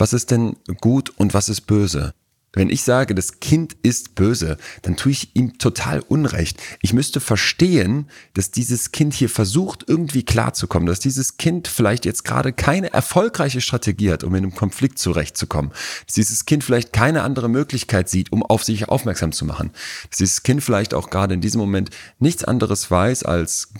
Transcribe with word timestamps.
was 0.00 0.12
ist 0.12 0.30
denn 0.30 0.56
gut 0.80 1.10
und 1.16 1.34
was 1.34 1.48
ist 1.48 1.62
böse? 1.62 2.14
Wenn 2.52 2.68
ich 2.68 2.82
sage, 2.82 3.14
das 3.14 3.38
Kind 3.38 3.76
ist 3.84 4.16
böse, 4.16 4.56
dann 4.82 4.96
tue 4.96 5.12
ich 5.12 5.36
ihm 5.36 5.58
total 5.58 6.00
Unrecht. 6.00 6.60
Ich 6.82 6.92
müsste 6.92 7.20
verstehen, 7.20 8.08
dass 8.34 8.50
dieses 8.50 8.90
Kind 8.90 9.14
hier 9.14 9.28
versucht, 9.28 9.84
irgendwie 9.86 10.24
klarzukommen, 10.24 10.86
dass 10.86 10.98
dieses 10.98 11.36
Kind 11.36 11.68
vielleicht 11.68 12.04
jetzt 12.04 12.24
gerade 12.24 12.52
keine 12.52 12.92
erfolgreiche 12.92 13.60
Strategie 13.60 14.10
hat, 14.10 14.24
um 14.24 14.34
in 14.34 14.42
einem 14.42 14.54
Konflikt 14.54 14.98
zurechtzukommen, 14.98 15.70
dass 16.06 16.16
dieses 16.16 16.44
Kind 16.44 16.64
vielleicht 16.64 16.92
keine 16.92 17.22
andere 17.22 17.48
Möglichkeit 17.48 18.08
sieht, 18.08 18.32
um 18.32 18.42
auf 18.42 18.64
sich 18.64 18.88
aufmerksam 18.88 19.30
zu 19.30 19.44
machen, 19.44 19.70
dass 20.08 20.18
dieses 20.18 20.42
Kind 20.42 20.64
vielleicht 20.64 20.92
auch 20.92 21.10
gerade 21.10 21.34
in 21.34 21.40
diesem 21.40 21.60
Moment 21.60 21.90
nichts 22.18 22.42
anderes 22.42 22.90
weiß, 22.90 23.22
als 23.22 23.72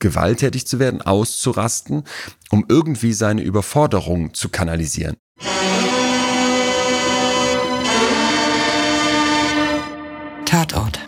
gewalttätig 0.00 0.66
zu 0.66 0.80
werden, 0.80 1.02
auszurasten, 1.02 2.02
um 2.50 2.64
irgendwie 2.68 3.12
seine 3.12 3.42
Überforderung 3.42 4.34
zu 4.34 4.48
kanalisieren. 4.48 5.16
Tatort. 10.44 10.98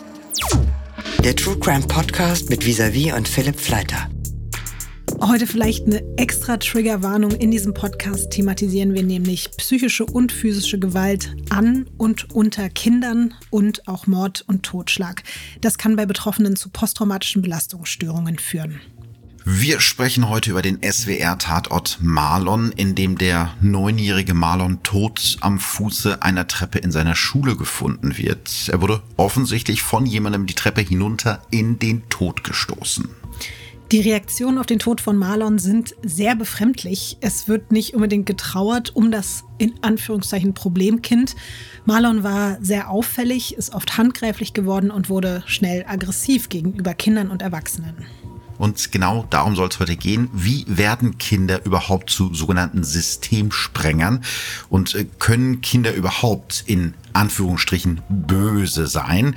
Der 1.23 1.35
True 1.35 1.57
Crime 1.59 1.85
Podcast 1.87 2.49
mit 2.49 2.65
Visavi 2.65 3.11
und 3.13 3.27
Philipp 3.27 3.59
Fleiter. 3.59 4.09
Heute 5.21 5.45
vielleicht 5.45 5.85
eine 5.85 6.03
extra 6.17 6.57
Triggerwarnung. 6.57 7.31
In 7.31 7.51
diesem 7.51 7.73
Podcast 7.73 8.31
thematisieren 8.31 8.93
wir 8.95 9.03
nämlich 9.03 9.51
psychische 9.57 10.05
und 10.05 10.31
physische 10.31 10.79
Gewalt 10.79 11.35
an 11.49 11.87
und 11.97 12.31
unter 12.31 12.69
Kindern 12.69 13.35
und 13.51 13.87
auch 13.87 14.07
Mord 14.07 14.43
und 14.47 14.63
Totschlag. 14.63 15.21
Das 15.61 15.77
kann 15.77 15.95
bei 15.95 16.07
Betroffenen 16.07 16.55
zu 16.55 16.69
posttraumatischen 16.69 17.43
Belastungsstörungen 17.43 18.39
führen. 18.39 18.81
Wir 19.43 19.79
sprechen 19.79 20.29
heute 20.29 20.51
über 20.51 20.61
den 20.61 20.79
SWR-Tatort 20.83 21.97
Marlon, 21.99 22.71
in 22.73 22.93
dem 22.93 23.17
der 23.17 23.55
neunjährige 23.59 24.35
Marlon 24.35 24.83
tot 24.83 25.37
am 25.41 25.59
Fuße 25.59 26.21
einer 26.21 26.47
Treppe 26.47 26.77
in 26.77 26.91
seiner 26.91 27.15
Schule 27.15 27.55
gefunden 27.55 28.19
wird. 28.19 28.69
Er 28.71 28.81
wurde 28.81 29.01
offensichtlich 29.17 29.81
von 29.81 30.05
jemandem 30.05 30.45
die 30.45 30.53
Treppe 30.53 30.81
hinunter 30.81 31.41
in 31.49 31.79
den 31.79 32.07
Tod 32.09 32.43
gestoßen. 32.43 33.09
Die 33.91 34.01
Reaktionen 34.01 34.59
auf 34.59 34.67
den 34.67 34.77
Tod 34.77 35.01
von 35.01 35.17
Marlon 35.17 35.57
sind 35.57 35.95
sehr 36.03 36.35
befremdlich. 36.35 37.17
Es 37.19 37.47
wird 37.47 37.71
nicht 37.71 37.95
unbedingt 37.95 38.27
getrauert 38.27 38.95
um 38.95 39.09
das 39.11 39.43
in 39.57 39.73
Anführungszeichen 39.81 40.53
Problemkind. 40.53 41.35
Marlon 41.85 42.21
war 42.21 42.57
sehr 42.61 42.91
auffällig, 42.91 43.57
ist 43.57 43.73
oft 43.73 43.97
handgreiflich 43.97 44.53
geworden 44.53 44.91
und 44.91 45.09
wurde 45.09 45.43
schnell 45.47 45.83
aggressiv 45.87 46.47
gegenüber 46.49 46.93
Kindern 46.93 47.31
und 47.31 47.41
Erwachsenen. 47.41 48.05
Und 48.61 48.91
genau 48.91 49.25
darum 49.31 49.55
soll 49.55 49.69
es 49.69 49.79
heute 49.79 49.95
gehen. 49.95 50.29
Wie 50.33 50.65
werden 50.67 51.17
Kinder 51.17 51.65
überhaupt 51.65 52.11
zu 52.11 52.31
sogenannten 52.31 52.83
Systemsprengern? 52.83 54.23
Und 54.69 54.93
äh, 54.93 55.07
können 55.17 55.61
Kinder 55.61 55.95
überhaupt 55.95 56.63
in 56.67 56.93
Anführungsstrichen 57.13 58.03
böse 58.07 58.85
sein? 58.85 59.35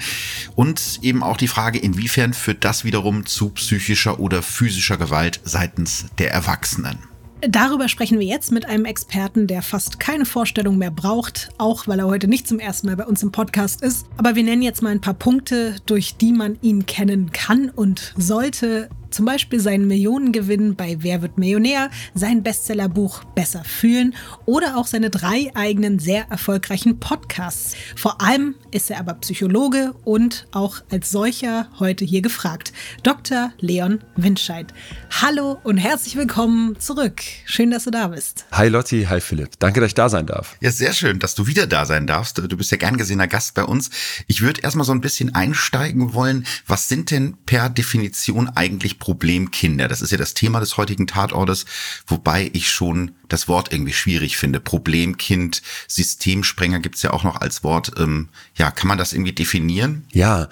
Und 0.57 0.99
eben 1.01 1.23
auch 1.23 1.39
die 1.39 1.49
Frage, 1.49 1.79
inwiefern 1.79 2.35
führt 2.35 2.67
das 2.67 2.85
wiederum 2.85 3.25
zu 3.25 3.49
psychischer 3.49 4.21
oder 4.21 4.43
physischer 4.43 4.99
Gewalt 4.99 5.41
seitens 5.43 6.05
der 6.19 6.31
Erwachsenen? 6.31 6.99
Darüber 7.41 7.89
sprechen 7.89 8.19
wir 8.19 8.27
jetzt 8.27 8.53
mit 8.53 8.67
einem 8.67 8.85
Experten, 8.85 9.47
der 9.47 9.63
fast 9.63 10.01
keine 10.01 10.27
Vorstellung 10.27 10.77
mehr 10.77 10.91
braucht, 10.91 11.49
auch 11.57 11.87
weil 11.87 11.99
er 11.99 12.07
heute 12.07 12.29
nicht 12.29 12.47
zum 12.47 12.59
ersten 12.59 12.89
Mal 12.89 12.97
bei 12.97 13.07
uns 13.07 13.23
im 13.23 13.33
Podcast 13.33 13.81
ist. 13.81 14.07
Aber 14.19 14.35
wir 14.35 14.43
nennen 14.43 14.63
jetzt 14.63 14.83
mal 14.83 14.91
ein 14.91 15.01
paar 15.01 15.15
Punkte, 15.15 15.77
durch 15.87 16.17
die 16.17 16.33
man 16.33 16.59
ihn 16.61 16.85
kennen 16.85 17.33
kann 17.33 17.71
und 17.71 18.13
sollte. 18.19 18.91
Zum 19.15 19.27
Beispiel 19.27 19.61
seinen 19.61 19.87
Millionengewinn 19.87 20.75
bei 20.75 20.97
Wer 20.99 21.23
wird 21.23 21.39
Millionär, 21.39 21.89
sein 22.15 22.43
Bestsellerbuch 22.43 23.23
Besser 23.37 23.63
fühlen 23.63 24.13
oder 24.45 24.77
auch 24.77 24.89
seine 24.89 25.09
drei 25.09 25.53
eigenen 25.55 26.01
sehr 26.01 26.29
erfolgreichen 26.31 26.99
Podcasts. 26.99 27.77
Vor 27.95 28.21
allem 28.21 28.57
ist 28.73 28.91
er 28.91 28.99
aber 28.99 29.15
Psychologe 29.15 29.95
und 30.03 30.49
auch 30.51 30.81
als 30.91 31.13
solcher 31.13 31.69
heute 31.79 32.05
hier 32.05 32.23
gefragt. 32.23 32.73
Dr. 33.05 33.53
Leon 33.61 34.01
Windscheid. 34.17 34.75
Hallo 35.23 35.61
und 35.63 35.77
herzlich 35.77 36.17
willkommen 36.17 36.81
zurück. 36.81 37.23
Schön, 37.45 37.71
dass 37.71 37.85
du 37.85 37.93
da 37.93 38.09
bist. 38.09 38.47
Hi 38.51 38.67
Lotti, 38.67 39.07
hi 39.09 39.21
Philipp. 39.21 39.61
Danke, 39.61 39.79
dass 39.79 39.91
ich 39.91 39.95
da 39.95 40.09
sein 40.09 40.27
darf. 40.27 40.57
Ja, 40.61 40.73
sehr 40.73 40.93
schön, 40.93 41.21
dass 41.21 41.37
du 41.37 41.47
wieder 41.47 41.69
da 41.69 41.87
sein 41.87 42.09
darfst. 42.09 42.37
Du 42.39 42.57
bist 42.57 42.73
ja 42.73 42.79
gern 42.79 42.97
gesehener 42.97 43.29
Gast 43.29 43.55
bei 43.55 43.63
uns. 43.63 43.91
Ich 44.27 44.43
würde 44.43 44.63
erstmal 44.63 44.85
so 44.85 44.91
ein 44.91 45.01
bisschen 45.01 45.37
einsteigen 45.37 46.15
wollen. 46.15 46.45
Was 46.67 46.89
sind 46.89 47.13
denn 47.13 47.37
per 47.47 47.69
Definition 47.69 48.49
eigentlich 48.49 48.99
Problemkinder. 49.05 49.87
Das 49.87 50.01
ist 50.01 50.13
ja 50.13 50.17
das 50.17 50.33
Thema 50.33 50.61
des 50.61 50.79
heutigen 50.79 51.07
Tatortes, 51.07 51.67
wobei 52.07 52.49
ich 52.55 52.71
schon 52.71 53.11
das 53.29 53.49
Wort 53.49 53.71
irgendwie 53.71 53.93
schwierig 53.93 54.39
finde. 54.39 54.61
Problemkind, 54.61 55.61
Systemsprenger 55.89 56.81
gibt's 56.81 57.03
ja 57.03 57.13
auch 57.13 57.23
noch 57.23 57.43
als 57.43 57.63
Wort. 57.63 57.93
Ähm, 57.99 58.31
ja, 58.55 58.71
kann 58.71 58.89
man 58.89 58.97
das 58.97 59.13
irgendwie 59.13 59.35
definieren? 59.35 60.07
Ja, 60.11 60.49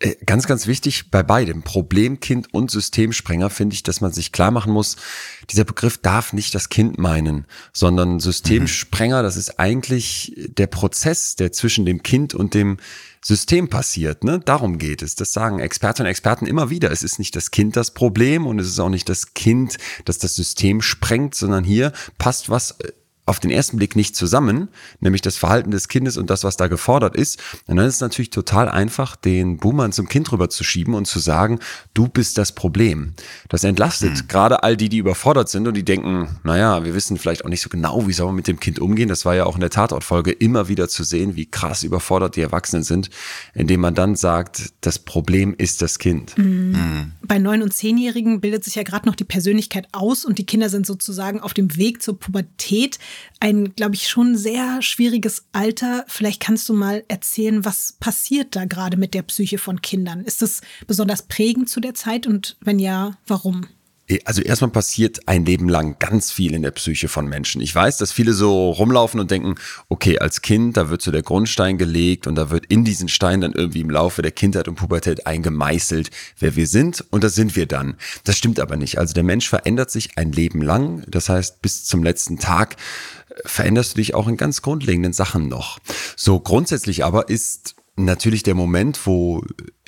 äh, 0.00 0.16
ganz, 0.26 0.48
ganz 0.48 0.66
wichtig 0.66 1.12
bei 1.12 1.22
beidem, 1.22 1.62
Problemkind 1.62 2.52
und 2.52 2.72
Systemsprenger, 2.72 3.50
finde 3.50 3.74
ich, 3.74 3.84
dass 3.84 4.00
man 4.00 4.10
sich 4.10 4.32
klar 4.32 4.50
machen 4.50 4.72
muss, 4.72 4.96
dieser 5.50 5.64
Begriff 5.64 5.98
darf 5.98 6.32
nicht 6.32 6.56
das 6.56 6.70
Kind 6.70 6.98
meinen, 6.98 7.46
sondern 7.72 8.18
Systemsprenger, 8.18 9.20
mhm. 9.20 9.24
das 9.24 9.36
ist 9.36 9.60
eigentlich 9.60 10.32
der 10.36 10.66
Prozess, 10.66 11.36
der 11.36 11.52
zwischen 11.52 11.86
dem 11.86 12.02
Kind 12.02 12.34
und 12.34 12.54
dem 12.54 12.78
System 13.24 13.68
passiert. 13.68 14.24
Ne? 14.24 14.40
Darum 14.40 14.78
geht 14.78 15.00
es. 15.02 15.14
Das 15.14 15.32
sagen 15.32 15.60
Expertinnen 15.60 16.06
und 16.06 16.10
Experten 16.10 16.46
immer 16.46 16.70
wieder. 16.70 16.90
Es 16.90 17.02
ist 17.02 17.18
nicht 17.18 17.36
das 17.36 17.50
Kind 17.50 17.76
das 17.76 17.92
Problem 17.92 18.46
und 18.46 18.58
es 18.58 18.66
ist 18.66 18.80
auch 18.80 18.88
nicht 18.88 19.08
das 19.08 19.34
Kind, 19.34 19.78
das 20.04 20.18
das 20.18 20.34
System 20.34 20.82
sprengt, 20.82 21.34
sondern 21.34 21.62
hier 21.62 21.92
passt 22.18 22.50
was 22.50 22.72
äh, 22.72 22.92
auf 23.32 23.40
den 23.40 23.50
ersten 23.50 23.78
Blick 23.78 23.96
nicht 23.96 24.14
zusammen, 24.14 24.68
nämlich 25.00 25.22
das 25.22 25.38
Verhalten 25.38 25.70
des 25.70 25.88
Kindes 25.88 26.18
und 26.18 26.28
das, 26.28 26.44
was 26.44 26.58
da 26.58 26.66
gefordert 26.66 27.16
ist, 27.16 27.40
und 27.66 27.78
dann 27.78 27.86
ist 27.86 27.94
es 27.94 28.00
natürlich 28.02 28.28
total 28.28 28.68
einfach, 28.68 29.16
den 29.16 29.56
Boomern 29.56 29.90
zum 29.90 30.06
Kind 30.06 30.30
rüberzuschieben 30.30 30.92
und 30.92 31.06
zu 31.06 31.18
sagen, 31.18 31.58
du 31.94 32.08
bist 32.08 32.36
das 32.36 32.52
Problem. 32.52 33.14
Das 33.48 33.64
entlastet 33.64 34.12
mhm. 34.12 34.28
gerade 34.28 34.62
all 34.62 34.76
die, 34.76 34.90
die 34.90 34.98
überfordert 34.98 35.48
sind 35.48 35.66
und 35.66 35.72
die 35.74 35.82
denken, 35.82 36.28
naja, 36.44 36.84
wir 36.84 36.94
wissen 36.94 37.16
vielleicht 37.16 37.46
auch 37.46 37.48
nicht 37.48 37.62
so 37.62 37.70
genau, 37.70 38.06
wie 38.06 38.12
soll 38.12 38.26
man 38.26 38.34
mit 38.34 38.48
dem 38.48 38.60
Kind 38.60 38.78
umgehen. 38.80 39.08
Das 39.08 39.24
war 39.24 39.34
ja 39.34 39.46
auch 39.46 39.54
in 39.54 39.62
der 39.62 39.70
Tatortfolge 39.70 40.30
immer 40.30 40.68
wieder 40.68 40.90
zu 40.90 41.02
sehen, 41.02 41.34
wie 41.34 41.46
krass 41.46 41.84
überfordert 41.84 42.36
die 42.36 42.42
Erwachsenen 42.42 42.82
sind, 42.82 43.08
indem 43.54 43.80
man 43.80 43.94
dann 43.94 44.14
sagt, 44.14 44.74
das 44.82 44.98
Problem 44.98 45.54
ist 45.56 45.80
das 45.80 45.98
Kind. 45.98 46.36
Mhm. 46.36 46.72
Mhm. 46.72 47.12
Bei 47.26 47.38
neun- 47.38 47.62
und 47.62 47.72
zehnjährigen 47.72 48.42
bildet 48.42 48.64
sich 48.64 48.74
ja 48.74 48.82
gerade 48.82 49.08
noch 49.08 49.14
die 49.14 49.24
Persönlichkeit 49.24 49.88
aus 49.92 50.26
und 50.26 50.38
die 50.38 50.44
Kinder 50.44 50.68
sind 50.68 50.86
sozusagen 50.86 51.40
auf 51.40 51.54
dem 51.54 51.76
Weg 51.76 52.02
zur 52.02 52.18
Pubertät 52.18 52.98
ein, 53.40 53.74
glaube 53.74 53.94
ich, 53.94 54.08
schon 54.08 54.36
sehr 54.36 54.82
schwieriges 54.82 55.44
Alter. 55.52 56.04
Vielleicht 56.08 56.40
kannst 56.40 56.68
du 56.68 56.74
mal 56.74 57.04
erzählen, 57.08 57.64
was 57.64 57.94
passiert 57.98 58.56
da 58.56 58.64
gerade 58.64 58.96
mit 58.96 59.14
der 59.14 59.22
Psyche 59.22 59.58
von 59.58 59.82
Kindern? 59.82 60.24
Ist 60.24 60.42
es 60.42 60.60
besonders 60.86 61.22
prägend 61.22 61.68
zu 61.68 61.80
der 61.80 61.94
Zeit 61.94 62.26
und 62.26 62.56
wenn 62.60 62.78
ja, 62.78 63.18
warum? 63.26 63.66
Also 64.24 64.42
erstmal 64.42 64.70
passiert 64.70 65.28
ein 65.28 65.44
Leben 65.44 65.68
lang 65.68 65.96
ganz 65.98 66.30
viel 66.30 66.54
in 66.54 66.62
der 66.62 66.70
Psyche 66.72 67.08
von 67.08 67.26
Menschen. 67.26 67.60
Ich 67.60 67.74
weiß, 67.74 67.98
dass 67.98 68.12
viele 68.12 68.32
so 68.32 68.70
rumlaufen 68.70 69.20
und 69.20 69.30
denken, 69.30 69.54
okay, 69.88 70.18
als 70.18 70.42
Kind, 70.42 70.76
da 70.76 70.90
wird 70.90 71.02
so 71.02 71.10
der 71.10 71.22
Grundstein 71.22 71.78
gelegt 71.78 72.26
und 72.26 72.34
da 72.34 72.50
wird 72.50 72.66
in 72.66 72.84
diesen 72.84 73.08
Stein 73.08 73.40
dann 73.40 73.52
irgendwie 73.52 73.80
im 73.80 73.90
Laufe 73.90 74.22
der 74.22 74.32
Kindheit 74.32 74.68
und 74.68 74.76
Pubertät 74.76 75.26
eingemeißelt, 75.26 76.10
wer 76.38 76.56
wir 76.56 76.66
sind 76.66 77.04
und 77.10 77.24
das 77.24 77.34
sind 77.34 77.56
wir 77.56 77.66
dann. 77.66 77.96
Das 78.24 78.36
stimmt 78.36 78.60
aber 78.60 78.76
nicht. 78.76 78.98
Also 78.98 79.14
der 79.14 79.24
Mensch 79.24 79.48
verändert 79.48 79.90
sich 79.90 80.18
ein 80.18 80.32
Leben 80.32 80.62
lang. 80.62 81.04
Das 81.08 81.28
heißt, 81.28 81.62
bis 81.62 81.84
zum 81.84 82.02
letzten 82.02 82.38
Tag 82.38 82.76
äh, 83.28 83.34
veränderst 83.44 83.92
du 83.92 83.96
dich 83.98 84.14
auch 84.14 84.28
in 84.28 84.36
ganz 84.36 84.62
grundlegenden 84.62 85.12
Sachen 85.12 85.48
noch. 85.48 85.78
So 86.16 86.40
grundsätzlich 86.40 87.04
aber 87.04 87.28
ist 87.28 87.74
natürlich 87.96 88.42
der 88.42 88.54
Moment, 88.54 89.06
wo 89.06 89.44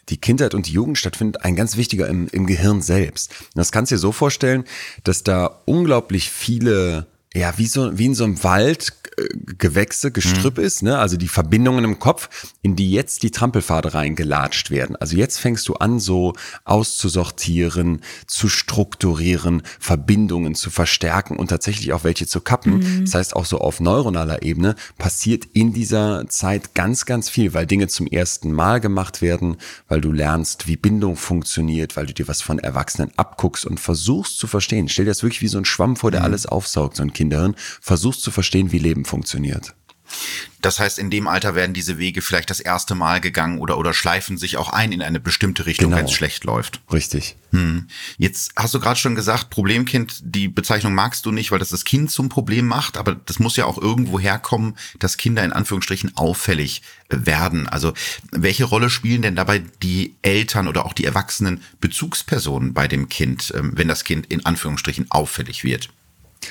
die 0.09 0.20
Kindheit 0.20 0.54
und 0.54 0.66
die 0.66 0.72
Jugend 0.72 0.98
stattfindet, 0.98 1.44
ein 1.44 1.56
ganz 1.56 1.76
wichtiger 1.76 2.09
im, 2.09 2.28
im 2.28 2.47
Gehirn 2.47 2.82
selbst. 2.82 3.31
Und 3.41 3.56
das 3.56 3.72
kannst 3.72 3.91
du 3.91 3.97
dir 3.97 4.00
so 4.00 4.12
vorstellen, 4.12 4.65
dass 5.03 5.22
da 5.22 5.62
unglaublich 5.65 6.31
viele 6.31 7.06
ja, 7.34 7.59
wie 7.59 7.67
so, 7.67 7.99
wie 7.99 8.06
in 8.06 8.15
so 8.15 8.25
einem 8.25 8.43
Wald 8.45 8.93
äh, 9.17 9.25
Gewächse, 9.59 10.13
Gestrüpp 10.13 10.59
mhm. 10.59 10.65
ist, 10.65 10.83
ne? 10.83 10.98
also 10.98 11.16
die 11.16 11.28
Verbindungen 11.28 11.84
im 11.84 11.98
Kopf, 11.98 12.28
in 12.63 12.77
die 12.77 12.92
jetzt 12.92 13.22
die 13.22 13.31
Trampelpfade 13.31 13.92
reingelatscht 13.95 14.71
werden. 14.71 14.97
Also 14.97 15.16
jetzt 15.16 15.39
fängst 15.39 15.69
du 15.69 15.75
an, 15.75 15.98
so 15.98 16.34
auszusortieren, 16.65 18.03
zu 18.27 18.48
strukturieren, 18.48 19.63
Verbindungen 19.81 20.54
zu 20.54 20.71
verstärken 20.71 21.36
und 21.36 21.48
tatsächlich 21.48 21.92
auch 21.92 22.04
welche 22.04 22.27
zu 22.27 22.41
kappen. 22.41 22.78
Mhm. 22.78 23.04
Das 23.04 23.15
heißt, 23.15 23.36
auch 23.36 23.47
so 23.47 23.59
auf 23.59 23.81
neuronaler 23.81 24.42
Ebene 24.42 24.77
passiert 24.98 25.45
in 25.53 25.72
dieser 25.72 26.28
Zeit 26.28 26.75
ganz, 26.75 27.04
ganz 27.04 27.31
viel, 27.31 27.53
weil 27.53 27.66
Dinge 27.66 27.89
zum 27.89 28.07
ersten 28.07 28.53
Mal 28.53 28.81
gemacht 28.81 29.22
werden, 29.22 29.57
weil 29.89 30.01
du 30.01 30.13
lernst, 30.13 30.69
wie 30.69 30.77
Bindung 30.77 31.16
funktioniert, 31.16 31.97
weil 31.97 32.07
du 32.07 32.15
dir 32.15 32.28
was 32.28 32.42
von 32.42 32.59
Erwachsenen 32.59 33.10
abguckst 33.16 33.66
und 33.66 33.81
versuchst 33.81 34.39
zu 34.39 34.47
verstehen. 34.47 34.89
Stell 34.89 35.04
dir 35.04 35.10
das 35.10 35.22
wirklich 35.22 35.42
wie 35.42 35.48
so 35.48 35.59
ein 35.59 35.65
Schwamm 35.65 35.97
vor, 35.97 36.13
der 36.13 36.21
mhm. 36.21 36.27
alles 36.27 36.47
aufsaugt, 36.47 36.97
so 36.97 37.03
ein 37.03 37.13
Kinderhirn, 37.24 37.56
versuchst 37.80 38.22
zu 38.22 38.30
verstehen, 38.30 38.72
wie 38.72 38.78
Leben 38.78 39.04
funktioniert. 39.04 39.74
Das 40.60 40.78
heißt, 40.78 40.98
in 40.98 41.10
dem 41.10 41.26
Alter 41.26 41.54
werden 41.54 41.72
diese 41.74 41.98
Wege 41.98 42.22
vielleicht 42.22 42.48
das 42.50 42.60
erste 42.60 42.94
Mal 42.94 43.21
gegangen 43.21 43.59
oder, 43.59 43.78
oder 43.78 43.92
schleifen 43.92 44.36
sich 44.38 44.59
auch 44.59 44.68
ein 44.68 44.92
in 44.92 45.03
eine 45.03 45.18
bestimmte 45.18 45.66
Richtung, 45.66 45.86
Genau. 45.86 45.97
wenn 45.97 46.04
es 46.04 46.12
schlecht 46.12 46.44
läuft. 46.44 46.80
Richtig. 46.92 47.36
Hm. 47.50 47.88
Jetzt 48.18 48.53
hast 48.54 48.74
du 48.74 48.80
gerade 48.80 49.00
schon 49.00 49.15
gesagt, 49.15 49.50
Problemkind, 49.50 50.21
die 50.22 50.48
Bezeichnung 50.48 50.94
magst 50.94 51.26
du 51.26 51.32
nicht, 51.32 51.50
weil 51.50 51.59
das 51.59 51.71
das 51.71 51.84
Kind 51.84 52.10
zum 52.10 52.28
Problem 52.28 52.66
macht, 52.66 52.97
aber 52.97 53.15
das 53.15 53.38
muss 53.38 53.56
ja 53.56 53.65
auch 53.65 53.78
irgendwo 53.78 54.21
herkommen, 54.21 54.76
dass 55.00 55.16
Kinder 55.16 55.42
in 55.42 55.53
Anführungsstrichen 55.53 56.16
auffällig 56.16 56.82
werden. 57.09 57.66
Also 57.68 57.92
welche 58.30 58.65
Rolle 58.65 58.91
spielen 58.91 59.22
denn 59.22 59.36
dabei 59.36 59.62
die 59.82 60.15
Eltern 60.22 60.68
oder 60.68 60.86
auch 60.86 60.92
die 60.92 61.06
erwachsenen 61.06 61.62
Bezugspersonen 61.80 62.72
bei 62.74 62.88
dem 62.88 63.09
Kind, 63.09 63.53
ähm, 63.56 63.72
wenn 63.74 63.88
das 63.88 64.04
Kind 64.04 64.26
in 64.26 64.44
Anführungsstrichen 64.44 65.10
auffällig 65.10 65.65
wird? 65.65 65.88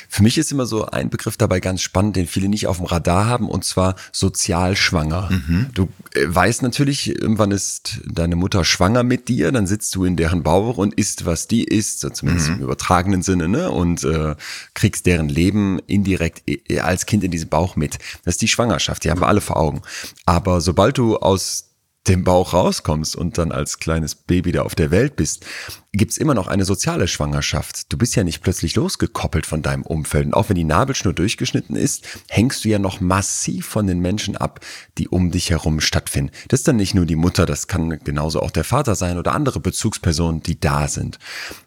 Für 0.09 0.23
mich 0.23 0.37
ist 0.37 0.51
immer 0.51 0.65
so 0.65 0.85
ein 0.85 1.09
Begriff 1.09 1.37
dabei 1.37 1.59
ganz 1.59 1.81
spannend, 1.81 2.15
den 2.15 2.27
viele 2.27 2.49
nicht 2.49 2.67
auf 2.67 2.77
dem 2.77 2.85
Radar 2.85 3.25
haben, 3.25 3.49
und 3.49 3.63
zwar 3.63 3.95
sozial 4.11 4.75
schwanger. 4.75 5.29
Du 5.73 5.89
äh, 6.13 6.25
weißt 6.27 6.61
natürlich, 6.61 7.09
irgendwann 7.09 7.51
ist 7.51 7.99
deine 8.05 8.35
Mutter 8.35 8.65
schwanger 8.65 9.03
mit 9.03 9.27
dir, 9.27 9.51
dann 9.51 9.67
sitzt 9.67 9.95
du 9.95 10.05
in 10.05 10.15
deren 10.15 10.43
Bauch 10.43 10.77
und 10.77 10.93
isst, 10.93 11.25
was 11.25 11.47
die 11.47 11.63
isst, 11.63 11.99
zumindest 12.15 12.49
im 12.49 12.59
übertragenen 12.59 13.21
Sinne, 13.21 13.47
ne? 13.47 13.71
Und 13.71 14.03
äh, 14.03 14.35
kriegst 14.73 15.05
deren 15.05 15.29
Leben 15.29 15.79
indirekt 15.87 16.43
äh, 16.47 16.79
als 16.79 17.05
Kind 17.05 17.23
in 17.23 17.31
diesem 17.31 17.49
Bauch 17.49 17.75
mit. 17.75 17.99
Das 18.25 18.35
ist 18.35 18.41
die 18.41 18.47
Schwangerschaft, 18.47 19.03
die 19.03 19.11
haben 19.11 19.21
wir 19.21 19.27
alle 19.27 19.41
vor 19.41 19.57
Augen. 19.57 19.81
Aber 20.25 20.61
sobald 20.61 20.97
du 20.97 21.17
aus 21.17 21.72
dem 22.07 22.25
Bauch 22.25 22.53
rauskommst 22.53 23.15
und 23.15 23.37
dann 23.37 23.51
als 23.51 23.79
kleines 23.79 24.15
Baby 24.15 24.51
da 24.51 24.63
auf 24.63 24.75
der 24.75 24.91
Welt 24.91 25.15
bist, 25.15 25.45
gibt's 25.93 26.17
immer 26.17 26.33
noch 26.33 26.47
eine 26.47 26.65
soziale 26.65 27.07
Schwangerschaft. 27.07 27.91
Du 27.93 27.97
bist 27.97 28.15
ja 28.15 28.23
nicht 28.23 28.41
plötzlich 28.41 28.75
losgekoppelt 28.75 29.45
von 29.45 29.61
deinem 29.61 29.83
Umfeld. 29.83 30.25
Und 30.25 30.33
auch 30.33 30.49
wenn 30.49 30.55
die 30.55 30.65
Nabelschnur 30.65 31.13
durchgeschnitten 31.13 31.75
ist, 31.75 32.05
hängst 32.27 32.65
du 32.65 32.69
ja 32.69 32.79
noch 32.79 32.99
massiv 32.99 33.67
von 33.67 33.87
den 33.87 33.99
Menschen 33.99 34.35
ab, 34.35 34.59
die 34.97 35.07
um 35.07 35.31
dich 35.31 35.51
herum 35.51 35.79
stattfinden. 35.79 36.33
Das 36.49 36.61
ist 36.61 36.67
dann 36.67 36.75
nicht 36.75 36.93
nur 36.93 37.05
die 37.05 37.15
Mutter, 37.15 37.45
das 37.45 37.67
kann 37.67 37.99
genauso 38.03 38.41
auch 38.41 38.51
der 38.51 38.65
Vater 38.65 38.95
sein 38.95 39.17
oder 39.17 39.33
andere 39.33 39.61
Bezugspersonen, 39.61 40.43
die 40.43 40.59
da 40.59 40.89
sind. 40.89 41.19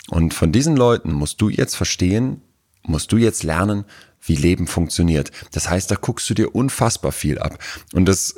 Und 0.08 0.34
von 0.34 0.52
diesen 0.52 0.76
Leuten 0.76 1.12
musst 1.12 1.40
du 1.40 1.48
jetzt 1.48 1.76
verstehen, 1.76 2.42
musst 2.82 3.10
du 3.10 3.16
jetzt 3.16 3.42
lernen, 3.42 3.84
wie 4.20 4.36
Leben 4.36 4.66
funktioniert. 4.66 5.30
Das 5.52 5.70
heißt, 5.70 5.90
da 5.90 5.94
guckst 5.94 6.28
du 6.28 6.34
dir 6.34 6.54
unfassbar 6.54 7.12
viel 7.12 7.38
ab. 7.38 7.58
Und 7.92 8.06
das 8.06 8.34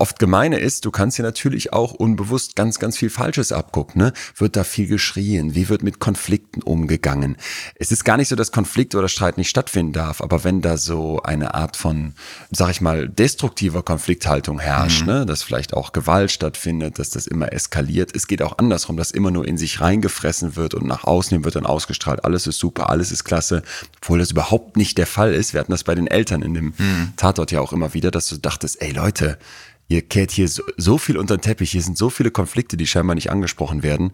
oft 0.00 0.18
gemeine 0.18 0.58
ist, 0.58 0.84
du 0.84 0.90
kannst 0.90 1.18
dir 1.18 1.22
natürlich 1.22 1.72
auch 1.72 1.92
unbewusst 1.92 2.56
ganz, 2.56 2.78
ganz 2.78 2.96
viel 2.96 3.10
Falsches 3.10 3.52
abgucken. 3.52 4.00
Ne? 4.00 4.12
Wird 4.36 4.56
da 4.56 4.64
viel 4.64 4.86
geschrien? 4.86 5.54
Wie 5.54 5.68
wird 5.68 5.82
mit 5.82 5.98
Konflikten 5.98 6.62
umgegangen? 6.62 7.36
Es 7.74 7.92
ist 7.92 8.04
gar 8.04 8.16
nicht 8.16 8.28
so, 8.28 8.36
dass 8.36 8.52
Konflikt 8.52 8.94
oder 8.94 9.08
Streit 9.08 9.38
nicht 9.38 9.48
stattfinden 9.48 9.92
darf, 9.92 10.20
aber 10.20 10.44
wenn 10.44 10.60
da 10.60 10.76
so 10.76 11.22
eine 11.22 11.54
Art 11.54 11.76
von, 11.76 12.14
sag 12.50 12.70
ich 12.70 12.80
mal, 12.80 13.08
destruktiver 13.08 13.82
Konflikthaltung 13.82 14.60
herrscht, 14.60 15.06
ne? 15.06 15.26
dass 15.26 15.42
vielleicht 15.42 15.74
auch 15.74 15.92
Gewalt 15.92 16.30
stattfindet, 16.30 16.98
dass 16.98 17.10
das 17.10 17.26
immer 17.26 17.52
eskaliert. 17.52 18.14
Es 18.14 18.26
geht 18.26 18.42
auch 18.42 18.58
andersrum, 18.58 18.96
dass 18.96 19.10
immer 19.10 19.30
nur 19.30 19.46
in 19.46 19.58
sich 19.58 19.80
reingefressen 19.80 20.56
wird 20.56 20.74
und 20.74 20.86
nach 20.86 21.04
außen 21.04 21.30
hin 21.30 21.44
wird 21.44 21.56
dann 21.56 21.66
ausgestrahlt. 21.66 22.24
Alles 22.24 22.46
ist 22.46 22.58
super, 22.58 22.90
alles 22.90 23.12
ist 23.12 23.24
klasse, 23.24 23.62
obwohl 24.00 24.18
das 24.18 24.30
überhaupt 24.30 24.76
nicht 24.76 24.98
der 24.98 25.06
Fall 25.06 25.34
ist. 25.34 25.52
Wir 25.52 25.60
hatten 25.60 25.72
das 25.72 25.84
bei 25.84 25.94
den 25.94 26.06
Eltern 26.06 26.42
in 26.42 26.54
dem 26.54 26.74
Tatort 27.16 27.50
ja 27.50 27.60
auch 27.60 27.72
immer 27.72 27.94
wieder, 27.94 28.10
dass 28.10 28.28
du 28.28 28.36
dachtest, 28.36 28.80
ey 28.80 28.92
Leute, 28.92 29.38
ihr 29.88 30.02
kehrt 30.02 30.30
hier 30.30 30.48
so, 30.48 30.62
so 30.76 30.98
viel 30.98 31.16
unter 31.16 31.36
den 31.36 31.42
Teppich, 31.42 31.72
hier 31.72 31.82
sind 31.82 31.98
so 31.98 32.10
viele 32.10 32.30
Konflikte, 32.30 32.76
die 32.76 32.86
scheinbar 32.86 33.14
nicht 33.14 33.30
angesprochen 33.30 33.82
werden, 33.82 34.12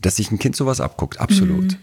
dass 0.00 0.16
sich 0.16 0.30
ein 0.30 0.38
Kind 0.38 0.56
sowas 0.56 0.80
abguckt. 0.80 1.20
Absolut. 1.20 1.76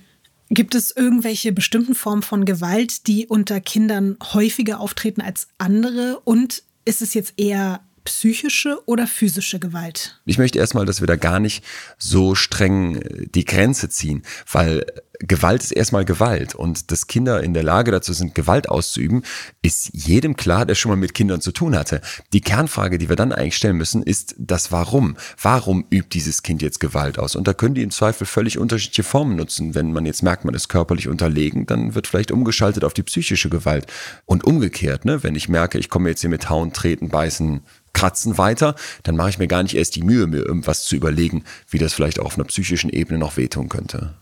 Gibt 0.49 0.75
es 0.75 0.95
irgendwelche 0.95 1.51
bestimmten 1.51 1.93
Formen 1.93 2.21
von 2.21 2.45
Gewalt, 2.45 3.07
die 3.07 3.27
unter 3.27 3.59
Kindern 3.59 4.17
häufiger 4.33 4.79
auftreten 4.79 5.21
als 5.21 5.49
andere? 5.57 6.21
Und 6.23 6.63
ist 6.85 7.01
es 7.01 7.13
jetzt 7.13 7.33
eher 7.37 7.81
psychische 8.05 8.81
oder 8.85 9.05
physische 9.05 9.59
Gewalt? 9.59 10.21
Ich 10.25 10.37
möchte 10.37 10.57
erstmal, 10.57 10.85
dass 10.85 11.01
wir 11.01 11.07
da 11.07 11.17
gar 11.17 11.41
nicht 11.41 11.65
so 11.97 12.35
streng 12.35 12.95
äh, 12.95 13.27
die 13.27 13.43
Grenze 13.43 13.89
ziehen, 13.89 14.23
weil 14.49 14.85
Gewalt 15.19 15.63
ist 15.63 15.71
erstmal 15.71 16.05
Gewalt 16.05 16.55
und 16.55 16.91
dass 16.91 17.07
Kinder 17.07 17.43
in 17.43 17.53
der 17.53 17.63
Lage 17.63 17.91
dazu 17.91 18.13
sind, 18.13 18.35
Gewalt 18.35 18.69
auszuüben, 18.69 19.23
ist 19.61 19.89
jedem 19.93 20.35
klar, 20.35 20.65
der 20.65 20.75
schon 20.75 20.89
mal 20.89 20.95
mit 20.95 21.13
Kindern 21.13 21.41
zu 21.41 21.51
tun 21.51 21.75
hatte. 21.75 22.01
Die 22.33 22.41
Kernfrage, 22.41 22.97
die 22.97 23.09
wir 23.09 23.15
dann 23.15 23.31
eigentlich 23.31 23.57
stellen 23.57 23.77
müssen, 23.77 24.03
ist 24.03 24.35
das 24.37 24.71
Warum. 24.71 25.17
Warum 25.41 25.85
übt 25.89 26.09
dieses 26.13 26.43
Kind 26.43 26.61
jetzt 26.61 26.79
Gewalt 26.79 27.17
aus? 27.19 27.35
Und 27.35 27.47
da 27.47 27.53
können 27.53 27.75
die 27.75 27.83
im 27.83 27.91
Zweifel 27.91 28.25
völlig 28.25 28.57
unterschiedliche 28.57 29.03
Formen 29.03 29.35
nutzen. 29.35 29.75
Wenn 29.75 29.91
man 29.91 30.05
jetzt 30.05 30.23
merkt, 30.23 30.45
man 30.45 30.53
ist 30.53 30.67
körperlich 30.69 31.07
unterlegen, 31.07 31.65
dann 31.65 31.95
wird 31.95 32.07
vielleicht 32.07 32.31
umgeschaltet 32.31 32.83
auf 32.83 32.93
die 32.93 33.03
psychische 33.03 33.49
Gewalt. 33.49 33.87
Und 34.25 34.43
umgekehrt, 34.43 35.05
ne, 35.05 35.23
wenn 35.23 35.35
ich 35.35 35.49
merke, 35.49 35.79
ich 35.79 35.89
komme 35.89 36.09
jetzt 36.09 36.21
hier 36.21 36.29
mit 36.29 36.49
Hauen, 36.49 36.73
Treten, 36.73 37.09
Beißen, 37.09 37.61
Kratzen 37.97 38.37
weiter, 38.37 38.75
dann 39.03 39.15
mache 39.15 39.29
ich 39.29 39.39
mir 39.39 39.47
gar 39.47 39.63
nicht 39.63 39.75
erst 39.75 39.95
die 39.95 40.03
Mühe, 40.03 40.27
mir 40.27 40.45
irgendwas 40.45 40.85
zu 40.85 40.95
überlegen, 40.95 41.43
wie 41.69 41.79
das 41.79 41.93
vielleicht 41.93 42.19
auch 42.19 42.25
auf 42.25 42.35
einer 42.35 42.43
psychischen 42.45 42.91
Ebene 42.91 43.17
noch 43.17 43.37
wehtun 43.37 43.69
könnte. 43.69 44.13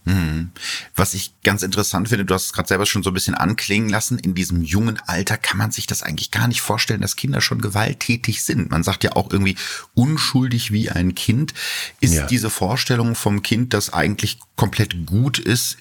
Was 0.96 1.14
ich 1.14 1.34
ganz 1.44 1.62
interessant 1.62 2.08
finde, 2.08 2.24
du 2.24 2.34
hast 2.34 2.46
es 2.46 2.54
gerade 2.54 2.68
selber 2.70 2.86
schon 2.86 3.04
so 3.04 3.10
ein 3.10 3.14
bisschen 3.14 3.36
anklingen 3.36 3.90
lassen, 3.90 4.18
in 4.18 4.34
diesem 4.34 4.64
jungen 4.64 4.98
Alter 5.08 5.38
kann 5.38 5.58
man 5.58 5.72
sich 5.72 5.88
das 5.88 6.04
eigentlich 6.04 6.32
gar 6.32 6.48
nicht 6.48 6.62
vorstellen, 6.62 7.02
dass 7.02 7.16
Kinder 7.18 7.42
schon 7.42 7.60
gewalttätig 7.60 8.44
sind. 8.44 8.72
Man 8.72 8.84
sagt 8.84 9.04
ja 9.04 9.12
auch 9.14 9.30
irgendwie 9.30 9.56
unschuldig 9.94 10.72
wie 10.72 10.90
ein 10.90 11.14
Kind. 11.16 11.54
Ist 12.00 12.14
Ja. 12.14 12.26
diese 12.28 12.50
Vorstellung 12.50 13.16
vom 13.16 13.42
Kind, 13.42 13.74
das 13.74 13.92
eigentlich 13.92 14.40
komplett 14.56 15.06
gut 15.06 15.38
ist, 15.38 15.78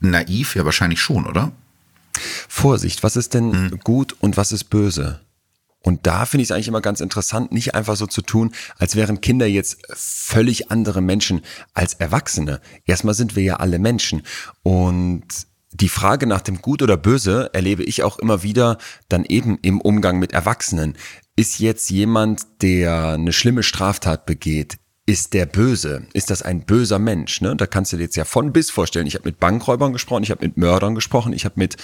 naiv? 0.00 0.56
Ja, 0.56 0.64
wahrscheinlich 0.64 1.00
schon, 1.00 1.26
oder? 1.26 1.52
Vorsicht, 2.48 3.02
was 3.02 3.16
ist 3.16 3.34
denn 3.34 3.78
gut 3.84 4.16
und 4.20 4.36
was 4.36 4.50
ist 4.50 4.64
böse? 4.64 5.20
Und 5.86 6.04
da 6.08 6.26
finde 6.26 6.42
ich 6.42 6.48
es 6.48 6.50
eigentlich 6.50 6.66
immer 6.66 6.80
ganz 6.80 7.00
interessant, 7.00 7.52
nicht 7.52 7.76
einfach 7.76 7.94
so 7.94 8.08
zu 8.08 8.20
tun, 8.20 8.52
als 8.76 8.96
wären 8.96 9.20
Kinder 9.20 9.46
jetzt 9.46 9.78
völlig 9.94 10.72
andere 10.72 11.00
Menschen 11.00 11.42
als 11.74 11.94
Erwachsene. 11.94 12.60
Erstmal 12.86 13.14
sind 13.14 13.36
wir 13.36 13.44
ja 13.44 13.56
alle 13.58 13.78
Menschen. 13.78 14.22
Und 14.64 15.22
die 15.70 15.88
Frage 15.88 16.26
nach 16.26 16.40
dem 16.40 16.60
Gut 16.60 16.82
oder 16.82 16.96
Böse 16.96 17.50
erlebe 17.52 17.84
ich 17.84 18.02
auch 18.02 18.18
immer 18.18 18.42
wieder 18.42 18.78
dann 19.08 19.24
eben 19.24 19.58
im 19.62 19.80
Umgang 19.80 20.18
mit 20.18 20.32
Erwachsenen. 20.32 20.98
Ist 21.36 21.60
jetzt 21.60 21.88
jemand, 21.88 22.62
der 22.62 23.10
eine 23.10 23.32
schlimme 23.32 23.62
Straftat 23.62 24.26
begeht, 24.26 24.78
ist 25.06 25.34
der 25.34 25.46
böse? 25.46 26.06
Ist 26.12 26.30
das 26.30 26.42
ein 26.42 26.66
böser 26.66 26.98
Mensch? 26.98 27.40
Ne? 27.40 27.54
Da 27.54 27.66
kannst 27.66 27.92
du 27.92 27.96
dir 27.96 28.02
jetzt 28.02 28.16
ja 28.16 28.24
von 28.24 28.52
bis 28.52 28.72
vorstellen. 28.72 29.06
Ich 29.06 29.14
habe 29.14 29.24
mit 29.24 29.38
Bankräubern 29.38 29.92
gesprochen, 29.92 30.24
ich 30.24 30.32
habe 30.32 30.44
mit 30.44 30.56
Mördern 30.56 30.96
gesprochen, 30.96 31.32
ich 31.32 31.44
habe 31.44 31.54
mit 31.56 31.76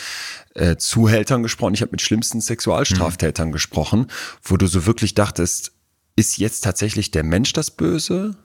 äh, 0.55 0.77
Zuhältern 0.77 1.45
gesprochen, 1.45 1.75
ich 1.75 1.83
habe 1.83 1.93
mit 1.93 2.03
schlimmsten 2.03 2.41
Sexualstraftätern 2.41 3.53
gesprochen, 3.53 4.09
wo 4.43 4.57
du 4.57 4.67
so 4.67 4.87
wirklich 4.87 5.15
dachtest, 5.15 5.73
ist 6.17 6.37
jetzt 6.39 6.63
tatsächlich 6.65 7.13
der 7.13 7.23
Mensch 7.23 7.53
das 7.53 7.71
Böse? 7.71 8.37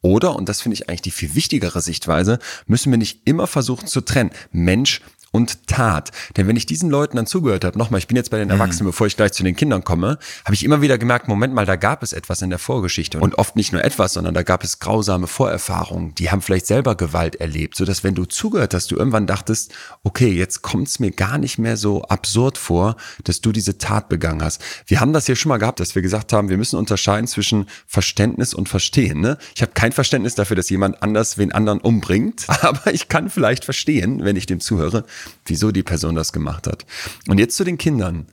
Oder, 0.00 0.36
und 0.36 0.48
das 0.48 0.62
finde 0.62 0.74
ich 0.74 0.88
eigentlich 0.88 1.02
die 1.02 1.10
viel 1.10 1.34
wichtigere 1.34 1.80
Sichtweise, 1.80 2.38
müssen 2.66 2.90
wir 2.92 2.98
nicht 2.98 3.22
immer 3.26 3.46
versuchen 3.46 3.86
zu 3.86 4.00
trennen, 4.00 4.30
Mensch 4.50 5.02
und 5.36 5.66
Tat. 5.68 6.12
Denn 6.36 6.48
wenn 6.48 6.56
ich 6.56 6.64
diesen 6.64 6.88
Leuten 6.88 7.16
dann 7.16 7.26
zugehört 7.26 7.64
habe, 7.64 7.78
nochmal, 7.78 7.98
ich 7.98 8.06
bin 8.06 8.16
jetzt 8.16 8.30
bei 8.30 8.38
den 8.38 8.48
Erwachsenen, 8.48 8.86
bevor 8.86 9.06
ich 9.06 9.16
gleich 9.18 9.32
zu 9.32 9.42
den 9.42 9.54
Kindern 9.54 9.84
komme, 9.84 10.18
habe 10.46 10.54
ich 10.54 10.64
immer 10.64 10.80
wieder 10.80 10.96
gemerkt, 10.96 11.28
Moment 11.28 11.52
mal, 11.52 11.66
da 11.66 11.76
gab 11.76 12.02
es 12.02 12.14
etwas 12.14 12.40
in 12.40 12.48
der 12.48 12.58
Vorgeschichte. 12.58 13.20
Und 13.20 13.36
oft 13.36 13.54
nicht 13.54 13.70
nur 13.70 13.84
etwas, 13.84 14.14
sondern 14.14 14.32
da 14.32 14.42
gab 14.42 14.64
es 14.64 14.78
grausame 14.78 15.26
Vorerfahrungen. 15.26 16.14
Die 16.14 16.30
haben 16.30 16.40
vielleicht 16.40 16.66
selber 16.66 16.94
Gewalt 16.94 17.36
erlebt, 17.36 17.76
sodass 17.76 18.02
wenn 18.02 18.14
du 18.14 18.24
zugehört 18.24 18.72
hast, 18.72 18.90
du 18.90 18.96
irgendwann 18.96 19.26
dachtest, 19.26 19.74
okay, 20.04 20.30
jetzt 20.30 20.62
kommt 20.62 20.88
es 20.88 21.00
mir 21.00 21.10
gar 21.10 21.36
nicht 21.36 21.58
mehr 21.58 21.76
so 21.76 22.02
absurd 22.04 22.56
vor, 22.56 22.96
dass 23.24 23.42
du 23.42 23.52
diese 23.52 23.76
Tat 23.76 24.08
begangen 24.08 24.42
hast. 24.42 24.62
Wir 24.86 25.00
haben 25.00 25.12
das 25.12 25.26
hier 25.26 25.36
schon 25.36 25.50
mal 25.50 25.58
gehabt, 25.58 25.80
dass 25.80 25.94
wir 25.94 26.00
gesagt 26.00 26.32
haben, 26.32 26.48
wir 26.48 26.56
müssen 26.56 26.78
unterscheiden 26.78 27.26
zwischen 27.26 27.66
Verständnis 27.86 28.54
und 28.54 28.70
Verstehen. 28.70 29.20
Ne? 29.20 29.36
Ich 29.54 29.60
habe 29.60 29.72
kein 29.74 29.92
Verständnis 29.92 30.34
dafür, 30.34 30.56
dass 30.56 30.70
jemand 30.70 31.02
anders 31.02 31.36
wen 31.36 31.52
anderen 31.52 31.80
umbringt, 31.80 32.46
aber 32.62 32.94
ich 32.94 33.08
kann 33.08 33.28
vielleicht 33.28 33.66
verstehen, 33.66 34.24
wenn 34.24 34.36
ich 34.36 34.46
dem 34.46 34.60
zuhöre, 34.60 35.04
wieso 35.44 35.72
die 35.72 35.82
Person 35.82 36.14
das 36.14 36.32
gemacht 36.32 36.66
hat. 36.66 36.86
Und 37.28 37.38
jetzt 37.38 37.56
zu 37.56 37.64
den 37.64 37.78
Kindern. 37.78 38.26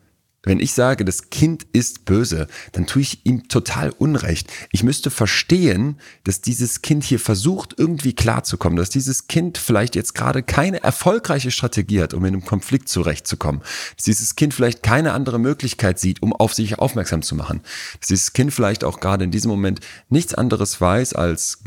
Wenn 0.46 0.60
ich 0.60 0.74
sage, 0.74 1.06
das 1.06 1.30
Kind 1.30 1.66
ist 1.72 2.04
böse, 2.04 2.48
dann 2.74 2.86
tue 2.86 3.02
ich 3.02 3.26
ihm 3.26 3.48
total 3.48 3.92
Unrecht. 3.92 4.52
Ich 4.74 4.84
müsste 4.84 5.10
verstehen, 5.10 5.98
dass 6.26 6.42
dieses 6.42 6.82
Kind 6.82 7.06
hier 7.06 7.20
versucht, 7.20 7.76
irgendwie 7.78 8.12
klarzukommen, 8.12 8.76
dass 8.76 8.90
dieses 8.90 9.28
Kind 9.28 9.58
vielleicht 9.58 9.96
jetzt 9.96 10.16
gerade 10.16 10.44
keine 10.44 10.84
erfolgreiche 10.84 11.50
Strategie 11.50 12.02
hat, 12.02 12.14
um 12.14 12.26
in 12.26 12.34
einem 12.34 12.44
Konflikt 12.44 12.90
zurechtzukommen. 12.90 13.62
Dass 13.96 14.04
dieses 14.04 14.36
Kind 14.36 14.54
vielleicht 14.54 14.84
keine 14.84 15.14
andere 15.14 15.40
Möglichkeit 15.40 15.98
sieht, 15.98 16.22
um 16.22 16.34
auf 16.34 16.54
sich 16.54 16.78
aufmerksam 16.78 17.22
zu 17.22 17.36
machen. 17.36 17.62
Dass 18.02 18.10
dieses 18.10 18.34
Kind 18.34 18.54
vielleicht 18.54 18.84
auch 18.84 19.00
gerade 19.00 19.24
in 19.24 19.32
diesem 19.32 19.50
Moment 19.50 19.80
nichts 20.10 20.34
anderes 20.34 20.82
weiß, 20.82 21.14
als 21.14 21.60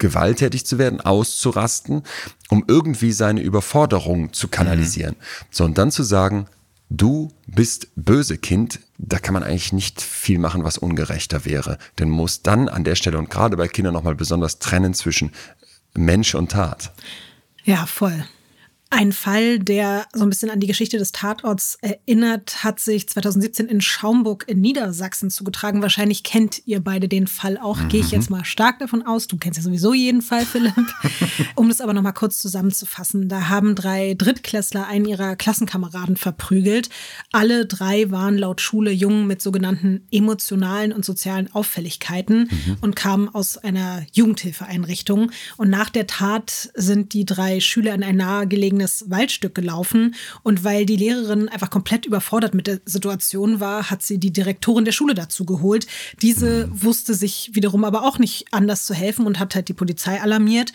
gewalttätig 0.00 0.66
zu 0.66 0.78
werden, 0.78 1.00
auszurasten, 1.00 2.02
um 2.48 2.64
irgendwie 2.66 3.12
seine 3.12 3.40
Überforderung 3.40 4.32
zu 4.32 4.48
kanalisieren. 4.48 5.14
So, 5.50 5.64
und 5.64 5.78
dann 5.78 5.92
zu 5.92 6.02
sagen, 6.02 6.46
du 6.88 7.32
bist 7.46 7.88
böse 7.94 8.36
Kind, 8.36 8.80
da 8.98 9.18
kann 9.18 9.34
man 9.34 9.44
eigentlich 9.44 9.72
nicht 9.72 10.02
viel 10.02 10.38
machen, 10.38 10.64
was 10.64 10.76
ungerechter 10.76 11.44
wäre. 11.44 11.78
Denn 11.98 12.08
man 12.08 12.18
muss 12.18 12.42
dann 12.42 12.68
an 12.68 12.82
der 12.82 12.96
Stelle 12.96 13.18
und 13.18 13.30
gerade 13.30 13.56
bei 13.56 13.68
Kindern 13.68 13.94
nochmal 13.94 14.16
besonders 14.16 14.58
trennen 14.58 14.92
zwischen 14.94 15.30
Mensch 15.94 16.34
und 16.34 16.50
Tat. 16.50 16.92
Ja, 17.64 17.86
voll. 17.86 18.24
Ein 18.92 19.12
Fall, 19.12 19.60
der 19.60 20.04
so 20.12 20.24
ein 20.24 20.30
bisschen 20.30 20.50
an 20.50 20.58
die 20.58 20.66
Geschichte 20.66 20.98
des 20.98 21.12
Tatorts 21.12 21.78
erinnert, 21.80 22.64
hat 22.64 22.80
sich 22.80 23.08
2017 23.08 23.68
in 23.68 23.80
Schaumburg 23.80 24.46
in 24.48 24.60
Niedersachsen 24.60 25.30
zugetragen. 25.30 25.80
Wahrscheinlich 25.80 26.24
kennt 26.24 26.66
ihr 26.66 26.80
beide 26.80 27.06
den 27.06 27.28
Fall 27.28 27.56
auch, 27.56 27.78
mhm. 27.78 27.88
gehe 27.88 28.00
ich 28.00 28.10
jetzt 28.10 28.30
mal 28.30 28.44
stark 28.44 28.80
davon 28.80 29.06
aus. 29.06 29.28
Du 29.28 29.36
kennst 29.36 29.58
ja 29.58 29.62
sowieso 29.62 29.94
jeden 29.94 30.22
Fall, 30.22 30.44
Philipp. 30.44 30.74
um 31.54 31.68
das 31.68 31.80
aber 31.80 31.92
nochmal 31.92 32.14
kurz 32.14 32.38
zusammenzufassen. 32.38 33.28
Da 33.28 33.48
haben 33.48 33.76
drei 33.76 34.14
Drittklässler 34.14 34.88
einen 34.88 35.04
ihrer 35.04 35.36
Klassenkameraden 35.36 36.16
verprügelt. 36.16 36.88
Alle 37.30 37.66
drei 37.66 38.10
waren 38.10 38.38
laut 38.38 38.60
Schule 38.60 38.90
Jungen 38.90 39.28
mit 39.28 39.40
sogenannten 39.40 40.04
emotionalen 40.10 40.92
und 40.92 41.04
sozialen 41.04 41.48
Auffälligkeiten 41.52 42.50
mhm. 42.50 42.76
und 42.80 42.96
kamen 42.96 43.28
aus 43.28 43.56
einer 43.56 44.04
Jugendhilfeeinrichtung. 44.14 45.30
Und 45.56 45.70
nach 45.70 45.90
der 45.90 46.08
Tat 46.08 46.70
sind 46.74 47.12
die 47.12 47.24
drei 47.24 47.60
Schüler 47.60 47.94
in 47.94 48.02
ein 48.02 48.16
nahegelegenen 48.16 48.79
eigenes 48.80 49.04
Waldstück 49.08 49.54
gelaufen. 49.54 50.14
Und 50.42 50.64
weil 50.64 50.86
die 50.86 50.96
Lehrerin 50.96 51.48
einfach 51.48 51.70
komplett 51.70 52.06
überfordert 52.06 52.54
mit 52.54 52.66
der 52.66 52.80
Situation 52.84 53.60
war, 53.60 53.90
hat 53.90 54.02
sie 54.02 54.18
die 54.18 54.32
Direktorin 54.32 54.84
der 54.84 54.92
Schule 54.92 55.14
dazu 55.14 55.44
geholt. 55.44 55.86
Diese 56.22 56.68
wusste 56.72 57.14
sich 57.14 57.50
wiederum 57.52 57.84
aber 57.84 58.02
auch 58.02 58.18
nicht 58.18 58.46
anders 58.52 58.86
zu 58.86 58.94
helfen 58.94 59.26
und 59.26 59.38
hat 59.38 59.54
halt 59.54 59.68
die 59.68 59.74
Polizei 59.74 60.20
alarmiert. 60.20 60.72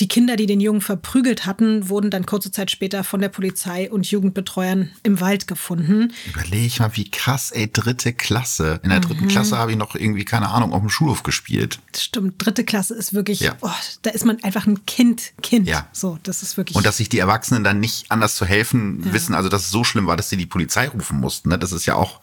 Die 0.00 0.08
Kinder, 0.08 0.36
die 0.36 0.46
den 0.46 0.60
Jungen 0.60 0.80
verprügelt 0.80 1.46
hatten, 1.46 1.88
wurden 1.88 2.10
dann 2.10 2.26
kurze 2.26 2.50
Zeit 2.50 2.70
später 2.70 3.04
von 3.04 3.20
der 3.20 3.28
Polizei 3.28 3.90
und 3.90 4.10
Jugendbetreuern 4.10 4.90
im 5.02 5.20
Wald 5.20 5.46
gefunden. 5.46 6.12
Überleg 6.26 6.78
mal, 6.80 6.90
wie 6.94 7.10
krass, 7.10 7.50
ey, 7.50 7.70
dritte 7.72 8.12
Klasse. 8.12 8.80
In 8.82 8.90
der 8.90 9.00
dritten 9.00 9.24
mhm. 9.24 9.28
Klasse 9.28 9.56
habe 9.56 9.70
ich 9.70 9.78
noch 9.78 9.94
irgendwie, 9.94 10.24
keine 10.24 10.50
Ahnung, 10.50 10.72
auf 10.72 10.80
dem 10.80 10.90
Schulhof 10.90 11.22
gespielt. 11.22 11.78
Stimmt, 11.96 12.34
dritte 12.44 12.64
Klasse 12.64 12.94
ist 12.94 13.14
wirklich, 13.14 13.40
ja. 13.40 13.56
oh, 13.62 13.70
da 14.02 14.10
ist 14.10 14.24
man 14.24 14.42
einfach 14.42 14.66
ein 14.66 14.84
Kind, 14.86 15.32
Kind. 15.42 15.68
Ja. 15.68 15.88
So, 15.92 16.18
das 16.22 16.42
ist 16.42 16.56
wirklich. 16.56 16.76
Und 16.76 16.84
dass 16.84 16.98
sich 16.98 17.08
die 17.08 17.18
Erwachsenen 17.18 17.45
Erwachsenen 17.46 17.64
dann 17.64 17.80
nicht 17.80 18.10
anders 18.10 18.36
zu 18.36 18.44
helfen 18.44 19.02
ja. 19.04 19.12
wissen. 19.12 19.34
Also, 19.34 19.48
dass 19.48 19.62
es 19.62 19.70
so 19.70 19.84
schlimm 19.84 20.06
war, 20.06 20.16
dass 20.16 20.28
sie 20.28 20.36
die 20.36 20.46
Polizei 20.46 20.88
rufen 20.88 21.20
mussten. 21.20 21.48
Ne? 21.50 21.58
Das 21.58 21.72
ist 21.72 21.86
ja 21.86 21.94
auch 21.94 22.20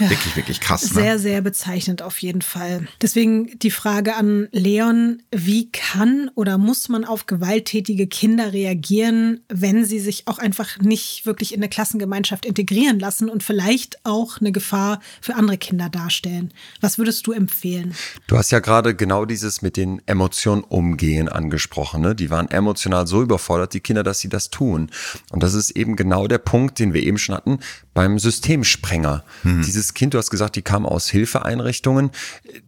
ja, 0.00 0.10
wirklich, 0.10 0.36
wirklich 0.36 0.60
krass. 0.60 0.82
Ne? 0.94 1.02
Sehr, 1.02 1.18
sehr 1.18 1.40
bezeichnend 1.42 2.02
auf 2.02 2.18
jeden 2.18 2.42
Fall. 2.42 2.88
Deswegen 3.00 3.58
die 3.58 3.70
Frage 3.70 4.16
an 4.16 4.48
Leon, 4.50 5.22
wie 5.30 5.70
kann 5.70 6.30
oder 6.34 6.58
muss 6.58 6.88
man 6.88 7.04
auf 7.04 7.26
gewalttätige 7.26 8.06
Kinder 8.06 8.52
reagieren, 8.52 9.40
wenn 9.48 9.84
sie 9.84 10.00
sich 10.00 10.26
auch 10.26 10.38
einfach 10.38 10.78
nicht 10.78 11.26
wirklich 11.26 11.52
in 11.52 11.60
eine 11.60 11.68
Klassengemeinschaft 11.68 12.46
integrieren 12.46 12.98
lassen 12.98 13.28
und 13.28 13.42
vielleicht 13.42 14.04
auch 14.04 14.40
eine 14.40 14.52
Gefahr 14.52 15.00
für 15.20 15.34
andere 15.34 15.58
Kinder 15.58 15.88
darstellen? 15.88 16.52
Was 16.80 16.98
würdest 16.98 17.26
du 17.26 17.32
empfehlen? 17.32 17.94
Du 18.26 18.36
hast 18.36 18.50
ja 18.50 18.60
gerade 18.60 18.94
genau 18.94 19.24
dieses 19.24 19.62
mit 19.62 19.76
den 19.76 20.00
Emotionen 20.06 20.64
umgehen 20.64 21.28
angesprochen. 21.28 22.00
Ne? 22.00 22.14
Die 22.14 22.30
waren 22.30 22.50
emotional 22.50 23.06
so 23.06 23.22
überfordert, 23.22 23.74
die 23.74 23.80
Kinder, 23.80 24.02
dass 24.02 24.20
sie 24.20 24.28
das 24.28 24.50
tun. 24.50 24.90
Und 25.30 25.42
das 25.42 25.54
ist 25.54 25.70
eben 25.72 25.96
genau 25.96 26.26
der 26.26 26.38
Punkt, 26.38 26.78
den 26.78 26.94
wir 26.94 27.02
eben 27.02 27.18
schon 27.18 27.34
hatten 27.34 27.58
beim 28.00 28.18
Systemsprenger. 28.18 29.24
Hm. 29.42 29.60
Dieses 29.62 29.92
Kind, 29.92 30.14
du 30.14 30.18
hast 30.18 30.30
gesagt, 30.30 30.56
die 30.56 30.62
kamen 30.62 30.86
aus 30.86 31.10
Hilfeeinrichtungen, 31.10 32.12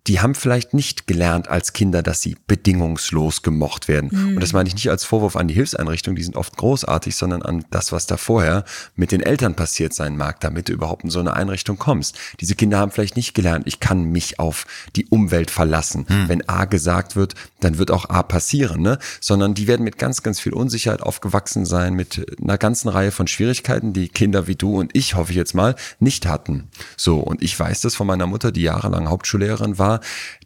die 0.07 0.21
haben 0.21 0.35
vielleicht 0.35 0.75
nicht 0.75 1.07
gelernt 1.07 1.49
als 1.49 1.73
Kinder, 1.73 2.03
dass 2.03 2.21
sie 2.21 2.37
bedingungslos 2.47 3.41
gemocht 3.41 3.89
werden. 3.89 4.11
Mhm. 4.13 4.35
Und 4.35 4.43
das 4.43 4.53
meine 4.53 4.69
ich 4.69 4.75
nicht 4.75 4.91
als 4.91 5.05
Vorwurf 5.05 5.37
an 5.37 5.49
die 5.49 5.55
Hilfseinrichtungen, 5.55 6.17
die 6.17 6.23
sind 6.23 6.37
oft 6.37 6.59
großartig, 6.59 7.17
sondern 7.17 7.41
an 7.41 7.65
das, 7.71 7.93
was 7.93 8.07
da 8.07 8.19
vorher 8.19 8.67
mit 8.95 9.11
den 9.11 9.23
Eltern 9.23 9.55
passiert 9.55 9.95
sein 9.95 10.19
mag, 10.19 10.41
damit 10.41 10.69
du 10.69 10.75
überhaupt 10.75 11.05
in 11.05 11.09
so 11.09 11.21
eine 11.21 11.33
Einrichtung 11.33 11.79
kommst. 11.79 12.19
Diese 12.41 12.55
Kinder 12.55 12.79
haben 12.79 12.93
vielleicht 12.93 13.17
nicht 13.17 13.33
gelernt, 13.33 13.67
ich 13.67 13.81
kann 13.81 14.05
mich 14.05 14.39
auf 14.39 14.67
die 14.97 15.07
Umwelt 15.07 15.51
verlassen. 15.51 16.05
Mhm. 16.11 16.29
Wenn 16.29 16.49
A 16.49 16.67
gesagt 16.67 17.17
wird, 17.17 17.37
dann 17.61 17.79
wird 17.79 17.91
auch 17.91 18.11
A 18.11 18.23
passieren, 18.23 18.83
ne? 18.83 18.99
Sondern 19.21 19.55
die 19.55 19.67
werden 19.67 19.85
mit 19.85 19.97
ganz, 19.97 20.23
ganz 20.23 20.41
viel 20.41 20.53
Unsicherheit 20.53 21.01
aufgewachsen 21.01 21.65
sein, 21.65 21.95
mit 21.95 22.27
einer 22.43 22.59
ganzen 22.59 22.89
Reihe 22.89 23.13
von 23.13 23.29
Schwierigkeiten, 23.29 23.95
die 23.95 24.11
Kinder 24.11 24.47
wie 24.47 24.57
du 24.57 24.79
und 24.79 24.91
ich, 24.95 25.15
hoffe 25.23 25.31
ich 25.31 25.37
jetzt 25.37 25.55
mal, 25.55 25.77
nicht 26.01 26.27
hatten. 26.27 26.69
So, 26.97 27.21
und 27.21 27.43
ich 27.43 27.59
weiß 27.59 27.81
das 27.81 27.95
von 27.95 28.09
meiner 28.09 28.27
Mutter, 28.27 28.51
die 28.51 28.63
jahrelang 28.63 29.09
Hauptschullehrerin 29.09 29.79
war, 29.79 30.01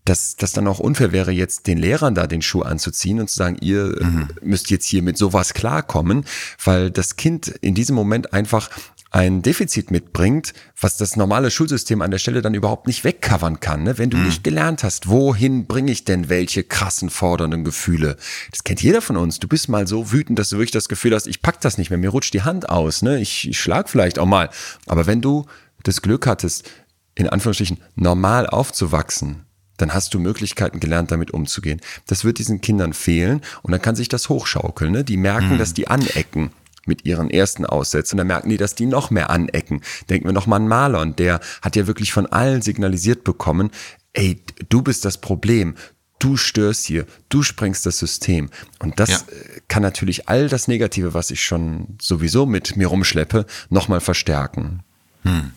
dass 0.04 0.37
das 0.37 0.52
dann 0.52 0.68
auch 0.68 0.78
unfair 0.78 1.12
wäre, 1.12 1.33
jetzt 1.33 1.66
den 1.66 1.78
Lehrern 1.78 2.14
da 2.14 2.26
den 2.26 2.42
Schuh 2.42 2.62
anzuziehen 2.62 3.21
und 3.21 3.30
zu 3.30 3.37
sagen, 3.37 3.56
ihr 3.61 3.97
mhm. 4.00 4.28
müsst 4.42 4.71
jetzt 4.71 4.87
hier 4.87 5.02
mit 5.02 5.16
sowas 5.16 5.54
klarkommen, 5.54 6.26
weil 6.62 6.90
das 6.90 7.16
Kind 7.16 7.49
in 7.49 7.75
diesem 7.75 7.97
Moment 7.97 8.35
einfach 8.35 8.68
ein 9.11 9.43
Defizit 9.43 9.91
mitbringt, 9.91 10.53
was 10.81 10.97
das 10.97 11.17
normale 11.17 11.51
Schulsystem 11.51 12.03
an 12.03 12.11
der 12.11 12.19
Stelle 12.19 12.43
dann 12.43 12.55
überhaupt 12.55 12.87
nicht 12.87 13.05
wegcovern 13.05 13.61
kann. 13.61 13.85
Ne? 13.85 13.99
Wenn 13.99 14.11
du 14.11 14.17
mhm. 14.17 14.27
nicht 14.27 14.45
gelernt 14.45 14.83
hast, 14.85 15.09
wohin 15.09 15.67
bringe 15.67 15.93
ich 15.93 16.05
denn 16.05 16.29
welche 16.29 16.65
krassen 16.65 17.11
fordernden 17.11 17.65
Gefühle? 17.65 18.17
Das 18.51 18.65
kennt 18.65 18.83
jeder 18.83 19.01
von 19.01 19.17
uns. 19.17 19.39
Du 19.39 19.49
bist 19.49 19.69
mal 19.69 19.87
so 19.87 20.13
wütend, 20.13 20.39
dass 20.39 20.51
du 20.51 20.57
wirklich 20.57 20.73
das 20.73 20.89
Gefühl 20.89 21.15
hast, 21.15 21.27
ich 21.27 21.41
pack 21.41 21.61
das 21.61 21.79
nicht 21.79 21.91
mehr, 21.91 21.99
mir 21.99 22.11
rutscht 22.11 22.35
die 22.35 22.43
Hand 22.43 22.69
aus, 22.69 23.03
ne? 23.03 23.21
ich, 23.21 23.49
ich 23.49 23.61
schlag 23.61 23.89
vielleicht 23.89 24.19
auch 24.19 24.27
mal. 24.27 24.51
Aber 24.87 25.07
wenn 25.07 25.21
du 25.21 25.47
das 25.83 26.03
Glück 26.03 26.27
hattest, 26.27 26.69
in 27.15 27.29
Anführungsstrichen 27.29 27.79
normal 27.95 28.47
aufzuwachsen, 28.47 29.47
dann 29.77 29.95
hast 29.95 30.15
du 30.15 30.19
Möglichkeiten 30.19 30.81
gelernt, 30.81 31.11
damit 31.11 31.33
umzugehen. 31.33 31.81
Das 32.07 32.25
wird 32.25 32.39
diesen 32.39 32.61
Kindern 32.61 32.93
fehlen 32.93 33.43
und 33.63 33.73
dann 33.73 33.83
kann 33.83 33.95
sich 33.95 34.09
das 34.09 34.29
hochschaukeln. 34.29 34.91
Ne? 34.91 35.05
Die 35.05 35.17
merken, 35.17 35.55
mhm. 35.55 35.59
dass 35.59 35.75
die 35.75 35.89
anecken 35.89 36.51
mit 36.87 37.05
ihren 37.05 37.31
ersten 37.31 37.66
Aussätzen. 37.66 38.16
Dann 38.16 38.26
merken 38.26 38.49
die, 38.49 38.57
dass 38.57 38.75
die 38.75 38.87
noch 38.87 39.11
mehr 39.11 39.31
anecken. 39.31 39.83
Denken 40.09 40.28
wir 40.28 40.33
noch 40.33 40.47
mal 40.47 40.57
an 40.57 40.69
Marlon, 40.69 41.16
der 41.16 41.40
hat 41.62 41.76
ja 41.76 41.87
wirklich 41.87 42.12
von 42.12 42.26
allen 42.26 42.62
signalisiert 42.62 43.25
bekommen, 43.25 43.71
ey, 44.12 44.43
du 44.69 44.83
bist 44.83 45.05
das 45.05 45.19
Problem. 45.19 45.75
Du 46.19 46.38
störst 46.38 46.87
hier, 46.87 47.05
du 47.28 47.43
sprengst 47.43 47.85
das 47.85 47.99
System. 47.99 48.49
Und 48.78 48.99
das 48.99 49.11
ja. 49.11 49.16
Äh, 49.19 49.61
kann 49.69 49.83
natürlich 49.83 50.28
all 50.28 50.49
das 50.49 50.66
Negative, 50.66 51.12
was 51.12 51.31
ich 51.31 51.45
schon 51.45 51.99
sowieso 52.00 52.47
mit 52.47 52.76
mir 52.76 52.87
rumschleppe, 52.87 53.45
nochmal 53.69 54.00
verstärken. 54.00 54.83
Hm. 55.25 55.52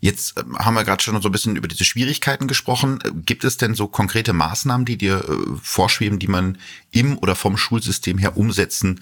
Jetzt 0.00 0.38
ähm, 0.38 0.58
haben 0.58 0.74
wir 0.74 0.84
gerade 0.84 1.02
schon 1.02 1.20
so 1.20 1.28
ein 1.28 1.32
bisschen 1.32 1.56
über 1.56 1.68
diese 1.68 1.84
Schwierigkeiten 1.84 2.46
gesprochen. 2.46 3.00
Äh, 3.04 3.10
gibt 3.14 3.44
es 3.44 3.56
denn 3.56 3.74
so 3.74 3.88
konkrete 3.88 4.32
Maßnahmen, 4.32 4.86
die 4.86 4.96
dir 4.96 5.24
äh, 5.28 5.56
vorschweben, 5.60 6.18
die 6.18 6.28
man 6.28 6.58
im 6.90 7.18
oder 7.18 7.34
vom 7.34 7.56
Schulsystem 7.56 8.18
her 8.18 8.36
umsetzen 8.36 9.00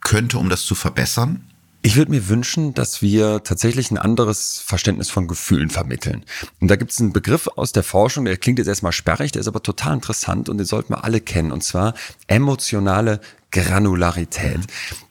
könnte, 0.00 0.38
um 0.38 0.48
das 0.48 0.62
zu 0.64 0.74
verbessern? 0.74 1.44
Ich 1.80 1.94
würde 1.94 2.10
mir 2.10 2.28
wünschen, 2.28 2.74
dass 2.74 3.02
wir 3.02 3.44
tatsächlich 3.44 3.90
ein 3.90 3.98
anderes 3.98 4.60
Verständnis 4.64 5.10
von 5.10 5.28
Gefühlen 5.28 5.70
vermitteln. 5.70 6.24
Und 6.60 6.68
da 6.68 6.76
gibt 6.76 6.90
es 6.90 7.00
einen 7.00 7.12
Begriff 7.12 7.48
aus 7.54 7.70
der 7.70 7.84
Forschung, 7.84 8.24
der 8.24 8.36
klingt 8.36 8.58
jetzt 8.58 8.66
erstmal 8.66 8.92
sperrig, 8.92 9.30
der 9.30 9.40
ist 9.40 9.48
aber 9.48 9.62
total 9.62 9.94
interessant 9.94 10.48
und 10.48 10.58
den 10.58 10.66
sollten 10.66 10.92
wir 10.92 11.04
alle 11.04 11.20
kennen, 11.20 11.52
und 11.52 11.62
zwar 11.62 11.94
emotionale 12.26 13.20
Granularität. 13.52 14.60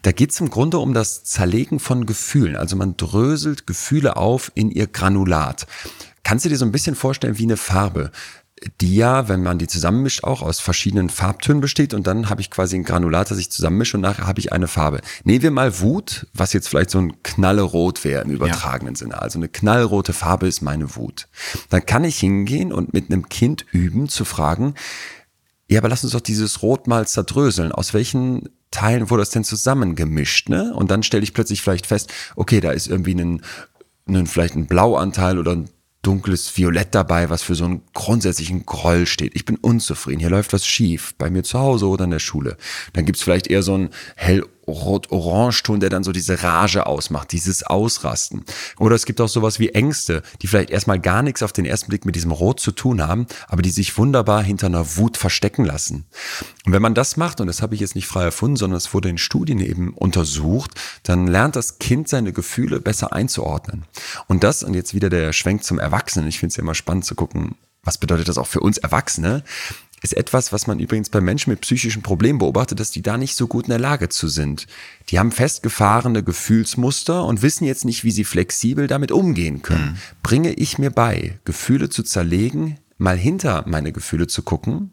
Da 0.02 0.12
geht 0.12 0.32
es 0.32 0.40
im 0.42 0.50
Grunde 0.50 0.80
um 0.80 0.94
das 0.94 1.24
Zerlegen 1.24 1.80
von 1.80 2.06
Gefühlen. 2.06 2.58
Also 2.58 2.76
man 2.76 2.98
dröselt 2.98 3.66
Gefühle 3.66 4.18
auf 4.18 4.52
in 4.54 4.70
ihr 4.70 4.88
Granulat. 4.88 5.68
Kannst 6.24 6.44
du 6.46 6.50
dir 6.50 6.58
so 6.58 6.66
ein 6.66 6.74
bisschen 6.74 6.96
vorstellen 6.96 7.38
wie 7.38 7.44
eine 7.44 7.58
Farbe? 7.58 8.12
Die 8.82 8.96
ja, 8.96 9.28
wenn 9.28 9.44
man 9.44 9.60
die 9.60 9.68
zusammenmischt, 9.68 10.24
auch 10.24 10.42
aus 10.42 10.60
verschiedenen 10.60 11.10
Farbtönen 11.10 11.62
besteht 11.62 11.94
und 11.94 12.08
dann 12.08 12.30
habe 12.30 12.42
ich 12.42 12.50
quasi 12.50 12.76
ein 12.76 12.84
Granulat, 12.84 13.30
das 13.30 13.38
ich 13.38 13.52
zusammenmische 13.52 13.98
und 13.98 14.02
nachher 14.02 14.26
habe 14.26 14.40
ich 14.40 14.52
eine 14.52 14.68
Farbe. 14.68 15.02
Nehmen 15.24 15.44
wir 15.44 15.52
mal 15.52 15.80
Wut, 15.80 16.28
was 16.34 16.54
jetzt 16.54 16.70
vielleicht 16.70 16.90
so 16.90 17.00
ein 17.00 17.22
knallerot 17.24 18.04
wäre 18.04 18.24
im 18.24 18.32
übertragenen 18.32 18.96
ja. 18.96 19.00
Sinne. 19.00 19.22
Also 19.22 19.38
eine 19.38 19.48
knallrote 19.48 20.14
Farbe 20.14 20.48
ist 20.48 20.62
meine 20.62 20.96
Wut. 20.96 21.28
Dann 21.70 21.86
kann 21.86 22.04
ich 22.04 22.20
hingehen 22.20 22.74
und 22.74 22.94
mit 22.94 23.12
einem 23.12 23.30
Kind 23.30 23.66
üben 23.72 24.10
zu 24.10 24.26
fragen, 24.26 24.74
ja, 25.70 25.80
aber 25.80 25.90
lass 25.90 26.04
uns 26.04 26.14
doch 26.14 26.22
dieses 26.22 26.62
Rot 26.62 26.88
mal 26.88 27.06
zerdröseln. 27.08 27.74
Aus 27.74 27.94
welchen 27.94 28.50
Teilen 28.72 29.10
wurde 29.10 29.22
das 29.22 29.32
denn 29.32 29.44
zusammengemischt, 29.44 30.48
ne? 30.50 30.74
Und 30.74 30.92
dann 30.92 31.04
stelle 31.04 31.24
ich 31.24 31.34
plötzlich 31.34 31.62
vielleicht 31.62 31.86
fest, 31.86 32.12
okay, 32.38 32.62
da 32.62 32.72
ist 32.72 32.88
irgendwie 32.88 33.16
ein, 33.16 33.42
ein 34.08 34.28
vielleicht 34.28 34.56
ein 34.56 34.68
Blauanteil 34.68 35.38
oder 35.38 35.52
ein 35.52 35.70
dunkles 36.02 36.56
Violett 36.56 36.96
dabei, 36.96 37.30
was 37.30 37.44
für 37.44 37.56
so 37.56 37.66
einen 37.66 37.82
grundsätzlichen 37.94 38.66
Groll 38.66 39.06
steht. 39.06 39.36
Ich 39.36 39.46
bin 39.46 39.58
unzufrieden, 39.58 40.20
hier 40.20 40.30
läuft 40.30 40.54
was 40.54 40.66
schief, 40.66 41.14
bei 41.18 41.30
mir 41.30 41.44
zu 41.44 41.60
Hause 41.60 41.88
oder 41.88 42.06
in 42.06 42.12
der 42.12 42.20
Schule. 42.20 42.58
Dann 42.94 43.06
gibt's 43.06 43.24
vielleicht 43.24 43.48
eher 43.48 43.64
so 43.64 43.78
ein 43.78 43.90
hell 44.16 44.44
Rot-Orange-Ton, 44.68 45.80
der 45.80 45.90
dann 45.90 46.04
so 46.04 46.12
diese 46.12 46.44
Rage 46.44 46.86
ausmacht, 46.86 47.32
dieses 47.32 47.64
Ausrasten. 47.64 48.44
Oder 48.78 48.96
es 48.96 49.06
gibt 49.06 49.22
auch 49.22 49.30
sowas 49.30 49.60
wie 49.60 49.70
Ängste, 49.70 50.24
die 50.42 50.48
vielleicht 50.48 50.70
erstmal 50.70 51.00
gar 51.00 51.24
nichts 51.24 51.42
auf 51.42 51.54
den 51.54 51.66
ersten 51.66 51.90
Blick 51.90 52.06
mit 52.06 52.16
diesem 52.16 52.32
Rot 52.32 52.60
zu 52.60 52.72
tun 52.72 53.02
haben, 53.02 53.28
aber 53.48 53.62
die 53.62 53.70
sich 53.70 53.98
wunderbar 53.98 54.44
hinter 54.44 54.68
einer 54.68 54.98
Wut 54.98 55.18
verstecken 55.18 55.66
lassen. 55.66 56.06
Und 56.66 56.74
wenn 56.74 56.82
man 56.82 56.94
das 56.94 57.18
macht, 57.18 57.40
und 57.40 57.48
das 57.48 57.62
habe 57.62 57.76
ich 57.76 57.82
jetzt 57.82 57.96
nicht 57.96 58.08
frei 58.08 58.24
erfunden, 58.24 58.58
sondern 58.58 58.78
es 58.78 58.94
wurde 58.94 59.10
in 59.10 59.18
Studien 59.18 59.60
eben 59.60 59.94
untersucht, 59.94 60.72
dann 61.04 61.28
lernt 61.28 61.56
das 61.56 61.80
Kind 61.80 62.10
seine 62.10 62.34
Gefühle 62.34 62.80
besser 62.80 63.14
einzuordnen. 63.14 63.86
Und 64.28 64.44
das, 64.44 64.64
und 64.64 64.74
jetzt 64.74 64.94
wieder 64.94 65.10
der 65.10 65.32
Schwenk 65.34 65.64
zum 65.64 65.80
Erwachsenen, 65.80 66.28
ich 66.28 66.40
finde 66.40 66.52
es 66.52 66.58
ja 66.58 66.64
immer 66.64 66.76
spannend 66.76 67.06
zu 67.06 67.16
gucken, 67.16 67.56
was 67.84 67.98
bedeutet 67.98 68.28
das 68.28 68.38
auch 68.38 68.48
für 68.48 68.60
uns 68.60 68.78
Erwachsene? 68.78 69.44
Ist 70.02 70.16
etwas, 70.16 70.54
was 70.54 70.68
man 70.68 70.80
übrigens 70.80 71.10
bei 71.10 71.22
Menschen 71.22 71.50
mit 71.50 71.62
psychischen 71.62 72.04
Problemen 72.04 72.40
beobachtet, 72.40 72.80
dass 72.80 72.92
die 72.92 73.02
da 73.02 73.18
nicht 73.18 73.36
so 73.36 73.48
gut 73.48 73.66
in 73.66 73.72
der 73.72 73.80
Lage 73.80 74.10
zu 74.10 74.28
sind. 74.28 74.68
Die 75.10 75.18
haben 75.18 75.32
festgefahrene 75.32 76.24
Gefühlsmuster 76.24 77.26
und 77.26 77.42
wissen 77.42 77.66
jetzt 77.66 77.86
nicht, 77.86 78.04
wie 78.04 78.12
sie 78.12 78.24
flexibel 78.24 78.88
damit 78.88 79.12
umgehen 79.12 79.62
können. 79.62 79.92
Mhm. 79.92 79.98
Bringe 80.22 80.54
ich 80.54 80.78
mir 80.78 80.92
bei, 80.92 81.40
Gefühle 81.46 81.90
zu 81.90 82.04
zerlegen, 82.04 82.78
mal 82.98 83.18
hinter 83.18 83.64
meine 83.68 83.92
Gefühle 83.92 84.28
zu 84.28 84.44
gucken 84.44 84.92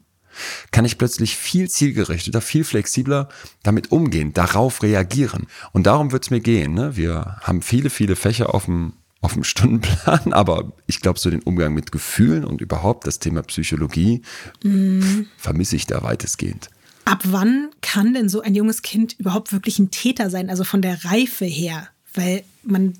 kann 0.71 0.85
ich 0.85 0.99
plötzlich 0.99 1.37
viel 1.37 1.69
zielgerichteter, 1.69 2.41
viel 2.41 2.65
flexibler 2.65 3.29
damit 3.63 3.93
umgehen, 3.93 4.33
darauf 4.33 4.83
reagieren. 4.83 5.47
Und 5.73 5.87
darum 5.87 6.13
wird 6.13 6.25
es 6.25 6.31
mir 6.31 6.41
gehen. 6.41 6.75
Ne? 6.75 6.97
Wir 6.97 7.37
haben 7.43 7.63
viele, 7.63 7.91
viele 7.91 8.17
Fächer 8.17 8.55
auf 8.55 8.67
dem, 8.67 8.95
auf 9.25 9.35
dem 9.35 9.45
Stundenplan, 9.45 10.33
aber 10.33 10.73
ich 10.87 11.01
glaube, 11.01 11.19
so 11.19 11.31
den 11.31 11.43
Umgang 11.43 11.75
mit 11.75 11.93
Gefühlen 11.93 12.45
und 12.45 12.61
überhaupt 12.61 13.07
das 13.07 13.19
Thema 13.19 13.43
Psychologie 13.43 14.23
mhm. 14.63 15.27
vermisse 15.37 15.77
ich 15.77 15.87
da 15.87 16.03
weitestgehend. 16.03 16.69
Ab 17.07 17.21
wann 17.25 17.71
kann 17.83 18.15
denn 18.15 18.29
so 18.29 18.41
ein 18.41 18.55
junges 18.55 18.83
Kind 18.83 19.15
überhaupt 19.19 19.53
wirklich 19.53 19.79
ein 19.79 19.91
Täter 19.91 20.31
sein, 20.31 20.49
also 20.49 20.65
von 20.65 20.81
der 20.81 21.05
Reife 21.05 21.45
her? 21.45 21.89
Weil 22.15 22.45
man 22.63 22.95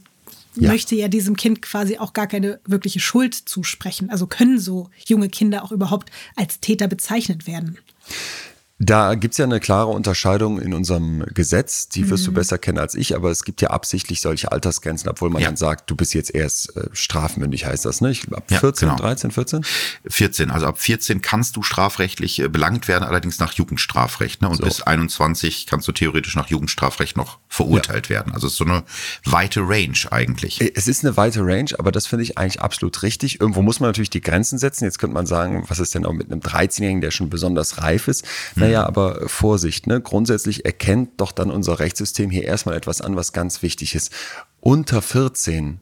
ja. 0.57 0.71
möchte 0.71 0.95
ja 0.95 1.09
diesem 1.09 1.37
Kind 1.37 1.63
quasi 1.63 1.99
auch 1.99 2.13
gar 2.13 2.27
keine 2.27 2.61
wirkliche 2.67 3.01
Schuld 3.01 3.35
zusprechen. 3.35 4.11
Also 4.11 4.27
können 4.27 4.59
so 4.59 4.91
junge 5.07 5.29
Kinder 5.29 5.65
auch 5.65 5.73
überhaupt 5.73 6.11
als 6.37 6.61
Täter 6.61 6.87
bezeichnet 6.87 7.47
werden? 7.47 7.79
Da 8.81 9.15
gibt 9.15 9.33
es 9.35 9.39
ja 9.39 9.45
eine 9.45 9.61
klare 9.61 9.91
Unterscheidung 9.91 10.61
in 10.61 10.75
unserem 10.75 11.25
Gesetz, 11.33 11.89
die 11.89 12.11
wirst 12.11 12.25
mhm. 12.25 12.27
du 12.27 12.33
besser 12.35 12.59
kennen 12.59 12.79
als 12.79 12.97
ich, 12.97 13.15
aber 13.15 13.31
es 13.31 13.45
gibt 13.45 13.63
ja 13.63 13.71
absichtlich 13.71 14.21
solche 14.21 14.51
Altersgrenzen, 14.51 15.09
obwohl 15.09 15.31
man 15.31 15.43
ja. 15.43 15.49
dann 15.49 15.57
sagt, 15.57 15.89
du 15.91 15.95
bist 15.95 16.13
jetzt 16.13 16.35
erst 16.35 16.77
äh, 16.77 16.89
strafmündig, 16.93 17.67
heißt 17.67 17.85
das, 17.85 18.01
ne? 18.01 18.11
Ich, 18.11 18.31
ab 18.33 18.51
ja, 18.51 18.59
14, 18.59 18.89
genau. 18.89 19.01
13, 19.01 19.31
14? 19.31 19.65
14, 20.09 20.51
also 20.51 20.67
ab 20.67 20.81
14 20.81 21.23
kannst 21.23 21.55
du 21.55 21.63
strafrechtlich 21.63 22.41
äh, 22.41 22.49
belangt 22.49 22.89
werden, 22.89 23.05
allerdings 23.05 23.39
nach 23.39 23.53
Jugendstrafrecht. 23.53 24.43
Ne? 24.43 24.49
Und 24.49 24.57
so. 24.57 24.65
bis 24.65 24.83
21 24.83 25.67
kannst 25.69 25.87
du 25.87 25.93
theoretisch 25.93 26.35
nach 26.35 26.49
Jugendstrafrecht 26.49 27.17
noch 27.17 27.39
verurteilt 27.55 28.09
ja. 28.09 28.17
werden. 28.17 28.35
Also 28.35 28.47
es 28.47 28.55
ist 28.55 28.59
so 28.59 28.65
eine 28.65 28.85
weite 29.25 29.61
Range 29.61 29.97
eigentlich. 30.11 30.61
Äh, 30.61 30.73
es 30.75 30.89
ist 30.89 31.05
eine 31.05 31.17
weite 31.17 31.41
Range, 31.41 31.71
aber 31.79 31.93
das 31.93 32.07
finde 32.07 32.25
ich 32.25 32.37
eigentlich 32.37 32.61
absolut 32.61 33.03
richtig. 33.03 33.41
Irgendwo 33.41 33.63
muss 33.63 33.81
man 33.81 33.89
natürlich 33.89 34.11
die 34.11 34.21
Grenzen 34.21 34.59
setzen. 34.59 34.85
Jetzt 34.85 34.99
könnte 34.99 35.15
man 35.15 35.27
sagen, 35.27 35.65
was 35.69 35.79
ist 35.79 35.95
denn 35.95 36.05
auch 36.05 36.13
mit 36.13 36.31
einem 36.31 36.41
13-Jährigen, 36.41 37.01
der 37.01 37.11
schon 37.11 37.31
besonders 37.31 37.81
reif 37.81 38.09
ist? 38.09 38.27
Hm. 38.55 38.65
Naja, 38.65 38.87
aber 38.87 39.29
Vorsicht, 39.29 39.87
ne? 39.87 40.01
grundsätzlich 40.01 40.65
erkennt 40.65 41.21
doch 41.21 41.33
dann 41.33 41.51
unser 41.51 41.79
Rechtssystem 41.79 42.31
hier 42.31 42.45
erstmal 42.45 42.77
etwas 42.77 43.01
an, 43.01 43.17
was 43.17 43.33
ganz 43.33 43.63
wichtig 43.63 43.95
ist. 43.95 44.11
Unter 44.61 45.03
14 45.03 45.81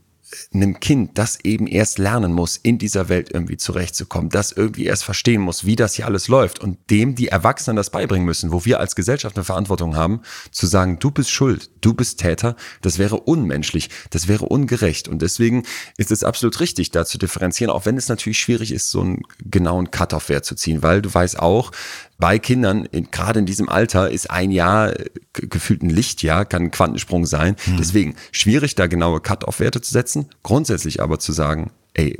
einem 0.52 0.80
Kind, 0.80 1.18
das 1.18 1.38
eben 1.44 1.66
erst 1.66 1.98
lernen 1.98 2.32
muss, 2.32 2.56
in 2.56 2.78
dieser 2.78 3.08
Welt 3.08 3.30
irgendwie 3.32 3.56
zurechtzukommen, 3.56 4.30
das 4.30 4.52
irgendwie 4.52 4.84
erst 4.84 5.04
verstehen 5.04 5.42
muss, 5.42 5.64
wie 5.64 5.76
das 5.76 5.94
hier 5.94 6.06
alles 6.06 6.28
läuft 6.28 6.60
und 6.60 6.78
dem 6.90 7.14
die 7.14 7.28
Erwachsenen 7.28 7.76
das 7.76 7.90
beibringen 7.90 8.26
müssen, 8.26 8.52
wo 8.52 8.64
wir 8.64 8.80
als 8.80 8.94
Gesellschaft 8.94 9.36
eine 9.36 9.44
Verantwortung 9.44 9.96
haben, 9.96 10.22
zu 10.50 10.66
sagen, 10.66 10.98
du 10.98 11.10
bist 11.10 11.30
schuld, 11.30 11.70
du 11.80 11.94
bist 11.94 12.20
Täter, 12.20 12.56
das 12.80 12.98
wäre 12.98 13.20
unmenschlich, 13.20 13.90
das 14.10 14.28
wäre 14.28 14.46
ungerecht. 14.46 15.08
Und 15.08 15.22
deswegen 15.22 15.64
ist 15.96 16.10
es 16.10 16.24
absolut 16.24 16.60
richtig, 16.60 16.90
da 16.90 17.04
zu 17.04 17.18
differenzieren, 17.18 17.70
auch 17.70 17.86
wenn 17.86 17.96
es 17.96 18.08
natürlich 18.08 18.38
schwierig 18.38 18.72
ist, 18.72 18.90
so 18.90 19.00
einen 19.00 19.22
genauen 19.44 19.90
Cut-off-Wert 19.90 20.44
zu 20.44 20.54
ziehen, 20.54 20.82
weil 20.82 21.02
du 21.02 21.12
weißt 21.12 21.38
auch, 21.38 21.72
bei 22.19 22.38
Kindern, 22.38 22.85
in, 22.87 23.11
gerade 23.11 23.40
in 23.40 23.47
diesem 23.47 23.69
Alter, 23.69 24.11
ist 24.11 24.31
ein 24.31 24.50
Jahr 24.50 24.99
äh, 24.99 25.11
gefühlt 25.33 25.83
ein 25.83 25.90
Lichtjahr, 25.90 26.45
kann 26.45 26.64
ein 26.64 26.71
Quantensprung 26.71 27.26
sein. 27.26 27.57
Mhm. 27.66 27.76
Deswegen 27.78 28.16
schwierig, 28.31 28.75
da 28.75 28.87
genaue 28.87 29.21
Cut-off-Werte 29.21 29.81
zu 29.81 29.92
setzen. 29.92 30.28
Grundsätzlich 30.42 31.02
aber 31.02 31.19
zu 31.19 31.33
sagen, 31.33 31.73
ey, 31.95 32.19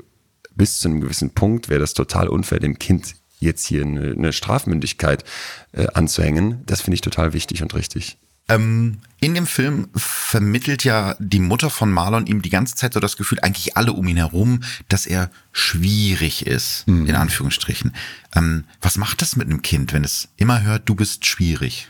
bis 0.55 0.81
zu 0.81 0.89
einem 0.89 1.01
gewissen 1.01 1.31
Punkt 1.31 1.69
wäre 1.69 1.81
das 1.81 1.95
total 1.95 2.29
unfair, 2.29 2.61
dem 2.61 2.79
Kind 2.79 3.15
jetzt 3.39 3.67
hier 3.67 3.83
eine, 3.83 4.13
eine 4.13 4.33
Strafmündigkeit 4.33 5.25
äh, 5.73 5.87
anzuhängen. 5.95 6.63
Das 6.67 6.81
finde 6.81 6.95
ich 6.97 7.01
total 7.01 7.33
wichtig 7.33 7.63
und 7.63 7.75
richtig. 7.75 8.19
Ähm, 8.49 8.99
in 9.21 9.35
dem 9.35 9.47
Film 9.47 9.89
vermittelt 9.95 10.83
ja 10.83 11.15
die 11.21 11.39
Mutter 11.39 11.71
von 11.71 11.93
Marlon 11.93 12.27
ihm 12.27 12.43
die 12.43 12.51
ganze 12.51 12.75
Zeit 12.75 12.95
so 12.95 13.01
das 13.01 13.17
Gefühl, 13.17 13.39
eigentlich 13.41 13.77
alle 13.77 13.93
um 13.93 14.07
ihn 14.09 14.17
herum, 14.17 14.63
dass 14.89 15.07
er 15.07 15.31
schwierig 15.53 16.47
ist, 16.47 16.87
mhm. 16.89 17.07
in 17.07 17.15
Anführungsstrichen. 17.15 17.95
Ähm, 18.35 18.65
was 18.81 18.97
macht 18.97 19.23
das 19.23 19.37
mit 19.37 19.47
einem 19.47 19.63
Kind, 19.63 19.93
wenn 19.93 20.03
es 20.03 20.29
immer 20.37 20.63
hört, 20.63 20.89
du 20.89 20.97
bist 20.97 21.25
schwierig? 21.25 21.89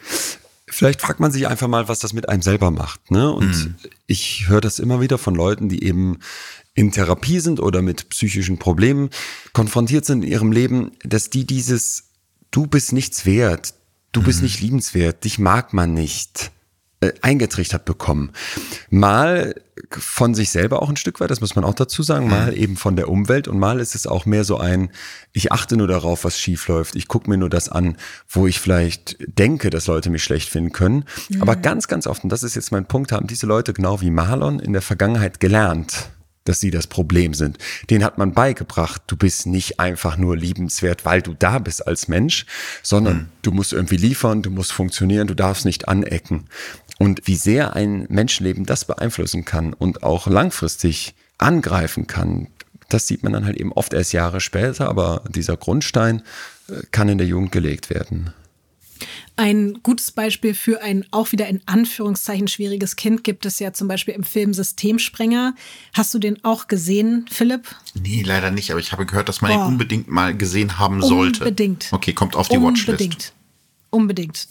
Vielleicht 0.67 1.01
fragt 1.01 1.21
man 1.21 1.33
sich 1.33 1.47
einfach 1.49 1.69
mal, 1.69 1.89
was 1.89 2.01
das 2.01 2.13
mit 2.13 2.29
einem 2.29 2.43
selber 2.43 2.71
macht. 2.71 3.11
Ne? 3.11 3.31
Und 3.31 3.49
mhm. 3.51 3.75
ich 4.07 4.49
höre 4.49 4.61
das 4.61 4.79
immer 4.79 5.01
wieder 5.01 5.19
von 5.19 5.35
Leuten, 5.35 5.69
die 5.69 5.85
eben 5.85 6.19
in 6.75 6.93
Therapie 6.93 7.41
sind 7.41 7.61
oder 7.61 7.83
mit 7.83 8.09
psychischen 8.11 8.59
Problemen 8.59 9.11
konfrontiert 9.53 10.05
sind 10.05 10.25
in 10.25 10.31
ihrem 10.31 10.53
Leben, 10.53 10.93
dass 11.03 11.31
die 11.31 11.47
dieses 11.47 12.05
Du 12.51 12.67
bist 12.67 12.93
nichts 12.93 13.25
wert, 13.25 13.75
du 14.13 14.21
mhm. 14.21 14.25
bist 14.25 14.43
nicht 14.43 14.61
liebenswert, 14.61 15.25
dich 15.25 15.39
mag 15.39 15.73
man 15.73 15.95
nicht, 15.95 16.53
äh, 17.03 17.13
eingetrichtert 17.21 17.85
bekommen. 17.85 18.31
Mal 18.89 19.57
von 19.91 20.35
sich 20.35 20.51
selber 20.51 20.83
auch 20.83 20.89
ein 20.89 20.97
Stück 20.97 21.19
weit, 21.19 21.33
das 21.33 21.41
muss 21.41 21.57
man 21.57 21.65
auch 21.65 21.75
dazu 21.75 22.05
sagen, 22.05 22.29
mal 22.29 22.53
mhm. 22.53 22.57
eben 22.57 22.77
von 22.77 22.95
der 22.95 23.09
Umwelt 23.09 23.49
und 23.49 23.59
mal 23.59 23.81
ist 23.81 23.97
es 23.97 24.07
auch 24.07 24.25
mehr 24.25 24.45
so 24.45 24.57
ein, 24.59 24.91
ich 25.33 25.51
achte 25.51 25.77
nur 25.77 25.89
darauf, 25.89 26.25
was 26.25 26.39
schief 26.39 26.69
läuft, 26.69 26.95
ich 26.95 27.09
gucke 27.09 27.29
mir 27.29 27.37
nur 27.37 27.51
das 27.51 27.69
an, 27.69 27.97
wo 28.29 28.47
ich 28.47 28.61
vielleicht 28.61 29.17
denke, 29.27 29.71
dass 29.71 29.89
Leute 29.89 30.11
mich 30.11 30.23
schlecht 30.23 30.49
finden 30.49 30.71
können. 30.71 31.05
Mhm. 31.29 31.43
Aber 31.43 31.57
ganz, 31.57 31.89
ganz 31.89 32.07
oft, 32.07 32.23
und 32.23 32.31
das 32.31 32.45
ist 32.45 32.55
jetzt 32.55 32.71
mein 32.71 32.87
Punkt, 32.87 33.11
haben 33.11 33.27
diese 33.27 33.47
Leute 33.47 33.73
genau 33.73 34.01
wie 34.01 34.11
Marlon 34.11 34.61
in 34.61 34.73
der 34.73 34.83
Vergangenheit 34.83 35.41
gelernt, 35.41 36.11
dass 36.45 36.61
sie 36.61 36.71
das 36.71 36.87
Problem 36.87 37.35
sind. 37.35 37.59
Den 37.91 38.05
hat 38.05 38.19
man 38.19 38.33
beigebracht, 38.33 39.03
du 39.07 39.17
bist 39.17 39.47
nicht 39.47 39.81
einfach 39.81 40.17
nur 40.17 40.37
liebenswert, 40.37 41.05
weil 41.05 41.23
du 41.23 41.35
da 41.35 41.59
bist 41.59 41.87
als 41.87 42.09
Mensch, 42.09 42.47
sondern 42.83 43.17
mhm. 43.17 43.29
du 43.43 43.53
musst 43.53 43.73
irgendwie 43.73 43.97
liefern, 43.97 44.43
du 44.43 44.51
musst 44.51 44.73
funktionieren, 44.73 45.27
du 45.27 45.35
darfst 45.35 45.65
nicht 45.65 45.89
anecken. 45.89 46.47
Und 46.99 47.27
wie 47.27 47.37
sehr 47.37 47.75
ein 47.75 48.07
Menschenleben 48.09 48.67
das 48.67 48.85
beeinflussen 48.85 49.45
kann 49.45 49.73
und 49.73 50.03
auch 50.03 50.27
langfristig 50.27 51.15
angreifen 51.39 52.07
kann, 52.07 52.49
das 52.89 53.07
sieht 53.07 53.23
man 53.23 53.33
dann 53.33 53.47
halt 53.47 53.57
eben 53.57 53.73
oft 53.73 53.95
erst 53.95 54.13
Jahre 54.13 54.41
später, 54.41 54.89
aber 54.89 55.25
dieser 55.29 55.57
Grundstein 55.57 56.23
äh, 56.69 56.83
kann 56.91 57.09
in 57.09 57.19
der 57.19 57.27
Jugend 57.27 57.53
gelegt 57.53 57.91
werden. 57.91 58.33
Ein 59.37 59.81
gutes 59.83 60.13
Beispiel 60.13 60.55
für 60.55 60.83
ein 60.83 61.05
auch 61.11 61.33
wieder 61.33 61.49
in 61.49 61.61
Anführungszeichen 61.67 62.49
schwieriges 62.49 62.97
Kind 62.97 63.25
gibt 63.25 63.47
es 63.47 63.59
ja 63.59 63.73
zum 63.73 63.89
Beispiel 63.89 64.15
im 64.15 64.25
Film 64.25 64.55
Systemsprenger. 64.55 65.55
Hast 65.95 66.13
du 66.15 66.19
den 66.19 66.45
auch 66.45 66.69
gesehen, 66.69 67.27
Philipp? 67.31 67.75
Nee, 67.95 68.23
leider 68.25 68.51
nicht, 68.51 68.71
aber 68.71 68.81
ich 68.81 68.93
habe 68.93 69.07
gehört, 69.07 69.29
dass 69.29 69.41
man 69.41 69.53
oh. 69.53 69.55
ihn 69.55 69.61
unbedingt 69.61 70.09
mal 70.09 70.37
gesehen 70.37 70.79
haben 70.79 71.03
sollte. 71.03 71.41
Unbedingt. 71.41 71.89
Okay, 71.93 72.13
kommt 72.13 72.37
auf 72.37 72.49
die 72.49 72.57
unbedingt. 72.57 72.89
Watchlist. 72.89 73.01
Unbedingt. 73.01 73.33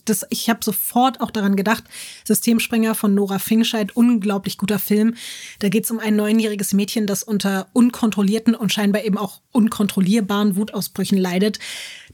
Das, 0.06 0.26
ich 0.30 0.50
habe 0.50 0.64
sofort 0.64 1.20
auch 1.20 1.32
daran 1.32 1.56
gedacht. 1.56 1.84
Systemsprenger 2.26 2.96
von 2.96 3.14
Nora 3.14 3.40
Fingscheid, 3.40 3.96
unglaublich 3.96 4.58
guter 4.58 4.80
Film. 4.80 5.16
Da 5.60 5.70
geht 5.70 5.86
es 5.86 5.92
um 5.92 6.00
ein 6.00 6.16
neunjähriges 6.16 6.74
Mädchen, 6.74 7.08
das 7.08 7.24
unter 7.24 7.68
unkontrollierten 7.74 8.56
und 8.56 8.72
scheinbar 8.72 9.04
eben 9.04 9.18
auch 9.18 9.42
unkontrollierbaren 9.52 10.56
Wutausbrüchen 10.56 11.18
leidet. 11.18 11.60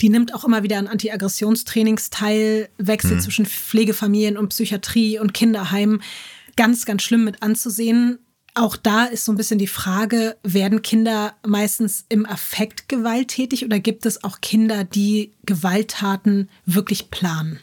Die 0.01 0.09
nimmt 0.09 0.33
auch 0.33 0.45
immer 0.45 0.63
wieder 0.63 0.77
an 0.77 0.87
Anti-Aggressionstrainings 0.87 2.09
teil, 2.09 2.69
wechselt 2.77 3.15
mhm. 3.15 3.21
zwischen 3.21 3.45
Pflegefamilien 3.45 4.37
und 4.37 4.49
Psychiatrie 4.49 5.19
und 5.19 5.33
Kinderheim. 5.33 6.01
Ganz, 6.55 6.85
ganz 6.85 7.03
schlimm 7.03 7.23
mit 7.23 7.43
anzusehen. 7.43 8.19
Auch 8.59 8.75
da 8.75 9.05
ist 9.05 9.23
so 9.23 9.31
ein 9.31 9.37
bisschen 9.37 9.59
die 9.59 9.67
Frage, 9.67 10.35
werden 10.41 10.81
Kinder 10.81 11.35
meistens 11.45 12.05
im 12.09 12.25
Affekt 12.25 12.89
gewalttätig 12.89 13.63
oder 13.63 13.79
gibt 13.79 14.07
es 14.07 14.23
auch 14.23 14.41
Kinder, 14.41 14.83
die 14.83 15.31
Gewalttaten 15.45 16.49
wirklich 16.65 17.11
planen? 17.11 17.59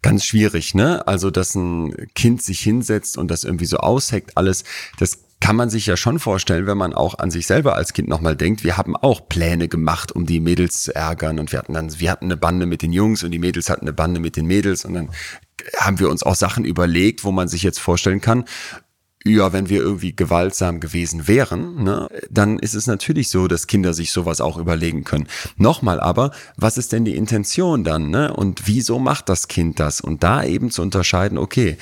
Ganz 0.00 0.24
schwierig, 0.24 0.76
ne? 0.76 1.08
Also, 1.08 1.32
dass 1.32 1.56
ein 1.56 2.08
Kind 2.14 2.40
sich 2.40 2.60
hinsetzt 2.60 3.18
und 3.18 3.32
das 3.32 3.42
irgendwie 3.42 3.66
so 3.66 3.78
ausheckt, 3.78 4.36
alles, 4.36 4.62
das 4.96 5.24
kann 5.40 5.56
man 5.56 5.70
sich 5.70 5.86
ja 5.86 5.96
schon 5.96 6.20
vorstellen, 6.20 6.68
wenn 6.68 6.78
man 6.78 6.94
auch 6.94 7.18
an 7.18 7.32
sich 7.32 7.48
selber 7.48 7.74
als 7.74 7.92
Kind 7.92 8.08
nochmal 8.08 8.36
denkt, 8.36 8.62
wir 8.62 8.76
haben 8.76 8.96
auch 8.96 9.28
Pläne 9.28 9.66
gemacht, 9.66 10.12
um 10.12 10.24
die 10.24 10.38
Mädels 10.38 10.84
zu 10.84 10.94
ärgern 10.94 11.40
und 11.40 11.50
wir 11.50 11.58
hatten 11.58 11.72
dann, 11.72 11.98
wir 11.98 12.12
hatten 12.12 12.26
eine 12.26 12.36
Bande 12.36 12.66
mit 12.66 12.82
den 12.82 12.92
Jungs 12.92 13.24
und 13.24 13.32
die 13.32 13.40
Mädels 13.40 13.68
hatten 13.68 13.86
eine 13.86 13.92
Bande 13.92 14.20
mit 14.20 14.36
den 14.36 14.46
Mädels 14.46 14.84
und 14.84 14.94
dann 14.94 15.08
haben 15.78 15.98
wir 15.98 16.10
uns 16.10 16.22
auch 16.22 16.36
Sachen 16.36 16.64
überlegt, 16.64 17.24
wo 17.24 17.32
man 17.32 17.48
sich 17.48 17.64
jetzt 17.64 17.80
vorstellen 17.80 18.20
kann, 18.20 18.44
ja, 19.24 19.52
wenn 19.52 19.68
wir 19.68 19.80
irgendwie 19.80 20.14
gewaltsam 20.14 20.80
gewesen 20.80 21.28
wären, 21.28 21.84
ne, 21.84 22.08
dann 22.30 22.58
ist 22.58 22.74
es 22.74 22.86
natürlich 22.86 23.28
so, 23.28 23.46
dass 23.48 23.66
Kinder 23.66 23.94
sich 23.94 24.10
sowas 24.12 24.40
auch 24.40 24.56
überlegen 24.56 25.04
können. 25.04 25.28
Nochmal 25.56 26.00
aber, 26.00 26.32
was 26.56 26.76
ist 26.76 26.92
denn 26.92 27.04
die 27.04 27.16
Intention 27.16 27.84
dann, 27.84 28.10
ne? 28.10 28.34
Und 28.34 28.66
wieso 28.66 28.98
macht 28.98 29.28
das 29.28 29.48
Kind 29.48 29.78
das? 29.78 30.00
Und 30.00 30.22
da 30.22 30.42
eben 30.44 30.70
zu 30.70 30.82
unterscheiden, 30.82 31.38
okay, 31.38 31.76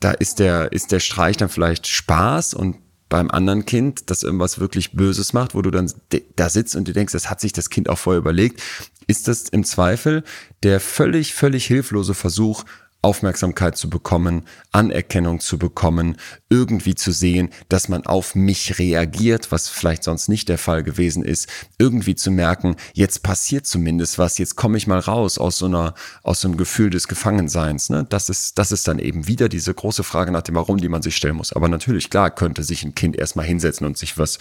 da 0.00 0.12
ist 0.12 0.38
der, 0.38 0.72
ist 0.72 0.92
der 0.92 1.00
Streich 1.00 1.36
dann 1.36 1.48
vielleicht 1.48 1.86
Spaß 1.86 2.54
und 2.54 2.76
beim 3.08 3.30
anderen 3.30 3.66
Kind, 3.66 4.10
das 4.10 4.22
irgendwas 4.22 4.58
wirklich 4.58 4.92
Böses 4.92 5.32
macht, 5.32 5.54
wo 5.54 5.62
du 5.62 5.70
dann 5.70 5.92
da 6.34 6.48
sitzt 6.48 6.74
und 6.74 6.88
du 6.88 6.92
denkst, 6.92 7.12
das 7.12 7.30
hat 7.30 7.40
sich 7.40 7.52
das 7.52 7.70
Kind 7.70 7.88
auch 7.88 7.98
vorher 7.98 8.18
überlegt, 8.18 8.60
ist 9.06 9.28
das 9.28 9.48
im 9.48 9.62
Zweifel 9.62 10.24
der 10.62 10.80
völlig, 10.80 11.34
völlig 11.34 11.66
hilflose 11.66 12.14
Versuch, 12.14 12.64
Aufmerksamkeit 13.06 13.76
zu 13.76 13.88
bekommen, 13.88 14.42
Anerkennung 14.72 15.38
zu 15.38 15.58
bekommen, 15.58 16.16
irgendwie 16.48 16.96
zu 16.96 17.12
sehen, 17.12 17.50
dass 17.68 17.88
man 17.88 18.04
auf 18.04 18.34
mich 18.34 18.80
reagiert, 18.80 19.52
was 19.52 19.68
vielleicht 19.68 20.02
sonst 20.02 20.26
nicht 20.28 20.48
der 20.48 20.58
Fall 20.58 20.82
gewesen 20.82 21.22
ist, 21.22 21.48
irgendwie 21.78 22.16
zu 22.16 22.32
merken, 22.32 22.74
jetzt 22.94 23.22
passiert 23.22 23.64
zumindest 23.64 24.18
was, 24.18 24.38
jetzt 24.38 24.56
komme 24.56 24.76
ich 24.76 24.88
mal 24.88 24.98
raus 24.98 25.38
aus 25.38 25.58
so 25.58 25.66
einer, 25.66 25.94
aus 26.24 26.40
so 26.40 26.48
einem 26.48 26.56
Gefühl 26.56 26.90
des 26.90 27.06
Gefangenseins. 27.06 27.90
Ne? 27.90 28.04
Das 28.08 28.28
ist, 28.28 28.58
das 28.58 28.72
ist 28.72 28.88
dann 28.88 28.98
eben 28.98 29.28
wieder 29.28 29.48
diese 29.48 29.72
große 29.72 30.02
Frage 30.02 30.32
nach 30.32 30.42
dem 30.42 30.56
Warum, 30.56 30.78
die 30.78 30.88
man 30.88 31.02
sich 31.02 31.14
stellen 31.14 31.36
muss. 31.36 31.52
Aber 31.52 31.68
natürlich, 31.68 32.10
klar, 32.10 32.32
könnte 32.32 32.64
sich 32.64 32.82
ein 32.82 32.96
Kind 32.96 33.14
erstmal 33.14 33.46
hinsetzen 33.46 33.86
und 33.86 33.96
sich 33.96 34.18
was 34.18 34.40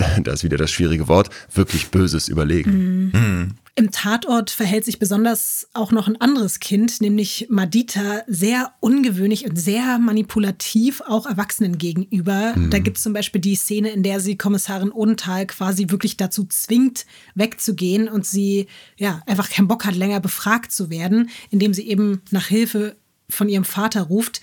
da 0.24 0.32
ist 0.32 0.42
wieder 0.42 0.56
das 0.56 0.70
schwierige 0.70 1.08
Wort, 1.08 1.30
wirklich 1.52 1.90
Böses 1.90 2.28
überlegen. 2.28 3.10
Mhm. 3.12 3.54
Im 3.76 3.90
Tatort 3.90 4.50
verhält 4.50 4.84
sich 4.84 4.98
besonders 4.98 5.68
auch 5.74 5.92
noch 5.92 6.08
ein 6.08 6.20
anderes 6.20 6.60
Kind, 6.60 7.00
nämlich 7.00 7.46
Madita, 7.48 8.22
sehr 8.26 8.74
ungewöhnlich 8.80 9.46
und 9.46 9.56
sehr 9.56 9.98
manipulativ 9.98 11.00
auch 11.02 11.26
Erwachsenen 11.26 11.78
gegenüber. 11.78 12.54
Mhm. 12.56 12.70
Da 12.70 12.78
gibt 12.78 12.96
es 12.96 13.02
zum 13.02 13.12
Beispiel 13.12 13.40
die 13.40 13.54
Szene, 13.54 13.90
in 13.90 14.02
der 14.02 14.20
sie 14.20 14.36
Kommissarin 14.36 14.92
Odenthal 14.92 15.46
quasi 15.46 15.86
wirklich 15.88 16.16
dazu 16.16 16.44
zwingt, 16.44 17.06
wegzugehen 17.34 18.08
und 18.08 18.26
sie 18.26 18.66
ja 18.96 19.22
einfach 19.26 19.48
keinen 19.48 19.68
Bock 19.68 19.84
hat, 19.84 19.94
länger 19.94 20.20
befragt 20.20 20.72
zu 20.72 20.90
werden, 20.90 21.30
indem 21.50 21.72
sie 21.72 21.88
eben 21.88 22.22
nach 22.30 22.46
Hilfe 22.46 22.96
von 23.28 23.48
ihrem 23.48 23.64
Vater 23.64 24.02
ruft. 24.02 24.40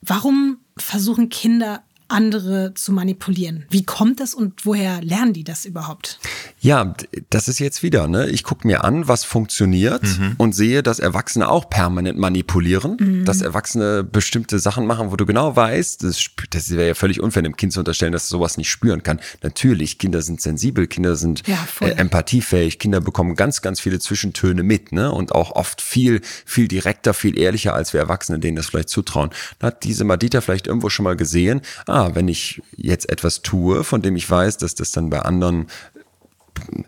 Warum 0.00 0.58
versuchen 0.76 1.28
Kinder 1.28 1.84
andere 2.08 2.74
zu 2.74 2.92
manipulieren. 2.92 3.64
Wie 3.70 3.84
kommt 3.84 4.20
das 4.20 4.34
und 4.34 4.66
woher 4.66 5.02
lernen 5.02 5.32
die 5.32 5.44
das 5.44 5.64
überhaupt? 5.64 6.18
Ja, 6.64 6.94
das 7.28 7.46
ist 7.46 7.58
jetzt 7.58 7.82
wieder, 7.82 8.08
ne? 8.08 8.26
Ich 8.30 8.42
gucke 8.42 8.66
mir 8.66 8.84
an, 8.84 9.06
was 9.06 9.22
funktioniert 9.22 10.02
mhm. 10.02 10.32
und 10.38 10.54
sehe, 10.54 10.82
dass 10.82 10.98
Erwachsene 10.98 11.50
auch 11.50 11.68
permanent 11.68 12.18
manipulieren, 12.18 12.96
mhm. 12.98 13.24
dass 13.26 13.42
Erwachsene 13.42 14.02
bestimmte 14.02 14.58
Sachen 14.58 14.86
machen, 14.86 15.12
wo 15.12 15.16
du 15.16 15.26
genau 15.26 15.54
weißt, 15.54 16.02
das, 16.02 16.24
das 16.48 16.70
wäre 16.70 16.88
ja 16.88 16.94
völlig 16.94 17.20
unfair, 17.20 17.42
dem 17.42 17.54
Kind 17.56 17.74
zu 17.74 17.80
unterstellen, 17.80 18.12
dass 18.12 18.22
es 18.22 18.28
sowas 18.30 18.56
nicht 18.56 18.70
spüren 18.70 19.02
kann. 19.02 19.20
Natürlich, 19.42 19.98
Kinder 19.98 20.22
sind 20.22 20.40
sensibel, 20.40 20.86
Kinder 20.86 21.16
sind 21.16 21.46
ja, 21.46 21.58
äh, 21.80 21.90
empathiefähig, 21.90 22.78
Kinder 22.78 23.02
bekommen 23.02 23.36
ganz, 23.36 23.60
ganz 23.60 23.80
viele 23.80 23.98
Zwischentöne 23.98 24.62
mit, 24.62 24.90
ne? 24.90 25.12
Und 25.12 25.32
auch 25.32 25.50
oft 25.50 25.82
viel, 25.82 26.22
viel 26.46 26.66
direkter, 26.66 27.12
viel 27.12 27.38
ehrlicher, 27.38 27.74
als 27.74 27.92
wir 27.92 28.00
Erwachsene 28.00 28.38
denen 28.38 28.56
das 28.56 28.68
vielleicht 28.68 28.88
zutrauen. 28.88 29.28
Da 29.58 29.66
hat 29.66 29.84
diese 29.84 30.04
Madita 30.04 30.40
vielleicht 30.40 30.66
irgendwo 30.66 30.88
schon 30.88 31.04
mal 31.04 31.16
gesehen, 31.16 31.60
ah, 31.86 32.12
wenn 32.14 32.26
ich 32.26 32.62
jetzt 32.74 33.10
etwas 33.10 33.42
tue, 33.42 33.84
von 33.84 34.00
dem 34.00 34.16
ich 34.16 34.30
weiß, 34.30 34.56
dass 34.56 34.74
das 34.74 34.92
dann 34.92 35.10
bei 35.10 35.20
anderen 35.20 35.66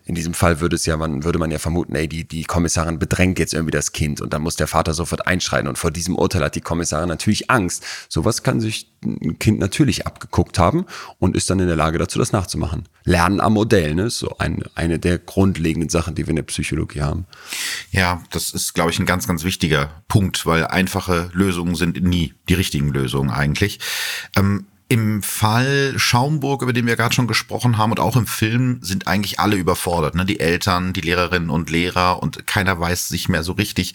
in 0.05 0.15
diesem 0.15 0.35
Fall 0.35 0.61
würde 0.61 0.77
es 0.77 0.87
ja, 0.87 0.97
man, 0.97 1.25
würde 1.25 1.39
man 1.39 1.51
ja 1.51 1.59
vermuten, 1.59 1.95
ey, 1.95 2.09
die, 2.09 2.27
die 2.27 2.45
Kommissarin 2.45 2.99
bedrängt 2.99 3.39
jetzt 3.39 3.55
irgendwie 3.55 3.73
das 3.73 3.93
Kind 3.93 4.21
und 4.21 4.33
dann 4.33 4.43
muss 4.43 4.57
der 4.57 4.67
Vater 4.67 4.95
sofort 4.95 5.27
einschreiten 5.27 5.69
und 5.69 5.79
vor 5.79 5.91
diesem 5.91 6.17
Urteil 6.17 6.43
hat 6.45 6.55
die 6.55 6.61
Kommissarin 6.61 7.09
natürlich 7.09 7.51
Angst. 7.51 7.85
Sowas 8.09 8.43
kann 8.43 8.61
sich 8.61 8.93
ein 9.05 9.39
Kind 9.39 9.59
natürlich 9.59 10.07
abgeguckt 10.07 10.59
haben 10.59 10.87
und 11.19 11.37
ist 11.37 11.51
dann 11.51 11.61
in 11.61 11.67
der 11.67 11.77
Lage 11.77 11.99
dazu, 11.99 12.19
das 12.19 12.33
nachzumachen. 12.33 12.89
Lernen 13.05 13.41
am 13.41 13.55
Modell, 13.55 13.95
ne, 13.95 14.05
ist 14.05 14.19
so 14.19 14.37
ein, 14.39 14.63
eine 14.75 14.99
der 14.99 15.19
grundlegenden 15.19 15.89
Sachen, 15.89 16.15
die 16.15 16.27
wir 16.27 16.31
in 16.31 16.37
der 16.37 16.43
Psychologie 16.45 17.03
haben. 17.03 17.27
Ja, 17.91 18.23
das 18.31 18.51
ist, 18.51 18.75
glaube 18.75 18.91
ich, 18.91 18.99
ein 18.99 19.07
ganz, 19.07 19.27
ganz 19.27 19.45
wichtiger 19.45 20.03
Punkt, 20.09 20.47
weil 20.47 20.67
einfache 20.67 21.31
Lösungen 21.33 21.75
sind 21.75 22.03
nie 22.03 22.35
die 22.49 22.55
richtigen 22.55 22.89
Lösungen 22.89 23.31
eigentlich. 23.31 23.81
Ähm, 24.37 24.67
im 24.89 25.23
Fall 25.23 25.95
Schaumburg, 25.97 26.63
über 26.63 26.73
den 26.73 26.87
wir 26.87 26.95
gerade 26.95 27.15
schon 27.15 27.27
gesprochen 27.27 27.77
haben, 27.77 27.91
und 27.91 27.99
auch 27.99 28.17
im 28.17 28.27
Film 28.27 28.79
sind 28.83 29.09
eigentlich 29.09 29.41
alle 29.41 29.57
überfordert. 29.57 30.15
Ne? 30.15 30.25
Die 30.25 30.39
Eltern, 30.39 30.93
die 30.93 31.01
Lehrerinnen 31.01 31.51
und 31.51 31.71
Lehrer 31.71 32.23
und 32.23 32.47
keiner 32.47 32.79
weiß 32.79 33.09
sich 33.09 33.29
mehr 33.29 33.43
so 33.43 33.53
richtig 33.53 33.95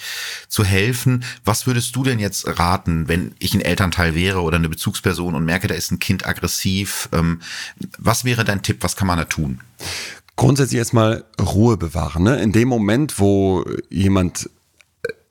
zu 0.49 0.65
helfen. 0.65 1.23
Was 1.45 1.65
würdest 1.65 1.95
du 1.95 2.03
denn 2.03 2.19
jetzt 2.19 2.59
raten, 2.59 3.07
wenn 3.07 3.33
ich 3.39 3.53
ein 3.53 3.61
Elternteil 3.61 4.15
wäre 4.15 4.41
oder 4.41 4.57
eine 4.57 4.69
Bezugsperson 4.69 5.33
und 5.33 5.45
merke, 5.45 5.69
da 5.69 5.75
ist 5.75 5.91
ein 5.91 5.99
Kind 5.99 6.25
aggressiv? 6.25 7.07
Ähm, 7.13 7.39
was 7.97 8.25
wäre 8.25 8.43
dein 8.43 8.61
Tipp? 8.61 8.77
Was 8.81 8.97
kann 8.97 9.07
man 9.07 9.17
da 9.17 9.25
tun? 9.25 9.61
Grundsätzlich 10.35 10.79
erstmal 10.79 11.23
Ruhe 11.39 11.77
bewahren. 11.77 12.23
Ne? 12.23 12.41
In 12.41 12.51
dem 12.51 12.67
Moment, 12.67 13.17
wo 13.17 13.65
jemand 13.89 14.49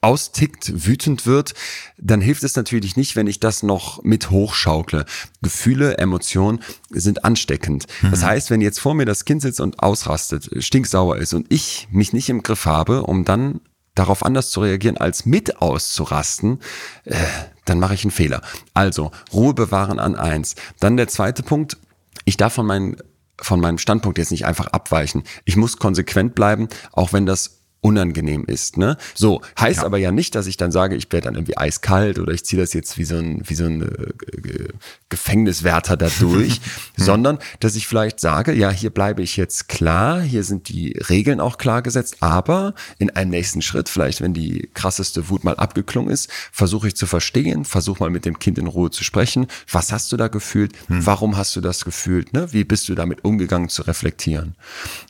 austickt, 0.00 0.86
wütend 0.86 1.26
wird, 1.26 1.54
dann 1.98 2.20
hilft 2.20 2.42
es 2.42 2.56
natürlich 2.56 2.96
nicht, 2.96 3.16
wenn 3.16 3.26
ich 3.26 3.40
das 3.40 3.62
noch 3.62 4.02
mit 4.02 4.30
hochschaukle. 4.30 5.04
Gefühle, 5.42 5.98
Emotionen 5.98 6.60
sind 6.90 7.24
ansteckend. 7.24 7.86
Mhm. 8.02 8.10
Das 8.10 8.24
heißt, 8.24 8.50
wenn 8.50 8.60
jetzt 8.60 8.80
vor 8.80 8.94
mir 8.94 9.04
das 9.04 9.24
Kind 9.24 9.42
sitzt 9.42 9.60
und 9.60 9.82
ausrastet, 9.82 10.50
stinksauer 10.62 11.18
ist 11.18 11.34
und 11.34 11.46
ich 11.50 11.88
mich 11.90 12.12
nicht 12.12 12.28
im 12.28 12.42
Griff 12.42 12.64
habe, 12.64 13.02
um 13.02 13.24
dann 13.24 13.60
darauf 13.94 14.24
anders 14.24 14.50
zu 14.50 14.60
reagieren, 14.60 14.96
als 14.96 15.26
mit 15.26 15.60
auszurasten, 15.60 16.60
äh, 17.04 17.16
dann 17.64 17.78
mache 17.78 17.94
ich 17.94 18.04
einen 18.04 18.10
Fehler. 18.10 18.42
Also 18.72 19.10
Ruhe 19.32 19.52
bewahren 19.52 19.98
an 19.98 20.16
eins. 20.16 20.54
Dann 20.78 20.96
der 20.96 21.08
zweite 21.08 21.42
Punkt, 21.42 21.76
ich 22.24 22.36
darf 22.36 22.54
von, 22.54 22.66
meinen, 22.66 22.96
von 23.40 23.60
meinem 23.60 23.78
Standpunkt 23.78 24.18
jetzt 24.18 24.30
nicht 24.30 24.46
einfach 24.46 24.68
abweichen. 24.68 25.24
Ich 25.44 25.56
muss 25.56 25.76
konsequent 25.76 26.34
bleiben, 26.34 26.68
auch 26.92 27.12
wenn 27.12 27.26
das 27.26 27.59
unangenehm 27.80 28.44
ist. 28.44 28.76
Ne? 28.76 28.96
So, 29.14 29.40
heißt 29.58 29.80
ja. 29.80 29.86
aber 29.86 29.98
ja 29.98 30.12
nicht, 30.12 30.34
dass 30.34 30.46
ich 30.46 30.56
dann 30.56 30.70
sage, 30.70 30.96
ich 30.96 31.10
werde 31.10 31.26
dann 31.26 31.34
irgendwie 31.34 31.56
eiskalt 31.56 32.18
oder 32.18 32.32
ich 32.32 32.44
ziehe 32.44 32.60
das 32.60 32.74
jetzt 32.74 32.98
wie 32.98 33.04
so 33.04 33.16
ein, 33.16 33.42
wie 33.46 33.54
so 33.54 33.64
ein 33.64 33.82
äh, 33.82 34.68
Gefängniswärter 35.08 35.96
da 35.96 36.08
durch, 36.20 36.60
sondern 36.96 37.38
dass 37.60 37.76
ich 37.76 37.86
vielleicht 37.86 38.20
sage, 38.20 38.52
ja, 38.52 38.70
hier 38.70 38.90
bleibe 38.90 39.22
ich 39.22 39.36
jetzt 39.36 39.68
klar, 39.68 40.20
hier 40.20 40.44
sind 40.44 40.68
die 40.68 40.92
Regeln 41.08 41.40
auch 41.40 41.56
klar 41.56 41.80
gesetzt, 41.80 42.18
aber 42.20 42.74
in 42.98 43.10
einem 43.10 43.30
nächsten 43.30 43.62
Schritt, 43.62 43.88
vielleicht 43.88 44.20
wenn 44.20 44.34
die 44.34 44.68
krasseste 44.74 45.30
Wut 45.30 45.44
mal 45.44 45.56
abgeklungen 45.56 46.10
ist, 46.10 46.30
versuche 46.52 46.88
ich 46.88 46.96
zu 46.96 47.06
verstehen, 47.06 47.64
versuche 47.64 48.00
mal 48.02 48.10
mit 48.10 48.26
dem 48.26 48.38
Kind 48.38 48.58
in 48.58 48.66
Ruhe 48.66 48.90
zu 48.90 49.04
sprechen. 49.04 49.46
Was 49.70 49.90
hast 49.90 50.12
du 50.12 50.18
da 50.18 50.28
gefühlt? 50.28 50.72
Hm. 50.88 51.06
Warum 51.06 51.36
hast 51.38 51.56
du 51.56 51.62
das 51.62 51.84
gefühlt? 51.84 52.34
Ne? 52.34 52.52
Wie 52.52 52.64
bist 52.64 52.88
du 52.90 52.94
damit 52.94 53.24
umgegangen 53.24 53.70
zu 53.70 53.82
reflektieren? 53.82 54.54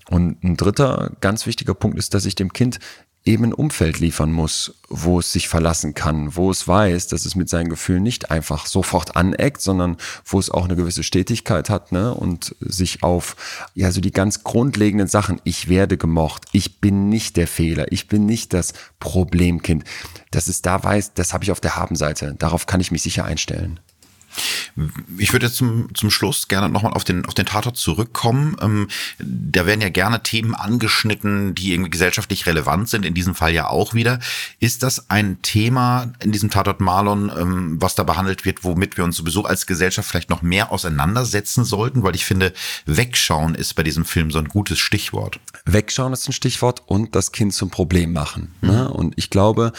Und 0.09 0.43
ein 0.43 0.57
dritter 0.57 1.13
ganz 1.21 1.47
wichtiger 1.47 1.75
Punkt 1.75 1.99
ist, 1.99 2.15
dass 2.15 2.27
ich 2.27 2.35
dem 2.35 2.53
Kind 2.53 2.60
eben 3.25 3.45
ein 3.45 3.53
Umfeld 3.53 4.01
liefern 4.01 4.33
muss, 4.33 4.75
wo 4.89 5.19
es 5.19 5.33
sich 5.33 5.49
verlassen 5.49 5.95
kann, 5.95 6.37
wo 6.37 6.51
es 6.51 6.67
weiß, 6.67 7.09
dass 7.09 7.27
es 7.27 7.35
mit 7.35 7.51
seinen 7.51 7.69
Gefühlen 7.69 8.03
nicht 8.03 8.31
einfach 8.31 8.67
sofort 8.67 9.15
aneckt, 9.15 9.61
sondern 9.61 9.99
wo 10.25 10.39
es 10.39 10.51
auch 10.51 10.65
eine 10.65 10.77
gewisse 10.77 11.03
Stetigkeit 11.03 11.69
hat, 11.69 11.93
ne, 11.93 12.15
und 12.15 12.57
sich 12.61 13.03
auf, 13.03 13.69
ja, 13.75 13.93
so 13.93 14.01
die 14.01 14.11
ganz 14.11 14.43
grundlegenden 14.43 15.09
Sachen, 15.09 15.41
ich 15.45 15.69
werde 15.69 15.99
gemocht, 15.99 16.47
ich 16.53 16.81
bin 16.81 17.11
nicht 17.11 17.37
der 17.37 17.47
Fehler, 17.47 17.93
ich 17.93 18.09
bin 18.09 18.25
nicht 18.25 18.55
das 18.55 18.73
Problemkind, 19.01 19.85
dass 20.31 20.49
es 20.49 20.63
da 20.63 20.83
weiß, 20.83 21.13
das 21.13 21.35
habe 21.35 21.45
ich 21.45 21.53
auf 21.53 21.61
der 21.61 21.77
Habenseite, 21.77 22.35
darauf 22.39 22.67
kann 22.67 22.81
ich 22.81 22.91
mich 22.91 23.03
sicher 23.03 23.25
einstellen. 23.27 23.81
Ich 25.19 25.33
würde 25.33 25.47
jetzt 25.47 25.57
zum, 25.57 25.95
zum 25.95 26.11
Schluss 26.11 26.49
gerne 26.49 26.69
nochmal 26.69 26.93
auf 26.93 27.05
den, 27.05 27.25
auf 27.27 27.35
den 27.35 27.47
Tatort 27.47 27.77
zurückkommen. 27.77 28.57
Ähm, 28.61 28.89
da 29.19 29.67
werden 29.67 29.81
ja 29.81 29.89
gerne 29.89 30.23
Themen 30.23 30.55
angeschnitten, 30.55 31.55
die 31.55 31.73
irgendwie 31.73 31.91
gesellschaftlich 31.91 32.47
relevant 32.47 32.89
sind, 32.89 33.05
in 33.05 33.15
diesem 33.15 33.35
Fall 33.35 33.53
ja 33.53 33.69
auch 33.69 33.95
wieder. 33.95 34.21
Ist 34.59 34.83
das 34.83 35.11
ein 35.11 35.43
Thema 35.43 36.13
in 36.23 36.33
diesem 36.33 36.51
Tatort 36.51 36.81
Marlon, 36.81 37.31
ähm, 37.37 37.77
was 37.81 37.95
da 37.95 38.03
behandelt 38.03 38.45
wird, 38.45 38.65
womit 38.65 38.97
wir 38.97 39.05
uns 39.05 39.17
sowieso 39.17 39.45
als 39.45 39.67
Gesellschaft 39.67 40.09
vielleicht 40.09 40.31
noch 40.31 40.43
mehr 40.43 40.73
auseinandersetzen 40.73 41.65
sollten? 41.65 42.03
Weil 42.03 42.15
ich 42.15 42.25
finde, 42.25 42.53
Wegschauen 42.87 43.55
ist 43.55 43.75
bei 43.75 43.83
diesem 43.83 44.05
Film 44.05 44.31
so 44.31 44.39
ein 44.39 44.49
gutes 44.49 44.79
Stichwort. 44.79 45.41
Wegschauen 45.65 46.13
ist 46.13 46.29
ein 46.29 46.33
Stichwort 46.33 46.83
und 46.87 47.15
das 47.15 47.33
Kind 47.33 47.55
zum 47.55 47.71
Problem 47.71 48.13
machen. 48.13 48.55
Ne? 48.61 48.89
Mhm. 48.89 48.97
Und 48.97 49.15
ich 49.17 49.31
glaube, 49.31 49.73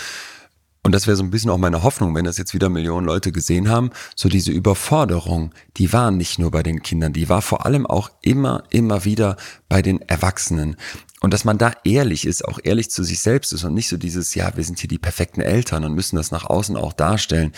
und 0.83 0.93
das 0.93 1.05
wäre 1.05 1.15
so 1.15 1.23
ein 1.23 1.29
bisschen 1.29 1.51
auch 1.51 1.57
meine 1.57 1.83
Hoffnung, 1.83 2.15
wenn 2.15 2.25
das 2.25 2.37
jetzt 2.37 2.53
wieder 2.53 2.69
Millionen 2.69 3.05
Leute 3.05 3.31
gesehen 3.31 3.69
haben, 3.69 3.91
so 4.15 4.29
diese 4.29 4.51
Überforderung, 4.51 5.53
die 5.77 5.93
war 5.93 6.09
nicht 6.09 6.39
nur 6.39 6.49
bei 6.49 6.63
den 6.63 6.81
Kindern, 6.81 7.13
die 7.13 7.29
war 7.29 7.43
vor 7.43 7.65
allem 7.65 7.85
auch 7.85 8.09
immer, 8.21 8.63
immer 8.71 9.05
wieder 9.05 9.37
bei 9.69 9.83
den 9.83 10.01
Erwachsenen. 10.01 10.75
Und 11.23 11.35
dass 11.35 11.45
man 11.45 11.59
da 11.59 11.71
ehrlich 11.83 12.25
ist, 12.25 12.43
auch 12.43 12.59
ehrlich 12.63 12.89
zu 12.89 13.03
sich 13.03 13.19
selbst 13.19 13.53
ist 13.53 13.63
und 13.63 13.75
nicht 13.75 13.89
so 13.89 13.97
dieses, 13.97 14.33
ja, 14.33 14.57
wir 14.57 14.63
sind 14.63 14.79
hier 14.79 14.87
die 14.87 14.97
perfekten 14.97 15.39
Eltern 15.39 15.85
und 15.85 15.93
müssen 15.93 16.15
das 16.15 16.31
nach 16.31 16.45
außen 16.45 16.75
auch 16.75 16.93
darstellen, 16.93 17.53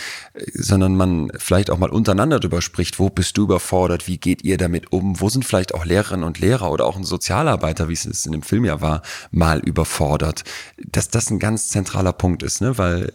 sondern 0.53 0.97
man 0.97 1.31
vielleicht 1.37 1.71
auch 1.71 1.77
mal 1.77 1.89
untereinander 1.89 2.41
drüber 2.41 2.61
spricht, 2.61 2.99
wo 2.99 3.09
bist 3.09 3.37
du 3.37 3.43
überfordert, 3.43 4.05
wie 4.05 4.17
geht 4.17 4.43
ihr 4.43 4.57
damit 4.57 4.91
um, 4.91 5.21
wo 5.21 5.29
sind 5.29 5.45
vielleicht 5.45 5.73
auch 5.73 5.85
Lehrerinnen 5.85 6.25
und 6.25 6.39
Lehrer 6.39 6.71
oder 6.71 6.85
auch 6.85 6.97
ein 6.97 7.05
Sozialarbeiter, 7.05 7.87
wie 7.87 7.93
es 7.93 8.25
in 8.25 8.33
dem 8.33 8.43
Film 8.43 8.65
ja 8.65 8.81
war, 8.81 9.01
mal 9.31 9.59
überfordert. 9.59 10.43
Dass 10.85 11.07
das 11.07 11.31
ein 11.31 11.39
ganz 11.39 11.69
zentraler 11.69 12.11
Punkt 12.13 12.43
ist, 12.43 12.59
ne, 12.59 12.77
weil 12.77 13.13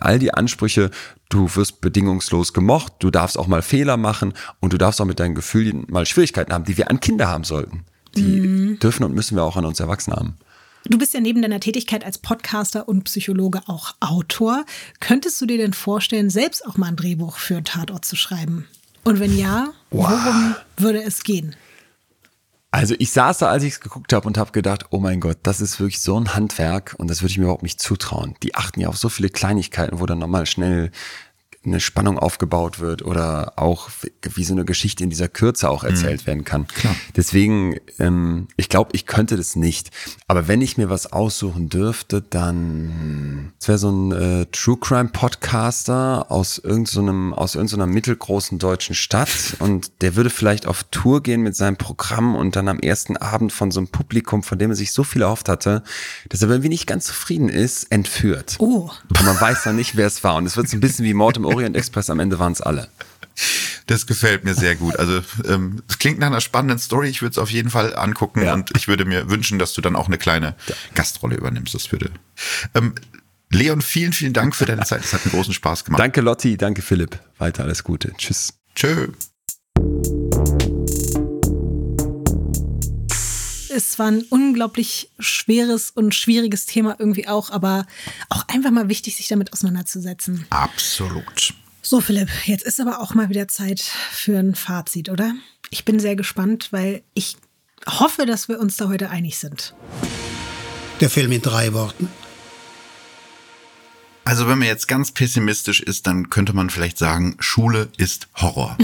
all 0.00 0.18
die 0.18 0.32
Ansprüche, 0.32 0.90
du 1.28 1.54
wirst 1.54 1.82
bedingungslos 1.82 2.54
gemocht, 2.54 2.94
du 3.00 3.10
darfst 3.10 3.38
auch 3.38 3.46
mal 3.46 3.62
Fehler 3.62 3.98
machen 3.98 4.32
und 4.60 4.72
du 4.72 4.78
darfst 4.78 5.02
auch 5.02 5.06
mit 5.06 5.20
deinen 5.20 5.34
Gefühlen 5.34 5.84
mal 5.88 6.06
Schwierigkeiten 6.06 6.54
haben, 6.54 6.64
die 6.64 6.78
wir 6.78 6.90
an 6.90 7.00
Kinder 7.00 7.28
haben 7.28 7.44
sollten. 7.44 7.84
Die 8.16 8.40
mhm. 8.40 8.78
dürfen 8.78 9.04
und 9.04 9.14
müssen 9.14 9.36
wir 9.36 9.44
auch 9.44 9.56
an 9.56 9.64
uns 9.64 9.80
Erwachsene 9.80 10.16
haben. 10.16 10.36
Du 10.88 10.98
bist 10.98 11.14
ja 11.14 11.20
neben 11.20 11.42
deiner 11.42 11.58
Tätigkeit 11.58 12.04
als 12.04 12.18
Podcaster 12.18 12.88
und 12.88 13.04
Psychologe 13.04 13.60
auch 13.66 13.94
Autor. 14.00 14.64
Könntest 15.00 15.40
du 15.40 15.46
dir 15.46 15.58
denn 15.58 15.72
vorstellen, 15.72 16.30
selbst 16.30 16.64
auch 16.64 16.76
mal 16.76 16.88
ein 16.88 16.96
Drehbuch 16.96 17.38
für 17.38 17.62
Tatort 17.64 18.04
zu 18.04 18.14
schreiben? 18.14 18.66
Und 19.02 19.18
wenn 19.18 19.36
ja, 19.36 19.72
wow. 19.90 20.10
worum 20.10 20.54
würde 20.76 21.02
es 21.02 21.24
gehen? 21.24 21.56
Also 22.70 22.94
ich 22.98 23.10
saß 23.10 23.38
da, 23.38 23.48
als 23.48 23.62
ich 23.62 23.74
es 23.74 23.80
geguckt 23.80 24.12
habe 24.12 24.26
und 24.26 24.38
habe 24.38 24.52
gedacht, 24.52 24.86
oh 24.90 24.98
mein 24.98 25.20
Gott, 25.20 25.38
das 25.42 25.60
ist 25.60 25.80
wirklich 25.80 26.00
so 26.00 26.18
ein 26.20 26.34
Handwerk 26.34 26.94
und 26.98 27.08
das 27.08 27.22
würde 27.22 27.30
ich 27.30 27.38
mir 27.38 27.44
überhaupt 27.44 27.62
nicht 27.62 27.80
zutrauen. 27.80 28.34
Die 28.42 28.54
achten 28.54 28.80
ja 28.80 28.88
auf 28.88 28.98
so 28.98 29.08
viele 29.08 29.30
Kleinigkeiten, 29.30 29.98
wo 29.98 30.06
dann 30.06 30.18
nochmal 30.18 30.46
schnell 30.46 30.90
eine 31.66 31.80
Spannung 31.80 32.18
aufgebaut 32.18 32.80
wird 32.80 33.02
oder 33.02 33.54
auch 33.56 33.90
wie 34.22 34.44
so 34.44 34.54
eine 34.54 34.64
Geschichte 34.64 35.04
in 35.04 35.10
dieser 35.10 35.28
Kürze 35.28 35.68
auch 35.68 35.84
erzählt 35.84 36.22
mhm. 36.22 36.26
werden 36.26 36.44
kann. 36.44 36.66
Klar. 36.68 36.96
Deswegen, 37.16 37.76
ähm, 37.98 38.48
ich 38.56 38.68
glaube, 38.68 38.90
ich 38.92 39.06
könnte 39.06 39.36
das 39.36 39.56
nicht. 39.56 39.90
Aber 40.28 40.48
wenn 40.48 40.60
ich 40.60 40.76
mir 40.76 40.90
was 40.90 41.12
aussuchen 41.12 41.68
dürfte, 41.68 42.22
dann 42.22 43.52
es 43.60 43.68
wäre 43.68 43.78
so 43.78 43.90
ein 43.90 44.12
äh, 44.12 44.46
True 44.52 44.78
Crime 44.80 45.10
Podcaster 45.12 46.26
aus 46.30 46.58
irgendeinem 46.58 47.30
so 47.30 47.36
aus 47.36 47.54
irgendeiner 47.54 47.86
mittelgroßen 47.86 48.58
deutschen 48.58 48.94
Stadt 48.94 49.56
und 49.58 50.02
der 50.02 50.16
würde 50.16 50.30
vielleicht 50.30 50.66
auf 50.66 50.84
Tour 50.84 51.22
gehen 51.22 51.42
mit 51.42 51.56
seinem 51.56 51.76
Programm 51.76 52.34
und 52.34 52.56
dann 52.56 52.68
am 52.68 52.78
ersten 52.78 53.16
Abend 53.16 53.52
von 53.52 53.70
so 53.70 53.80
einem 53.80 53.88
Publikum, 53.88 54.42
von 54.42 54.58
dem 54.58 54.70
er 54.70 54.76
sich 54.76 54.92
so 54.92 55.04
viel 55.04 55.22
erhofft 55.22 55.48
hatte, 55.48 55.82
dass 56.28 56.42
er 56.42 56.48
irgendwie 56.48 56.68
nicht 56.68 56.86
ganz 56.86 57.06
zufrieden 57.06 57.48
ist, 57.48 57.84
entführt. 57.84 58.56
Oh. 58.58 58.90
Und 59.08 59.24
man 59.24 59.40
weiß 59.40 59.64
dann 59.64 59.76
nicht, 59.76 59.96
wer 59.96 60.06
es 60.06 60.22
war. 60.24 60.36
Und 60.36 60.46
es 60.46 60.56
wird 60.56 60.68
so 60.68 60.76
ein 60.76 60.80
bisschen 60.80 61.04
wie 61.04 61.14
Mord 61.14 61.36
im 61.36 61.44
Orient 61.56 61.76
Express, 61.76 62.10
am 62.10 62.20
Ende 62.20 62.38
waren 62.38 62.52
es 62.52 62.60
alle. 62.60 62.88
Das 63.86 64.06
gefällt 64.06 64.44
mir 64.44 64.54
sehr 64.54 64.76
gut. 64.76 64.96
Also 64.98 65.22
ähm, 65.48 65.82
es 65.88 65.98
klingt 65.98 66.18
nach 66.18 66.26
einer 66.26 66.40
spannenden 66.40 66.78
Story. 66.78 67.08
Ich 67.08 67.22
würde 67.22 67.32
es 67.32 67.38
auf 67.38 67.50
jeden 67.50 67.70
Fall 67.70 67.96
angucken 67.96 68.42
ja. 68.42 68.52
und 68.52 68.70
ich 68.76 68.88
würde 68.88 69.04
mir 69.04 69.30
wünschen, 69.30 69.58
dass 69.58 69.74
du 69.74 69.80
dann 69.80 69.96
auch 69.96 70.06
eine 70.06 70.18
kleine 70.18 70.54
ja. 70.66 70.74
Gastrolle 70.94 71.36
übernimmst. 71.36 71.74
Das 71.74 71.90
würde. 71.92 72.10
Ähm, 72.74 72.94
Leon, 73.50 73.80
vielen, 73.80 74.12
vielen 74.12 74.32
Dank 74.32 74.56
für 74.56 74.66
deine 74.66 74.84
Zeit. 74.84 75.04
Es 75.04 75.12
hat 75.12 75.22
einen 75.24 75.32
großen 75.32 75.54
Spaß 75.54 75.84
gemacht. 75.84 76.00
Danke 76.00 76.20
Lotti, 76.20 76.56
danke 76.56 76.82
Philipp. 76.82 77.18
Weiter 77.38 77.62
alles 77.62 77.84
Gute. 77.84 78.12
Tschüss. 78.18 78.54
Tschö. 78.74 79.08
Es 83.76 83.98
war 83.98 84.06
ein 84.06 84.22
unglaublich 84.30 85.10
schweres 85.18 85.90
und 85.90 86.14
schwieriges 86.14 86.64
Thema 86.64 86.96
irgendwie 86.98 87.28
auch, 87.28 87.50
aber 87.50 87.86
auch 88.30 88.48
einfach 88.48 88.70
mal 88.70 88.88
wichtig, 88.88 89.16
sich 89.16 89.28
damit 89.28 89.52
auseinanderzusetzen. 89.52 90.46
Absolut. 90.48 91.52
So, 91.82 92.00
Philipp, 92.00 92.30
jetzt 92.46 92.64
ist 92.64 92.80
aber 92.80 93.00
auch 93.00 93.12
mal 93.12 93.28
wieder 93.28 93.48
Zeit 93.48 93.80
für 93.80 94.38
ein 94.38 94.54
Fazit, 94.54 95.10
oder? 95.10 95.34
Ich 95.68 95.84
bin 95.84 96.00
sehr 96.00 96.16
gespannt, 96.16 96.68
weil 96.70 97.02
ich 97.12 97.36
hoffe, 97.86 98.24
dass 98.24 98.48
wir 98.48 98.60
uns 98.60 98.78
da 98.78 98.88
heute 98.88 99.10
einig 99.10 99.36
sind. 99.36 99.74
Der 101.00 101.10
Film 101.10 101.30
in 101.32 101.42
drei 101.42 101.74
Worten. 101.74 102.08
Also 104.24 104.48
wenn 104.48 104.58
man 104.58 104.68
jetzt 104.68 104.88
ganz 104.88 105.12
pessimistisch 105.12 105.80
ist, 105.80 106.06
dann 106.06 106.30
könnte 106.30 106.54
man 106.54 106.70
vielleicht 106.70 106.96
sagen, 106.96 107.36
Schule 107.40 107.90
ist 107.98 108.28
Horror. 108.36 108.78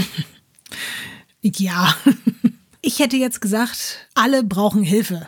ja. 1.41 1.95
Ich 2.85 2.99
hätte 2.99 3.15
jetzt 3.15 3.39
gesagt, 3.39 4.09
alle 4.13 4.43
brauchen 4.43 4.83
Hilfe. 4.83 5.25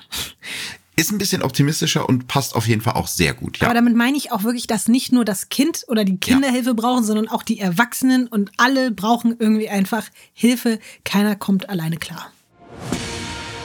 Ist 0.97 1.13
ein 1.13 1.17
bisschen 1.17 1.41
optimistischer 1.41 2.07
und 2.07 2.27
passt 2.27 2.53
auf 2.53 2.67
jeden 2.67 2.81
Fall 2.81 2.95
auch 2.95 3.07
sehr 3.07 3.33
gut. 3.33 3.59
Ja. 3.59 3.67
Aber 3.67 3.73
damit 3.73 3.95
meine 3.95 4.17
ich 4.17 4.33
auch 4.33 4.43
wirklich, 4.43 4.67
dass 4.67 4.89
nicht 4.89 5.13
nur 5.13 5.23
das 5.23 5.47
Kind 5.47 5.85
oder 5.87 6.03
die 6.03 6.17
Kinder 6.17 6.49
ja. 6.49 6.53
Hilfe 6.53 6.73
brauchen, 6.73 7.05
sondern 7.05 7.29
auch 7.29 7.43
die 7.43 7.59
Erwachsenen 7.59 8.27
und 8.27 8.51
alle 8.57 8.91
brauchen 8.91 9.37
irgendwie 9.39 9.69
einfach 9.69 10.03
Hilfe. 10.33 10.79
Keiner 11.05 11.37
kommt 11.37 11.69
alleine 11.69 11.95
klar. 11.95 12.29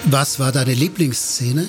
Was 0.05 0.39
war 0.39 0.53
deine 0.53 0.73
Lieblingsszene? 0.73 1.69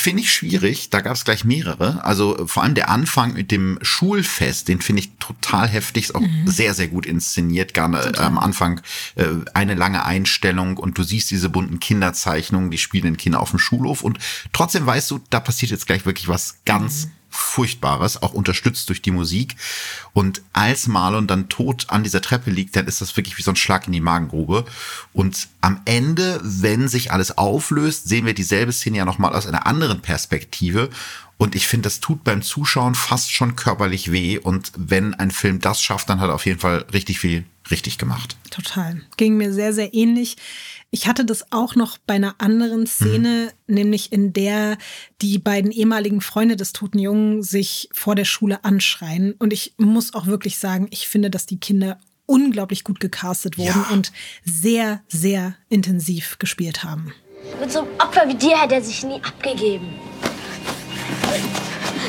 Finde 0.00 0.22
ich 0.22 0.32
schwierig. 0.32 0.90
Da 0.90 1.00
gab 1.00 1.14
es 1.14 1.24
gleich 1.24 1.44
mehrere. 1.44 2.04
Also 2.04 2.46
vor 2.46 2.62
allem 2.62 2.76
der 2.76 2.88
Anfang 2.88 3.32
mit 3.32 3.50
dem 3.50 3.80
Schulfest, 3.82 4.68
den 4.68 4.80
finde 4.80 5.00
ich 5.00 5.10
total 5.18 5.66
heftig. 5.66 6.04
Ist 6.04 6.14
auch 6.14 6.20
mhm. 6.20 6.46
sehr, 6.46 6.72
sehr 6.72 6.86
gut 6.86 7.04
inszeniert. 7.04 7.74
Gar 7.74 7.92
äh, 7.92 8.16
am 8.18 8.38
Anfang 8.38 8.80
äh, 9.16 9.24
eine 9.54 9.74
lange 9.74 10.04
Einstellung 10.04 10.76
und 10.76 10.96
du 10.98 11.02
siehst 11.02 11.32
diese 11.32 11.48
bunten 11.48 11.80
Kinderzeichnungen, 11.80 12.70
die 12.70 12.78
spielen 12.78 13.16
Kinder 13.16 13.40
auf 13.40 13.50
dem 13.50 13.58
Schulhof 13.58 14.04
und 14.04 14.18
trotzdem 14.52 14.86
weißt 14.86 15.10
du, 15.10 15.18
da 15.30 15.40
passiert 15.40 15.72
jetzt 15.72 15.88
gleich 15.88 16.06
wirklich 16.06 16.28
was 16.28 16.58
ganz 16.64 17.06
mhm. 17.06 17.10
Furchtbares, 17.30 18.22
auch 18.22 18.32
unterstützt 18.32 18.88
durch 18.88 19.02
die 19.02 19.10
Musik. 19.10 19.56
Und 20.12 20.42
als 20.52 20.86
Marlon 20.86 21.26
dann 21.26 21.48
tot 21.48 21.86
an 21.88 22.02
dieser 22.02 22.22
Treppe 22.22 22.50
liegt, 22.50 22.76
dann 22.76 22.86
ist 22.86 23.00
das 23.00 23.16
wirklich 23.16 23.38
wie 23.38 23.42
so 23.42 23.52
ein 23.52 23.56
Schlag 23.56 23.86
in 23.86 23.92
die 23.92 24.00
Magengrube. 24.00 24.64
Und 25.12 25.48
am 25.60 25.80
Ende, 25.84 26.40
wenn 26.42 26.88
sich 26.88 27.12
alles 27.12 27.36
auflöst, 27.36 28.08
sehen 28.08 28.26
wir 28.26 28.34
dieselbe 28.34 28.72
Szene 28.72 28.98
ja 28.98 29.04
nochmal 29.04 29.34
aus 29.34 29.46
einer 29.46 29.66
anderen 29.66 30.00
Perspektive. 30.00 30.90
Und 31.38 31.54
ich 31.54 31.66
finde, 31.66 31.84
das 31.84 32.00
tut 32.00 32.24
beim 32.24 32.42
Zuschauen 32.42 32.94
fast 32.94 33.32
schon 33.32 33.56
körperlich 33.56 34.12
weh. 34.12 34.38
Und 34.38 34.72
wenn 34.76 35.14
ein 35.14 35.30
Film 35.30 35.60
das 35.60 35.80
schafft, 35.80 36.08
dann 36.08 36.20
hat 36.20 36.28
er 36.28 36.34
auf 36.34 36.46
jeden 36.46 36.60
Fall 36.60 36.84
richtig 36.92 37.20
viel 37.20 37.44
richtig 37.70 37.98
gemacht. 37.98 38.36
Total. 38.50 39.00
Ging 39.16 39.36
mir 39.36 39.52
sehr, 39.52 39.72
sehr 39.72 39.94
ähnlich. 39.94 40.36
Ich 40.90 41.06
hatte 41.06 41.24
das 41.24 41.52
auch 41.52 41.74
noch 41.74 41.98
bei 41.98 42.14
einer 42.14 42.36
anderen 42.38 42.86
Szene, 42.86 43.52
mhm. 43.66 43.74
nämlich 43.74 44.12
in 44.12 44.32
der 44.32 44.78
die 45.20 45.38
beiden 45.38 45.70
ehemaligen 45.70 46.20
Freunde 46.20 46.56
des 46.56 46.72
toten 46.72 46.98
Jungen 46.98 47.42
sich 47.42 47.88
vor 47.92 48.14
der 48.14 48.24
Schule 48.24 48.64
anschreien. 48.64 49.34
Und 49.38 49.52
ich 49.52 49.74
muss 49.76 50.14
auch 50.14 50.26
wirklich 50.26 50.58
sagen, 50.58 50.88
ich 50.90 51.08
finde, 51.08 51.30
dass 51.30 51.46
die 51.46 51.60
Kinder 51.60 51.98
unglaublich 52.26 52.84
gut 52.84 53.00
gecastet 53.00 53.58
wurden 53.58 53.84
ja. 53.88 53.90
und 53.92 54.12
sehr, 54.44 55.02
sehr 55.08 55.54
intensiv 55.68 56.38
gespielt 56.38 56.84
haben. 56.84 57.12
Mit 57.60 57.72
so 57.72 57.80
einem 57.80 57.88
Opfer 57.98 58.28
wie 58.28 58.34
dir 58.34 58.60
hätte 58.60 58.74
er 58.74 58.82
sich 58.82 59.02
nie 59.02 59.20
abgegeben. 59.22 59.88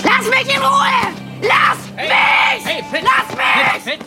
Lass 0.04 0.30
mich 0.30 0.56
in 0.56 0.62
Ruhe! 0.62 1.14
Lass 1.42 1.78
mich! 1.96 2.10
Hey, 2.10 2.84
hey, 2.92 3.04
Lass 3.04 3.86
mich! 3.86 4.00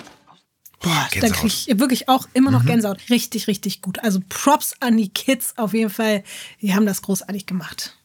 Boah, 0.81 1.09
da 1.21 1.29
kriege 1.29 1.47
ich 1.47 1.79
wirklich 1.79 2.09
auch 2.09 2.27
immer 2.35 2.51
noch 2.51 2.63
mhm. 2.65 2.67
Gänsehaut. 2.67 2.99
Richtig, 3.09 3.47
richtig 3.47 3.83
gut. 3.83 4.01
Also 4.01 4.21
Props 4.29 4.75
an 4.81 4.97
die 4.97 5.09
Kids 5.09 5.55
auf 5.57 5.75
jeden 5.75 5.91
Fall. 5.91 6.25
Die 6.61 6.75
haben 6.75 6.87
das 6.87 7.03
großartig 7.03 7.47
gemacht. 7.47 7.97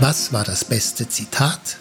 Was 0.00 0.32
war 0.32 0.44
das 0.44 0.64
beste 0.64 1.08
Zitat? 1.08 1.78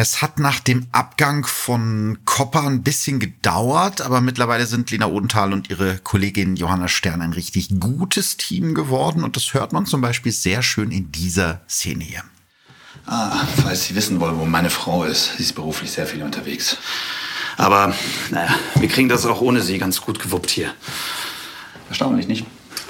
Es 0.00 0.22
hat 0.22 0.38
nach 0.38 0.60
dem 0.60 0.86
Abgang 0.92 1.44
von 1.44 2.18
Kopper 2.24 2.62
ein 2.62 2.84
bisschen 2.84 3.18
gedauert, 3.18 4.00
aber 4.00 4.20
mittlerweile 4.20 4.64
sind 4.64 4.92
Lena 4.92 5.08
Odenthal 5.08 5.52
und 5.52 5.70
ihre 5.70 5.98
Kollegin 5.98 6.54
Johanna 6.54 6.86
Stern 6.86 7.20
ein 7.20 7.32
richtig 7.32 7.80
gutes 7.80 8.36
Team 8.36 8.74
geworden 8.74 9.24
und 9.24 9.34
das 9.34 9.54
hört 9.54 9.72
man 9.72 9.86
zum 9.86 10.00
Beispiel 10.00 10.30
sehr 10.30 10.62
schön 10.62 10.92
in 10.92 11.10
dieser 11.10 11.62
Szene 11.68 12.04
hier. 12.04 12.22
Ah, 13.06 13.44
falls 13.60 13.86
Sie 13.86 13.96
wissen 13.96 14.20
wollen, 14.20 14.38
wo 14.38 14.44
meine 14.44 14.70
Frau 14.70 15.02
ist, 15.02 15.36
sie 15.36 15.42
ist 15.42 15.56
beruflich 15.56 15.90
sehr 15.90 16.06
viel 16.06 16.22
unterwegs. 16.22 16.76
Aber 17.56 17.92
naja, 18.30 18.54
wir 18.76 18.88
kriegen 18.88 19.08
das 19.08 19.26
auch 19.26 19.40
ohne 19.40 19.62
sie 19.62 19.78
ganz 19.78 20.00
gut 20.00 20.20
gewuppt 20.20 20.50
hier. 20.50 20.72
Erstaunlich, 21.88 22.28
nicht? 22.28 22.46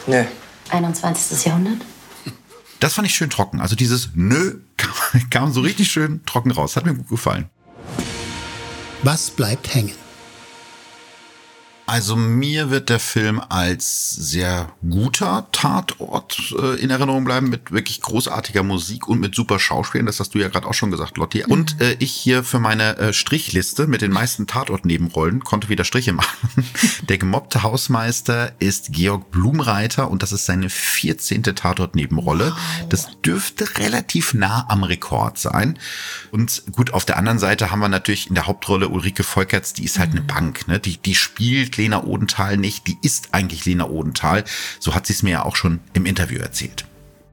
Nö. 0.07 0.25
21. 0.69 1.47
Jahrhundert? 1.47 1.79
Das 2.81 2.93
fand 2.93 3.09
ich 3.09 3.15
schön 3.15 3.31
trocken. 3.31 3.63
Also 3.63 3.77
dieses 3.77 4.11
Nö 4.15 4.59
kam, 5.31 5.53
so 5.53 5.61
richtig 5.61 5.91
schön 5.91 6.25
trocken 6.27 6.51
raus. 6.51 6.77
Hat 6.77 6.85
mir 6.85 6.95
gut 6.95 7.09
gefallen. 7.09 7.49
Was 9.03 9.31
bleibt 9.31 9.75
hängen? 9.75 10.08
Also 11.89 12.17
mir 12.17 12.69
wird 12.69 12.91
der 12.91 13.01
Film 13.01 13.41
als 13.49 14.11
sehr 14.11 14.71
guter 14.87 15.47
Tatort 15.53 16.55
äh, 16.61 16.79
in 16.79 16.91
Erinnerung 16.91 17.25
bleiben, 17.25 17.49
mit 17.49 17.73
wirklich 17.73 18.03
großartiger 18.03 18.63
Musik 18.63 19.09
und 19.09 19.21
mit 19.21 19.35
super 19.35 19.59
Schauspielern. 19.59 20.05
Das 20.05 20.21
hast 20.21 20.35
du 20.35 20.39
ja 20.39 20.49
gerade 20.49 20.67
auch 20.67 20.75
schon 20.75 20.91
gesagt, 20.91 21.17
Lotti. 21.17 21.45
Mhm. 21.47 21.51
Und 21.51 21.81
äh, 21.81 21.97
ich 21.99 22.13
hier 22.13 22.45
für 22.45 22.59
meine 22.59 22.99
äh, 22.99 23.13
Strichliste 23.15 23.87
mit 23.87 24.03
den 24.03 24.13
meisten 24.13 24.47
Tatort-Nebenrollen 24.47 25.45
konnte 25.45 25.71
wieder 25.71 25.85
Striche 25.85 26.13
machen. 26.19 26.67
Der 27.09 27.17
gemobbte 27.17 27.63
Hausmeister 27.63 28.53
ist 28.59 28.93
Georg 28.93 29.31
Blumreiter 29.31 30.11
und 30.11 30.23
das 30.23 30.33
ist 30.33 30.45
seine 30.45 30.69
14. 30.69 31.43
Tatort-Nebenrolle. 31.43 32.51
Wow. 32.51 32.89
Das 32.91 33.09
dürfte 33.25 33.79
relativ 33.79 34.35
nah 34.35 34.67
am 34.69 34.85
Rekord 34.85 35.39
sein. 35.39 35.79
Und 36.33 36.65
gut, 36.73 36.93
auf 36.93 37.07
der 37.07 37.17
anderen 37.17 37.39
Seite 37.39 37.71
haben 37.71 37.81
wir 37.81 37.89
natürlich 37.89 38.29
in 38.29 38.35
der 38.35 38.47
Hauptrolle 38.47 38.91
Ulrike 38.91 39.23
Volkerts, 39.23 39.73
die 39.73 39.85
ist 39.85 39.99
halt 39.99 40.11
mhm. 40.11 40.19
eine 40.19 40.27
Bank, 40.27 40.69
ne? 40.69 40.79
Die, 40.79 40.99
die 40.99 41.15
spielt 41.15 41.78
Lena 41.79 42.05
Odenthal 42.05 42.59
nicht, 42.59 42.87
die 42.87 42.99
ist 43.03 43.29
eigentlich 43.33 43.65
Lena 43.65 43.89
Odenthal. 43.89 44.45
So 44.79 44.95
hat 44.95 45.07
sie 45.07 45.15
es 45.15 45.23
mir 45.23 45.31
ja 45.31 45.45
auch 45.45 45.57
schon 45.57 45.81
im 45.95 46.05
Interview 46.05 46.39
erzählt. 46.41 46.85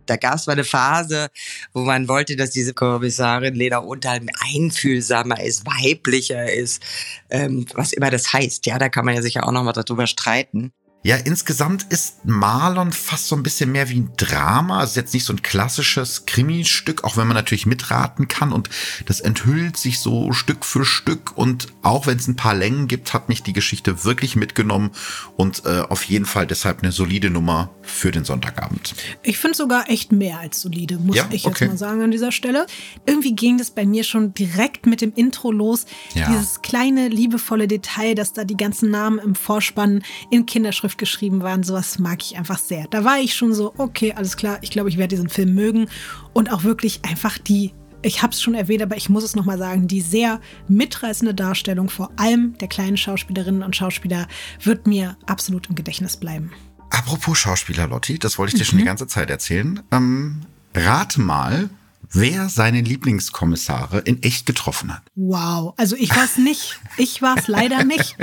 Da 0.06 0.18
gab 0.18 0.36
es 0.36 0.46
mal 0.46 0.54
eine 0.54 0.64
Phase, 0.64 1.30
wo 1.74 1.82
man 1.82 2.08
wollte, 2.08 2.36
dass 2.36 2.52
diese 2.52 2.74
Kommissarin 2.74 3.56
Lena 3.56 3.82
Odenthal 3.82 4.22
einfühlsamer 4.54 5.42
ist, 5.42 5.66
weiblicher 5.66 6.52
ist, 6.52 6.82
ähm, 7.30 7.66
was 7.74 7.92
immer 7.92 8.12
das 8.12 8.32
heißt. 8.32 8.66
Ja, 8.68 8.78
da 8.78 8.90
kann 8.90 9.06
man 9.06 9.16
ja 9.16 9.22
sicher 9.22 9.46
auch 9.46 9.52
noch 9.52 9.64
mal 9.64 9.74
darüber 9.74 10.08
streiten. 10.08 10.72
Ja, 11.06 11.18
insgesamt 11.18 11.84
ist 11.90 12.26
Marlon 12.26 12.92
fast 12.92 13.28
so 13.28 13.36
ein 13.36 13.44
bisschen 13.44 13.72
mehr 13.72 13.90
wie 13.90 14.00
ein 14.00 14.10
Drama. 14.18 14.80
Also 14.80 15.00
jetzt 15.00 15.14
nicht 15.14 15.24
so 15.24 15.34
ein 15.34 15.44
klassisches 15.44 16.26
Krimi-Stück, 16.26 17.04
auch 17.04 17.16
wenn 17.16 17.28
man 17.28 17.36
natürlich 17.36 17.68
mitraten 17.68 18.28
kann. 18.28 18.52
Und 18.52 18.72
das 19.06 19.20
enthüllt 19.20 19.78
sich 19.78 20.00
so 20.00 20.34
Stück 20.34 20.66
für 20.66 20.84
Stück. 20.84 21.38
Und 21.38 21.68
auch 21.84 22.08
wenn 22.08 22.18
es 22.18 22.28
ein 22.28 22.36
paar 22.36 22.56
Längen 22.56 22.88
gibt, 22.88 23.14
hat 23.14 23.30
mich 23.30 23.44
die 23.44 23.54
Geschichte 23.54 24.04
wirklich 24.04 24.36
mitgenommen. 24.36 24.90
Und 25.38 25.64
äh, 25.68 25.82
auf 25.82 26.02
jeden 26.06 26.26
Fall 26.26 26.48
deshalb 26.48 26.82
eine 26.82 26.92
solide 26.92 27.30
Nummer 27.30 27.70
für 27.84 28.10
den 28.10 28.26
Sonntagabend. 28.26 28.96
Ich 29.22 29.38
finde 29.38 29.58
sogar 29.58 29.88
echt 29.92 30.12
mehr 30.12 30.40
als 30.40 30.60
solide, 30.60 30.98
muss 30.98 31.18
ja, 31.18 31.28
ich 31.30 31.46
okay. 31.46 31.66
jetzt 31.66 31.72
mal 31.74 31.78
sagen 31.78 32.02
an 32.02 32.10
dieser 32.10 32.32
Stelle. 32.32 32.66
Irgendwie 33.06 33.36
ging 33.36 33.60
das 33.60 33.70
bei 33.70 33.86
mir 33.86 34.04
schon 34.04 34.34
direkt 34.34 34.88
mit 34.88 35.02
dem 35.02 35.14
Intro 35.14 35.52
los. 35.52 35.86
Ja. 36.16 36.32
Dieses 36.32 36.64
kleine, 36.64 37.10
liebevolle 37.10 37.68
Detail, 37.68 38.16
dass 38.16 38.34
da 38.34 38.44
die 38.44 38.58
ganzen 38.58 38.90
Namen 38.90 39.20
im 39.20 39.36
Vorspann 39.36 40.04
in 40.32 40.48
Kinderschrift 40.48 40.95
geschrieben 40.98 41.42
waren, 41.42 41.64
sowas 41.64 42.00
mag 42.00 42.22
ich 42.22 42.38
einfach 42.38 42.58
sehr. 42.58 42.88
Da 42.90 43.04
war 43.04 43.20
ich 43.20 43.36
schon 43.36 43.54
so, 43.54 43.74
okay, 43.78 44.14
alles 44.14 44.38
klar, 44.38 44.60
ich 44.62 44.72
glaube, 44.72 44.90
ich 44.90 44.98
werde 44.98 45.16
diesen 45.16 45.30
Film 45.30 45.54
mögen 45.54 45.88
und 46.34 46.52
auch 46.52 46.64
wirklich 46.64 47.02
einfach 47.04 47.38
die 47.38 47.74
ich 48.06 48.22
habe 48.22 48.34
es 48.34 48.42
schon 48.42 48.54
erwähnt, 48.54 48.84
aber 48.84 48.96
ich 48.98 49.10
muss 49.10 49.24
es 49.24 49.36
nochmal 49.36 49.58
sagen, 49.58 49.88
die 49.88 50.00
sehr 50.00 50.40
mitreißende 50.68 51.34
Darstellung 51.34 51.90
vor 51.90 52.12
allem 52.18 52.56
der 52.60 52.68
kleinen 52.68 52.98
Schauspielerinnen 52.98 53.64
und 53.64 53.76
Schauspieler 53.76 54.28
wird 54.62 54.86
mir 54.86 55.18
absolut 55.26 55.68
im 55.70 55.76
Gedächtnis 55.76 56.16
bleiben. 56.16 56.52
Apropos 56.92 57.40
Schauspieler, 57.40 57.88
Lotti, 57.88 58.20
das 58.20 58.38
wollte 58.38 58.54
ich 58.54 58.60
dir 58.60 58.66
schon 58.66 58.78
die 58.78 58.86
ganze 58.86 59.08
Zeit 59.08 59.32
erzählen. 59.32 59.82
Ähm, 59.92 60.42
rate 60.76 61.20
mal, 61.20 61.70
wer 62.16 62.50
seine 62.50 62.82
Lieblingskommissare 62.82 64.00
in 64.00 64.24
echt 64.24 64.46
getroffen 64.46 64.94
hat. 64.94 65.04
Wow, 65.16 65.74
also 65.78 65.96
ich 65.96 66.10
war 66.16 66.26
es 66.26 66.38
nicht. 66.38 66.80
Ich 66.98 67.22
war 67.22 67.38
es 67.38 67.48
leider 67.48 67.84
nicht. 67.84 68.16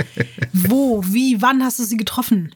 Wo, 0.52 1.05
wie, 1.07 1.40
wann 1.40 1.62
hast 1.62 1.78
du 1.78 1.85
sie 1.85 1.96
getroffen? 1.96 2.55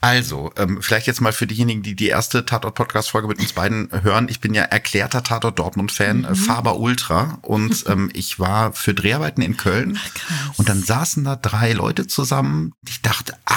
Also, 0.00 0.52
ähm, 0.56 0.82
vielleicht 0.82 1.06
jetzt 1.06 1.20
mal 1.20 1.32
für 1.32 1.46
diejenigen, 1.46 1.82
die 1.82 1.96
die 1.96 2.08
erste 2.08 2.44
Tatort-Podcast-Folge 2.44 3.26
mit 3.26 3.40
uns 3.40 3.54
beiden 3.54 3.88
hören. 4.02 4.28
Ich 4.28 4.40
bin 4.40 4.54
ja 4.54 4.62
erklärter 4.62 5.22
Tatort-Dortmund-Fan, 5.22 6.18
mhm. 6.20 6.36
Faber 6.36 6.78
Ultra. 6.78 7.38
Und 7.42 7.84
ähm, 7.88 8.10
ich 8.12 8.38
war 8.38 8.72
für 8.72 8.94
Dreharbeiten 8.94 9.42
in 9.42 9.56
Köln. 9.56 9.98
Ach, 9.98 10.58
und 10.58 10.68
dann 10.68 10.82
saßen 10.82 11.24
da 11.24 11.34
drei 11.34 11.72
Leute 11.72 12.06
zusammen. 12.06 12.72
Ich 12.86 13.02
dachte, 13.02 13.36
ah, 13.46 13.55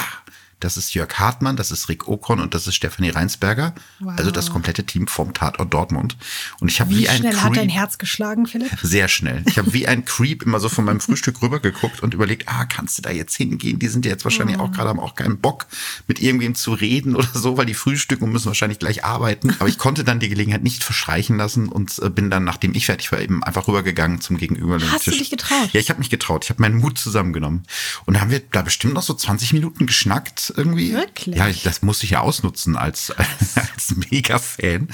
das 0.60 0.76
ist 0.76 0.94
Jörg 0.94 1.14
Hartmann, 1.20 1.56
das 1.56 1.72
ist 1.72 1.88
Rick 1.88 2.08
Okon 2.08 2.40
und 2.40 2.54
das 2.54 2.68
ist 2.68 2.76
Stefanie 2.76 3.10
Reinsberger. 3.10 3.74
Wow. 4.00 4.14
Also 4.18 4.32
das 4.32 4.50
komplette 4.50 4.84
Team 4.86 5.08
vom 5.08 5.34
Tatort 5.34 5.74
Dortmund. 5.74 6.18
Und 6.60 6.70
ich 6.70 6.82
habe 6.82 6.90
wie, 6.92 7.00
wie 7.00 7.10
ein 7.10 7.18
schnell 7.18 7.34
Creep, 7.34 7.44
hat 7.44 7.56
dein 7.56 7.70
Herz 7.70 7.98
geschlagen, 7.98 8.46
Philipp? 8.46 8.72
Sehr 8.82 9.08
schnell. 9.08 9.44
Ich 9.48 9.58
habe 9.58 9.74
wie 9.74 9.88
ein 9.88 10.06
Creep 10.20 10.44
immer 10.44 10.60
so 10.60 10.68
von 10.68 10.86
meinem 10.86 11.00
Frühstück 11.00 11.42
rübergeguckt 11.42 12.04
und 12.04 12.14
überlegt, 12.14 12.48
ah, 12.48 12.66
kannst 12.66 12.98
du 12.98 13.02
da 13.02 13.12
jetzt 13.12 13.36
hingehen? 13.36 13.80
Die 13.80 13.88
sind 13.88 14.06
ja 14.06 14.12
jetzt 14.12 14.26
wahrscheinlich 14.26 14.58
oh. 14.58 14.64
auch 14.64 14.72
gerade, 14.72 14.90
haben 14.90 15.00
auch 15.00 15.16
keinen 15.16 15.40
Bock, 15.40 15.68
mit 16.08 16.22
irgendwem 16.22 16.56
zu 16.56 16.74
reden 16.74 17.16
oder 17.16 17.30
so, 17.34 17.58
weil 17.58 17.66
die 17.66 17.74
frühstücken 17.74 18.26
und 18.26 18.32
müssen 18.32 18.48
wahrscheinlich 18.48 18.80
gleich 18.80 19.06
arbeiten. 19.06 19.56
Aber 19.60 19.70
ich 19.70 19.78
konnte 19.78 20.04
dann 20.04 20.20
die 20.20 20.30
Gelegenheit 20.30 20.64
nicht 20.64 20.84
verstreichen 20.84 21.38
lassen 21.38 21.70
und 21.70 22.00
äh, 22.00 22.10
bin 22.10 22.30
dann, 22.30 22.44
nachdem 22.44 22.74
ich 22.74 22.86
fertig 22.86 23.12
war, 23.12 23.22
eben 23.22 23.44
einfach 23.44 23.68
rübergegangen 23.68 24.20
zum 24.20 24.38
gegenüberliegenden 24.38 24.92
Hast 24.92 25.06
Tisch. 25.06 25.14
du 25.14 25.20
dich 25.20 25.30
getraut? 25.30 25.70
Ja, 25.72 25.80
ich 25.80 25.90
habe 25.90 26.00
mich 26.00 26.10
getraut. 26.10 26.44
Ich 26.44 26.50
habe 26.50 26.62
meinen 26.62 26.78
Mut 26.78 26.98
zusammengenommen. 26.98 27.64
Und 28.06 28.16
da 28.16 28.22
haben 28.22 28.32
wir 28.32 28.42
da 28.52 28.62
bestimmt 28.62 28.94
noch 28.94 29.04
so 29.04 29.14
20 29.14 29.54
Minuten 29.54 29.86
geschnackt 29.86 30.49
irgendwie. 30.50 30.94
Wirklich? 30.94 31.36
Ja, 31.36 31.48
das 31.64 31.82
musste 31.82 32.06
ich 32.06 32.12
ja 32.12 32.22
ausnutzen 32.22 32.76
als, 32.76 33.12
als 33.56 33.96
Mega-Fan. 33.96 34.90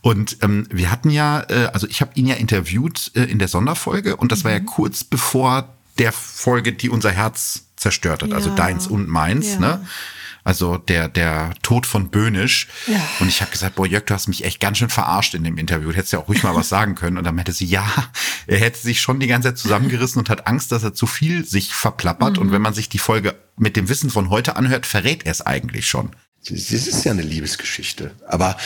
Und 0.00 0.38
ähm, 0.42 0.66
wir 0.70 0.90
hatten 0.90 1.10
ja, 1.10 1.44
äh, 1.48 1.70
also 1.72 1.86
ich 1.86 2.00
habe 2.00 2.12
ihn 2.14 2.26
ja 2.26 2.34
interviewt 2.34 3.12
äh, 3.14 3.24
in 3.24 3.38
der 3.38 3.48
Sonderfolge 3.48 4.16
und 4.16 4.32
das 4.32 4.40
mhm. 4.40 4.44
war 4.44 4.52
ja 4.52 4.60
mhm. 4.60 4.66
kurz 4.66 5.04
bevor 5.04 5.74
der 5.98 6.12
Folge, 6.12 6.72
die 6.72 6.88
unser 6.88 7.10
Herz 7.10 7.66
zerstört 7.76 8.22
hat, 8.22 8.32
also 8.32 8.48
ja. 8.48 8.54
also 8.54 8.56
deins 8.56 8.86
und 8.86 9.08
meins, 9.08 9.54
ja. 9.54 9.60
ne? 9.60 9.86
Also 10.44 10.78
der, 10.78 11.08
der 11.08 11.54
Tod 11.62 11.86
von 11.86 12.10
Böhnisch. 12.10 12.68
Ja. 12.86 13.00
Und 13.20 13.28
ich 13.28 13.40
habe 13.40 13.50
gesagt, 13.50 13.74
boah, 13.76 13.86
Jörg, 13.86 14.04
du 14.04 14.14
hast 14.14 14.28
mich 14.28 14.44
echt 14.44 14.60
ganz 14.60 14.78
schön 14.78 14.90
verarscht 14.90 15.34
in 15.34 15.44
dem 15.44 15.58
Interview. 15.58 15.90
Du 15.90 15.96
hättest 15.96 16.12
ja 16.12 16.18
auch 16.18 16.28
ruhig 16.28 16.42
mal 16.42 16.54
was 16.54 16.68
sagen 16.70 16.94
können. 16.94 17.18
Und 17.18 17.24
dann 17.24 17.36
hätte 17.38 17.52
sie, 17.52 17.66
ja, 17.66 17.86
er 18.46 18.58
hätte 18.58 18.78
sich 18.78 19.00
schon 19.00 19.20
die 19.20 19.26
ganze 19.26 19.48
Zeit 19.48 19.58
zusammengerissen 19.58 20.18
und 20.18 20.30
hat 20.30 20.46
Angst, 20.46 20.72
dass 20.72 20.82
er 20.82 20.94
zu 20.94 21.06
viel 21.06 21.44
sich 21.44 21.74
verplappert. 21.74 22.36
Mhm. 22.36 22.42
Und 22.42 22.52
wenn 22.52 22.62
man 22.62 22.74
sich 22.74 22.88
die 22.88 22.98
Folge 22.98 23.34
mit 23.56 23.76
dem 23.76 23.88
Wissen 23.88 24.10
von 24.10 24.30
heute 24.30 24.56
anhört, 24.56 24.86
verrät 24.86 25.26
er 25.26 25.32
es 25.32 25.42
eigentlich 25.42 25.86
schon. 25.86 26.10
Es 26.42 26.72
ist 26.72 27.04
ja 27.04 27.12
eine 27.12 27.22
Liebesgeschichte. 27.22 28.12
Aber 28.26 28.56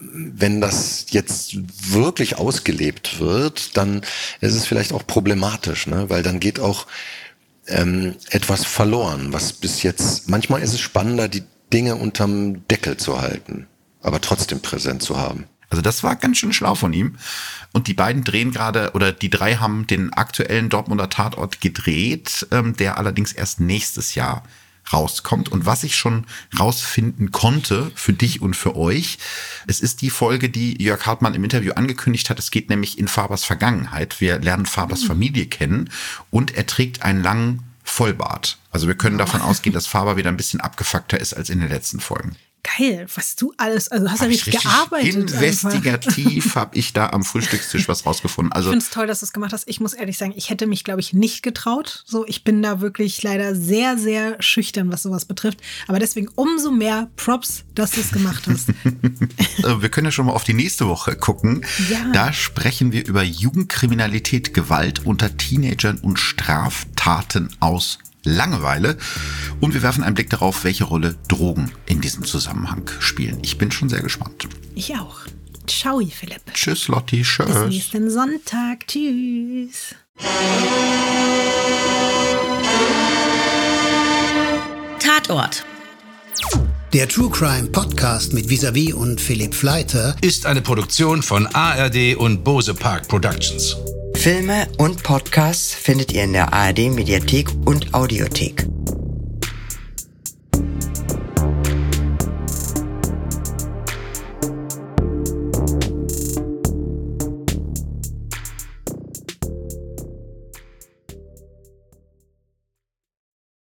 ähm, 0.00 0.32
wenn 0.34 0.60
das 0.60 1.06
jetzt 1.10 1.56
wirklich 1.92 2.38
ausgelebt 2.38 3.20
wird, 3.20 3.76
dann 3.76 4.00
ist 4.40 4.54
es 4.54 4.66
vielleicht 4.66 4.92
auch 4.92 5.06
problematisch, 5.06 5.86
ne? 5.86 6.08
weil 6.08 6.22
dann 6.22 6.40
geht 6.40 6.58
auch 6.58 6.86
ähm, 7.66 8.16
etwas 8.30 8.64
verloren, 8.64 9.32
was 9.32 9.52
bis 9.52 9.82
jetzt, 9.82 10.28
manchmal 10.28 10.62
ist 10.62 10.74
es 10.74 10.80
spannender, 10.80 11.28
die 11.28 11.44
Dinge 11.72 11.96
unterm 11.96 12.66
Deckel 12.68 12.96
zu 12.96 13.20
halten, 13.20 13.66
aber 14.02 14.20
trotzdem 14.20 14.60
präsent 14.60 15.02
zu 15.02 15.16
haben. 15.18 15.46
Also 15.70 15.80
das 15.80 16.02
war 16.02 16.16
ganz 16.16 16.36
schön 16.36 16.52
schlau 16.52 16.74
von 16.74 16.92
ihm. 16.92 17.16
Und 17.72 17.88
die 17.88 17.94
beiden 17.94 18.24
drehen 18.24 18.50
gerade, 18.50 18.90
oder 18.92 19.10
die 19.10 19.30
drei 19.30 19.54
haben 19.54 19.86
den 19.86 20.12
aktuellen 20.12 20.68
Dortmunder 20.68 21.08
Tatort 21.08 21.62
gedreht, 21.62 22.46
ähm, 22.50 22.76
der 22.76 22.98
allerdings 22.98 23.32
erst 23.32 23.58
nächstes 23.58 24.14
Jahr 24.14 24.42
rauskommt. 24.92 25.50
Und 25.50 25.66
was 25.66 25.84
ich 25.84 25.96
schon 25.96 26.26
rausfinden 26.58 27.32
konnte 27.32 27.90
für 27.94 28.12
dich 28.12 28.40
und 28.40 28.54
für 28.54 28.76
euch, 28.76 29.18
es 29.66 29.80
ist 29.80 30.02
die 30.02 30.10
Folge, 30.10 30.50
die 30.50 30.82
Jörg 30.82 31.06
Hartmann 31.06 31.34
im 31.34 31.44
Interview 31.44 31.72
angekündigt 31.72 32.30
hat. 32.30 32.38
Es 32.38 32.50
geht 32.50 32.70
nämlich 32.70 32.98
in 32.98 33.08
Fabers 33.08 33.44
Vergangenheit. 33.44 34.20
Wir 34.20 34.38
lernen 34.38 34.66
Fabers 34.66 35.02
mhm. 35.02 35.08
Familie 35.08 35.46
kennen 35.46 35.90
und 36.30 36.54
er 36.54 36.66
trägt 36.66 37.02
einen 37.02 37.22
langen 37.22 37.62
Vollbart. 37.84 38.58
Also 38.70 38.86
wir 38.86 38.94
können 38.94 39.18
davon 39.18 39.42
ausgehen, 39.42 39.74
dass 39.74 39.86
Faber 39.86 40.16
wieder 40.16 40.30
ein 40.30 40.36
bisschen 40.36 40.60
abgefuckter 40.60 41.20
ist 41.20 41.34
als 41.34 41.50
in 41.50 41.60
den 41.60 41.68
letzten 41.68 42.00
Folgen. 42.00 42.36
Geil, 42.78 43.06
was 43.16 43.34
du 43.34 43.52
alles, 43.56 43.88
also 43.88 44.08
hast 44.08 44.20
du 44.20 44.26
ja 44.26 44.30
richtig 44.30 44.62
gearbeitet. 44.62 45.32
Investigativ 45.32 46.54
habe 46.54 46.78
ich 46.78 46.92
da 46.92 47.08
am 47.08 47.24
Frühstückstisch 47.24 47.88
was 47.88 48.06
rausgefunden. 48.06 48.52
Also 48.52 48.68
ich 48.68 48.74
finde 48.74 48.84
es 48.84 48.90
toll, 48.90 49.06
dass 49.08 49.18
du 49.18 49.26
es 49.26 49.32
gemacht 49.32 49.52
hast. 49.52 49.66
Ich 49.66 49.80
muss 49.80 49.94
ehrlich 49.94 50.16
sagen, 50.16 50.32
ich 50.36 50.48
hätte 50.48 50.68
mich, 50.68 50.84
glaube 50.84 51.00
ich, 51.00 51.12
nicht 51.12 51.42
getraut. 51.42 52.04
So, 52.06 52.24
ich 52.26 52.44
bin 52.44 52.62
da 52.62 52.80
wirklich 52.80 53.20
leider 53.24 53.56
sehr, 53.56 53.98
sehr 53.98 54.40
schüchtern, 54.40 54.92
was 54.92 55.02
sowas 55.02 55.24
betrifft. 55.24 55.58
Aber 55.88 55.98
deswegen 55.98 56.28
umso 56.36 56.70
mehr 56.70 57.10
Props, 57.16 57.64
dass 57.74 57.92
du 57.92 58.00
es 58.00 58.12
gemacht 58.12 58.44
hast. 58.46 58.68
wir 59.80 59.88
können 59.88 60.04
ja 60.04 60.12
schon 60.12 60.26
mal 60.26 60.32
auf 60.32 60.44
die 60.44 60.54
nächste 60.54 60.86
Woche 60.86 61.16
gucken. 61.16 61.66
Ja. 61.90 62.12
Da 62.12 62.32
sprechen 62.32 62.92
wir 62.92 63.04
über 63.06 63.24
Jugendkriminalität, 63.24 64.54
Gewalt 64.54 65.04
unter 65.04 65.36
Teenagern 65.36 65.98
und 65.98 66.18
Straftaten 66.18 67.48
aus 67.58 67.98
Langeweile 68.24 68.96
und 69.60 69.74
wir 69.74 69.82
werfen 69.82 70.04
einen 70.04 70.14
Blick 70.14 70.30
darauf, 70.30 70.64
welche 70.64 70.84
Rolle 70.84 71.16
Drogen 71.28 71.72
in 71.86 72.00
diesem 72.00 72.24
Zusammenhang 72.24 72.90
spielen. 73.00 73.38
Ich 73.42 73.58
bin 73.58 73.70
schon 73.70 73.88
sehr 73.88 74.02
gespannt. 74.02 74.48
Ich 74.74 74.94
auch. 74.96 75.20
Ciao, 75.66 76.00
Philipp. 76.00 76.42
Tschüss, 76.54 76.88
Lotti. 76.88 77.22
Tschüss. 77.22 77.46
Bis 77.46 77.68
nächsten 77.68 78.10
Sonntag. 78.10 78.86
Tschüss. 78.86 79.94
Tatort. 84.98 85.64
Der 86.92 87.08
True 87.08 87.30
Crime 87.30 87.68
Podcast 87.68 88.34
mit 88.34 88.50
Visavi 88.50 88.92
und 88.92 89.20
Philipp 89.20 89.54
Fleiter 89.54 90.14
ist 90.20 90.44
eine 90.46 90.60
Produktion 90.60 91.22
von 91.22 91.46
ARD 91.46 92.16
und 92.16 92.44
Bose 92.44 92.74
Park 92.74 93.08
Productions. 93.08 93.76
Filme 94.22 94.68
und 94.78 95.02
Podcasts 95.02 95.74
findet 95.74 96.12
ihr 96.12 96.22
in 96.22 96.32
der 96.32 96.52
ARD 96.52 96.92
Mediathek 96.92 97.50
und 97.64 97.92
Audiothek. 97.92 98.68